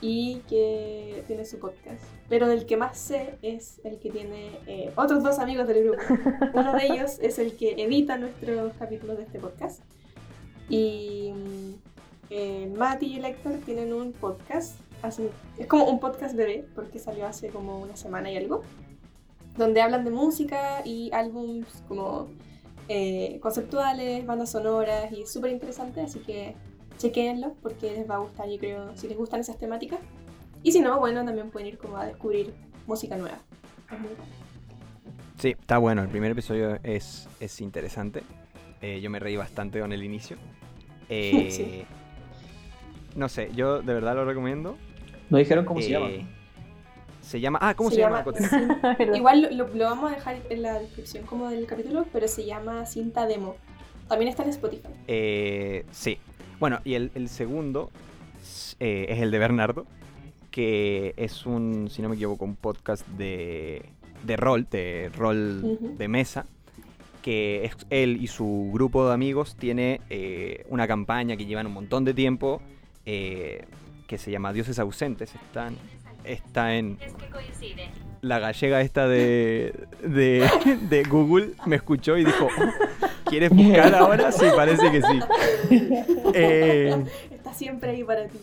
y 0.00 0.40
que 0.48 1.24
tiene 1.26 1.44
su 1.44 1.58
podcast. 1.58 2.04
Pero 2.28 2.46
del 2.46 2.66
que 2.66 2.76
más 2.76 2.96
sé 2.96 3.38
es 3.42 3.80
el 3.82 3.98
que 3.98 4.10
tiene 4.12 4.52
eh, 4.68 4.92
otros 4.94 5.24
dos 5.24 5.40
amigos 5.40 5.66
del 5.66 5.82
grupo. 5.82 6.02
Uno 6.54 6.74
de 6.74 6.86
ellos 6.86 7.18
es 7.20 7.40
el 7.40 7.56
que 7.56 7.72
edita 7.72 8.18
nuestros 8.18 8.72
capítulos 8.78 9.16
de 9.16 9.24
este 9.24 9.40
podcast. 9.40 9.82
Y 10.70 11.32
mm, 11.34 11.74
eh, 12.30 12.72
Mati 12.76 13.06
y 13.06 13.16
el 13.18 13.24
Héctor 13.26 13.58
tienen 13.66 13.92
un 13.92 14.12
podcast. 14.12 14.76
hace- 15.02 15.30
es 15.58 15.66
como 15.66 15.84
un 15.84 15.98
podcast 16.00 16.34
bebé, 16.36 16.66
porque 16.74 16.98
salió 16.98 17.26
hace 17.26 17.48
como 17.48 17.78
una 17.80 17.96
semana 17.96 18.30
y 18.30 18.36
algo. 18.36 18.62
Donde 19.56 19.82
hablan 19.82 20.04
de 20.04 20.10
música 20.10 20.82
y 20.84 21.10
álbums 21.12 21.82
como 21.88 22.28
eh, 22.88 23.38
conceptuales, 23.42 24.24
bandas 24.26 24.50
sonoras 24.50 25.10
y 25.12 25.22
es 25.22 25.32
súper 25.32 25.50
interesante. 25.52 26.00
Así 26.02 26.18
que 26.20 26.54
chequéenlo 26.98 27.54
porque 27.62 27.92
les 27.92 28.08
va 28.08 28.16
a 28.16 28.18
gustar, 28.18 28.48
yo 28.48 28.58
creo, 28.58 28.96
si 28.96 29.08
les 29.08 29.16
gustan 29.16 29.40
esas 29.40 29.58
temáticas. 29.58 30.00
Y 30.62 30.72
si 30.72 30.80
no, 30.80 30.98
bueno, 31.00 31.24
también 31.24 31.50
pueden 31.50 31.68
ir 31.68 31.78
como 31.78 31.96
a 31.96 32.04
descubrir 32.06 32.52
música 32.86 33.16
nueva. 33.16 33.38
Sí, 35.38 35.48
está 35.58 35.78
bueno. 35.78 36.02
El 36.02 36.08
primer 36.08 36.32
episodio 36.32 36.78
es, 36.82 37.26
es 37.40 37.60
interesante. 37.62 38.22
Eh, 38.82 39.00
yo 39.00 39.08
me 39.10 39.18
reí 39.18 39.36
bastante 39.36 39.80
con 39.80 39.92
el 39.92 40.02
inicio. 40.04 40.36
Eh, 41.14 41.48
Sí. 41.50 41.84
No 43.16 43.28
sé, 43.28 43.50
yo 43.54 43.82
de 43.82 43.92
verdad 43.94 44.14
lo 44.14 44.24
recomiendo. 44.24 44.76
¿No 45.30 45.38
dijeron 45.38 45.64
cómo 45.64 45.80
se 45.80 45.88
Eh, 45.88 45.90
llama? 45.90 46.08
Se 47.22 47.40
llama. 47.40 47.58
Ah, 47.60 47.74
¿cómo 47.74 47.90
se, 47.90 47.96
llama? 47.98 48.22
Cote? 48.24 48.42
sí. 48.44 48.56
Igual 49.14 49.42
lo, 49.42 49.50
lo- 49.50 49.74
lo 49.74 49.84
vamos 49.84 50.10
a 50.12 50.14
dejar 50.14 50.36
en 50.48 50.62
la 50.62 50.78
descripción 50.78 51.26
como 51.26 51.48
del 51.50 51.66
capítulo, 51.66 52.06
pero 52.12 52.28
se 52.28 52.46
llama 52.46 52.86
Cinta 52.86 53.26
Demo. 53.26 53.56
También 54.08 54.28
está 54.28 54.42
en 54.44 54.50
Spotify. 54.50 54.88
Eh, 55.08 55.84
sí. 55.90 56.18
Bueno, 56.60 56.80
y 56.84 56.94
el, 56.94 57.10
el 57.14 57.28
segundo 57.28 57.90
eh, 58.80 59.06
es 59.08 59.18
el 59.20 59.30
de 59.30 59.38
Bernardo, 59.38 59.86
que 60.50 61.14
es 61.16 61.46
un, 61.46 61.88
si 61.90 62.02
no 62.02 62.08
me 62.08 62.14
equivoco, 62.16 62.44
un 62.44 62.56
podcast 62.56 63.06
de, 63.08 63.82
de 64.24 64.36
rol, 64.36 64.66
de 64.70 65.10
rol 65.16 65.78
de 65.98 66.08
mesa, 66.08 66.46
que 67.22 67.64
es 67.64 67.76
él 67.90 68.18
y 68.20 68.26
su 68.28 68.70
grupo 68.72 69.06
de 69.06 69.14
amigos 69.14 69.56
tiene 69.56 70.00
eh, 70.10 70.64
una 70.68 70.86
campaña 70.86 71.36
que 71.36 71.44
llevan 71.46 71.66
un 71.66 71.72
montón 71.74 72.04
de 72.04 72.14
tiempo, 72.14 72.60
eh, 73.06 73.64
que 74.06 74.18
se 74.18 74.30
llama 74.30 74.52
Dioses 74.52 74.78
Ausentes. 74.78 75.34
Están, 75.34 75.76
está 76.24 76.74
en 76.74 76.98
la 78.22 78.38
gallega 78.38 78.80
esta 78.82 79.08
de, 79.08 79.72
de, 80.02 80.48
de 80.88 81.02
Google, 81.04 81.52
me 81.66 81.76
escuchó 81.76 82.16
y 82.18 82.24
dijo, 82.24 82.46
"Oh, 82.46 83.10
¿quieres 83.30 83.50
buscar 83.50 83.94
ahora? 83.94 84.30
Sí, 84.32 84.46
parece 84.54 84.90
que 84.90 85.02
sí. 85.02 85.20
Eh, 86.34 87.04
Está 87.30 87.52
siempre 87.54 87.90
ahí 87.90 88.04
para 88.04 88.26
ti. 88.28 88.38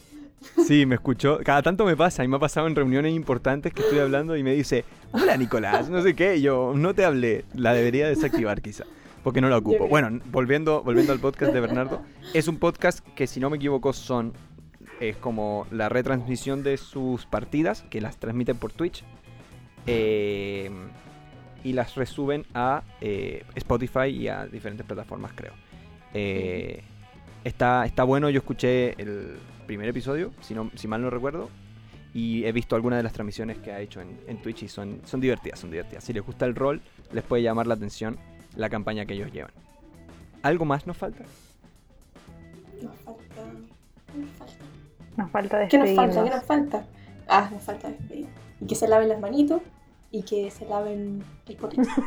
Sí, 0.65 0.85
me 0.85 0.95
escuchó. 0.95 1.39
Cada 1.43 1.61
tanto 1.61 1.85
me 1.85 1.95
pasa, 1.95 2.23
y 2.23 2.27
me 2.27 2.37
ha 2.37 2.39
pasado 2.39 2.67
en 2.67 2.75
reuniones 2.75 3.13
importantes 3.13 3.73
que 3.73 3.81
estoy 3.81 3.99
hablando 3.99 4.35
y 4.35 4.43
me 4.43 4.53
dice, 4.53 4.85
hola 5.11 5.37
Nicolás, 5.37 5.89
no 5.89 6.01
sé 6.01 6.15
qué, 6.15 6.41
yo 6.41 6.73
no 6.75 6.93
te 6.93 7.05
hablé, 7.05 7.45
la 7.53 7.73
debería 7.73 8.07
desactivar 8.07 8.61
quizá, 8.61 8.85
porque 9.23 9.41
no 9.41 9.49
la 9.49 9.57
ocupo. 9.57 9.87
Bueno, 9.87 10.19
volviendo, 10.31 10.83
volviendo 10.83 11.13
al 11.13 11.19
podcast 11.19 11.53
de 11.53 11.59
Bernardo, 11.59 12.01
es 12.33 12.47
un 12.47 12.57
podcast 12.57 12.99
que 13.15 13.27
si 13.27 13.39
no 13.39 13.49
me 13.49 13.57
equivoco 13.57 13.93
son, 13.93 14.33
es 14.99 15.15
como 15.17 15.67
la 15.71 15.89
retransmisión 15.89 16.63
de 16.63 16.77
sus 16.77 17.25
partidas, 17.25 17.83
que 17.89 18.01
las 18.01 18.17
transmiten 18.17 18.57
por 18.57 18.71
Twitch, 18.71 19.03
eh, 19.85 20.69
y 21.63 21.73
las 21.73 21.95
resuben 21.95 22.45
a 22.53 22.83
eh, 23.01 23.43
Spotify 23.55 24.07
y 24.07 24.27
a 24.27 24.45
diferentes 24.45 24.85
plataformas, 24.85 25.31
creo. 25.35 25.53
Eh, 26.13 26.81
está, 27.43 27.85
está 27.85 28.03
bueno, 28.03 28.29
yo 28.29 28.39
escuché 28.39 28.99
el 29.01 29.37
primer 29.67 29.87
episodio, 29.89 30.31
si, 30.41 30.53
no, 30.55 30.71
si 30.75 30.87
mal 30.87 31.01
no 31.01 31.09
recuerdo, 31.09 31.49
y 32.13 32.45
he 32.45 32.51
visto 32.51 32.75
algunas 32.75 32.97
de 32.97 33.03
las 33.03 33.13
transmisiones 33.13 33.57
que 33.59 33.71
ha 33.71 33.79
hecho 33.79 34.01
en, 34.01 34.19
en 34.27 34.41
Twitch 34.41 34.63
y 34.63 34.67
son, 34.67 35.01
son 35.05 35.19
divertidas, 35.21 35.59
son 35.59 35.69
divertidas. 35.69 36.03
Si 36.03 36.13
les 36.13 36.25
gusta 36.25 36.45
el 36.45 36.55
rol, 36.55 36.81
les 37.11 37.23
puede 37.23 37.43
llamar 37.43 37.67
la 37.67 37.75
atención 37.75 38.17
la 38.55 38.69
campaña 38.69 39.05
que 39.05 39.13
ellos 39.13 39.31
llevan. 39.31 39.51
¿Algo 40.41 40.65
más 40.65 40.87
nos 40.87 40.97
falta? 40.97 41.23
Nos 42.81 42.95
falta. 43.01 43.43
Nos 44.15 44.29
falta. 44.31 44.63
Nos 45.17 45.31
falta 45.31 45.67
¿Qué 45.67 45.77
nos 45.77 45.95
falta? 45.95 46.23
¿Qué 46.23 46.29
nos 46.29 46.43
falta? 46.43 46.85
Ah, 47.27 47.49
nos 47.51 47.61
falta 47.63 47.89
despedir. 47.89 48.27
Y 48.61 48.65
que 48.65 48.75
se 48.75 48.87
laven 48.87 49.09
las 49.09 49.19
manitos 49.19 49.61
y 50.11 50.23
que 50.23 50.49
se 50.49 50.65
laven 50.65 51.23
el 51.47 51.55
potito. 51.57 51.83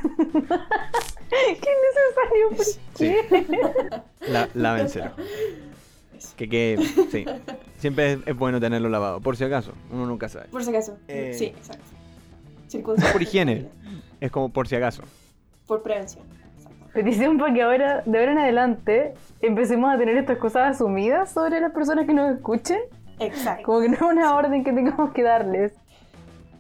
¿Qué 1.31 1.71
necesario? 1.87 2.49
¿Por 2.57 2.65
Sí. 2.65 2.81
qué? 2.97 4.03
La, 4.29 4.49
lávenselo. 4.55 5.13
Que, 6.41 6.49
que 6.49 6.79
sí. 7.11 7.27
Siempre 7.77 8.13
es, 8.13 8.19
es 8.25 8.35
bueno 8.37 8.59
tenerlo 8.61 8.89
lavado, 8.89 9.21
por 9.21 9.37
si 9.37 9.45
acaso. 9.45 9.73
Uno 9.91 10.07
nunca 10.07 10.27
sabe. 10.29 10.47
Por 10.49 10.65
si 10.65 10.71
acaso. 10.71 10.97
Eh. 11.07 11.35
Sí, 11.35 11.47
exacto. 11.47 11.85
Circunstancias 12.67 13.13
Por 13.13 13.23
higiene. 13.23 13.69
Es 14.21 14.31
como 14.31 14.49
por 14.49 14.67
si 14.67 14.77
acaso. 14.77 15.03
Por 15.67 15.83
prevención. 15.83 16.25
Petición 16.95 17.37
para 17.37 17.53
que 17.53 17.63
ahora, 17.63 18.03
de 18.07 18.19
ahora 18.19 18.33
en 18.33 18.39
adelante, 18.39 19.15
empecemos 19.43 19.95
a 19.95 19.99
tener 19.99 20.17
estas 20.17 20.39
cosas 20.39 20.77
asumidas 20.77 21.31
sobre 21.31 21.61
las 21.61 21.73
personas 21.73 22.07
que 22.07 22.15
nos 22.15 22.35
escuchen. 22.35 22.79
Exacto. 23.19 23.65
Como 23.65 23.81
que 23.83 23.89
no 23.91 23.95
es 23.97 24.03
una 24.03 24.35
orden 24.35 24.65
que 24.65 24.73
tengamos 24.73 25.13
que 25.13 25.23
darles. 25.23 25.73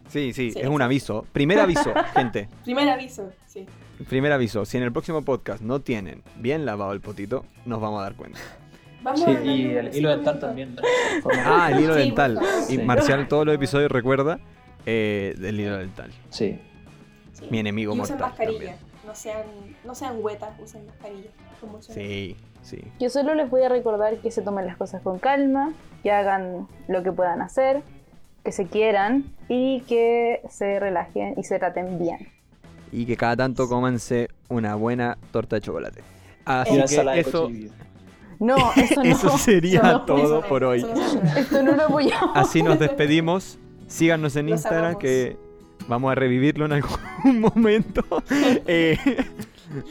Sí, 0.08 0.32
sí, 0.34 0.50
Sí, 0.50 0.60
es 0.60 0.68
un 0.68 0.82
aviso. 0.82 1.24
Primer 1.32 1.58
aviso, 1.58 1.92
gente. 2.14 2.48
Primer 2.64 2.88
aviso, 2.90 3.30
sí. 3.46 3.64
Primer 4.08 4.32
aviso. 4.32 4.64
Si 4.64 4.76
en 4.76 4.82
el 4.82 4.92
próximo 4.92 5.22
podcast 5.22 5.62
no 5.62 5.80
tienen 5.80 6.22
bien 6.36 6.66
lavado 6.66 6.92
el 6.92 7.00
potito, 7.00 7.44
nos 7.64 7.80
vamos 7.80 8.00
a 8.00 8.02
dar 8.02 8.14
cuenta. 8.14 8.38
Vamos 9.02 9.20
Sí, 9.20 9.26
a 9.26 9.28
hablar 9.38 9.46
y 9.46 9.64
el 9.76 9.96
hilo 9.96 10.10
dental 10.10 10.34
minutos. 10.34 10.40
también. 10.40 10.76
Ah, 11.46 11.70
el 11.72 11.80
hilo 11.80 11.94
Sí, 11.94 12.00
dental. 12.00 12.38
Y 12.68 12.76
Sí. 12.76 12.78
Marcial 12.78 13.28
todos 13.28 13.46
los 13.46 13.54
episodios 13.54 13.90
recuerda 13.92 14.38
eh, 14.86 15.34
del 15.38 15.58
hilo 15.60 15.78
dental. 15.78 16.10
Sí. 16.30 16.58
Sí. 17.32 17.46
Mi 17.50 17.58
enemigo 17.58 17.94
y 17.94 18.00
usen 18.00 18.18
mortal. 18.18 18.28
mascarilla. 18.30 18.58
también. 18.58 18.76
No 19.06 19.14
sean, 19.14 19.42
no 19.84 19.94
sean 19.94 20.16
huetas, 20.20 20.50
usen 20.60 20.86
mascarilla. 20.86 21.30
Como. 21.60 21.80
Sí, 21.82 22.36
sí. 22.62 22.78
Yo 22.98 23.08
solo 23.10 23.34
les 23.34 23.48
voy 23.50 23.62
a 23.62 23.68
recordar 23.68 24.16
que 24.18 24.30
se 24.30 24.42
tomen 24.42 24.66
las 24.66 24.76
cosas 24.76 25.02
con 25.02 25.18
calma, 25.18 25.72
que 26.02 26.10
hagan 26.12 26.68
lo 26.88 27.02
que 27.02 27.10
puedan 27.12 27.40
hacer, 27.42 27.82
que 28.44 28.52
se 28.52 28.66
quieran 28.66 29.24
y 29.48 29.80
que 29.82 30.42
se 30.50 30.78
relajen 30.78 31.34
y 31.38 31.44
se 31.44 31.58
traten 31.58 31.98
bien. 31.98 32.28
Y 32.92 33.06
que 33.06 33.16
cada 33.16 33.36
tanto 33.36 33.68
cómanse 33.68 34.28
una 34.48 34.74
buena 34.74 35.16
torta 35.32 35.56
de 35.56 35.62
chocolate. 35.62 36.02
Así 36.44 36.72
Y 36.72 36.76
una 36.76 36.86
que 36.86 37.20
eso. 37.20 37.50
No, 38.40 38.56
eso 38.74 38.94
no. 39.04 39.10
eso 39.10 39.38
sería 39.38 39.82
no, 39.82 40.02
todo 40.02 40.18
Eso 40.18 40.40
no, 40.40 40.48
por 40.48 40.64
hoy. 40.64 40.84
Esto 41.36 41.62
no 41.62 41.72
lo 41.76 41.82
apoyamos. 41.84 42.30
Así 42.34 42.62
nos 42.62 42.78
despedimos. 42.78 43.58
Síganos 43.86 44.34
en 44.36 44.46
Los 44.46 44.58
Instagram 44.58 44.84
amamos. 44.84 45.02
que 45.02 45.36
vamos 45.88 46.10
a 46.10 46.14
revivirlo 46.14 46.64
en 46.64 46.72
algún 46.72 47.40
momento. 47.40 48.04
Eh, 48.66 48.96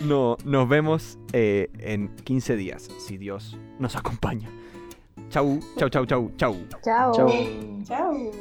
no, 0.02 0.38
nos 0.44 0.68
vemos 0.68 1.18
eh, 1.32 1.70
en 1.80 2.10
15 2.24 2.56
días, 2.56 2.90
si 3.00 3.18
Dios 3.18 3.58
nos 3.78 3.96
acompaña. 3.96 4.50
Chau, 5.30 5.60
chau, 5.78 5.90
chau, 5.90 6.06
chau, 6.06 6.32
chau. 6.38 6.56
Chao. 6.84 7.12
Chao. 7.86 8.32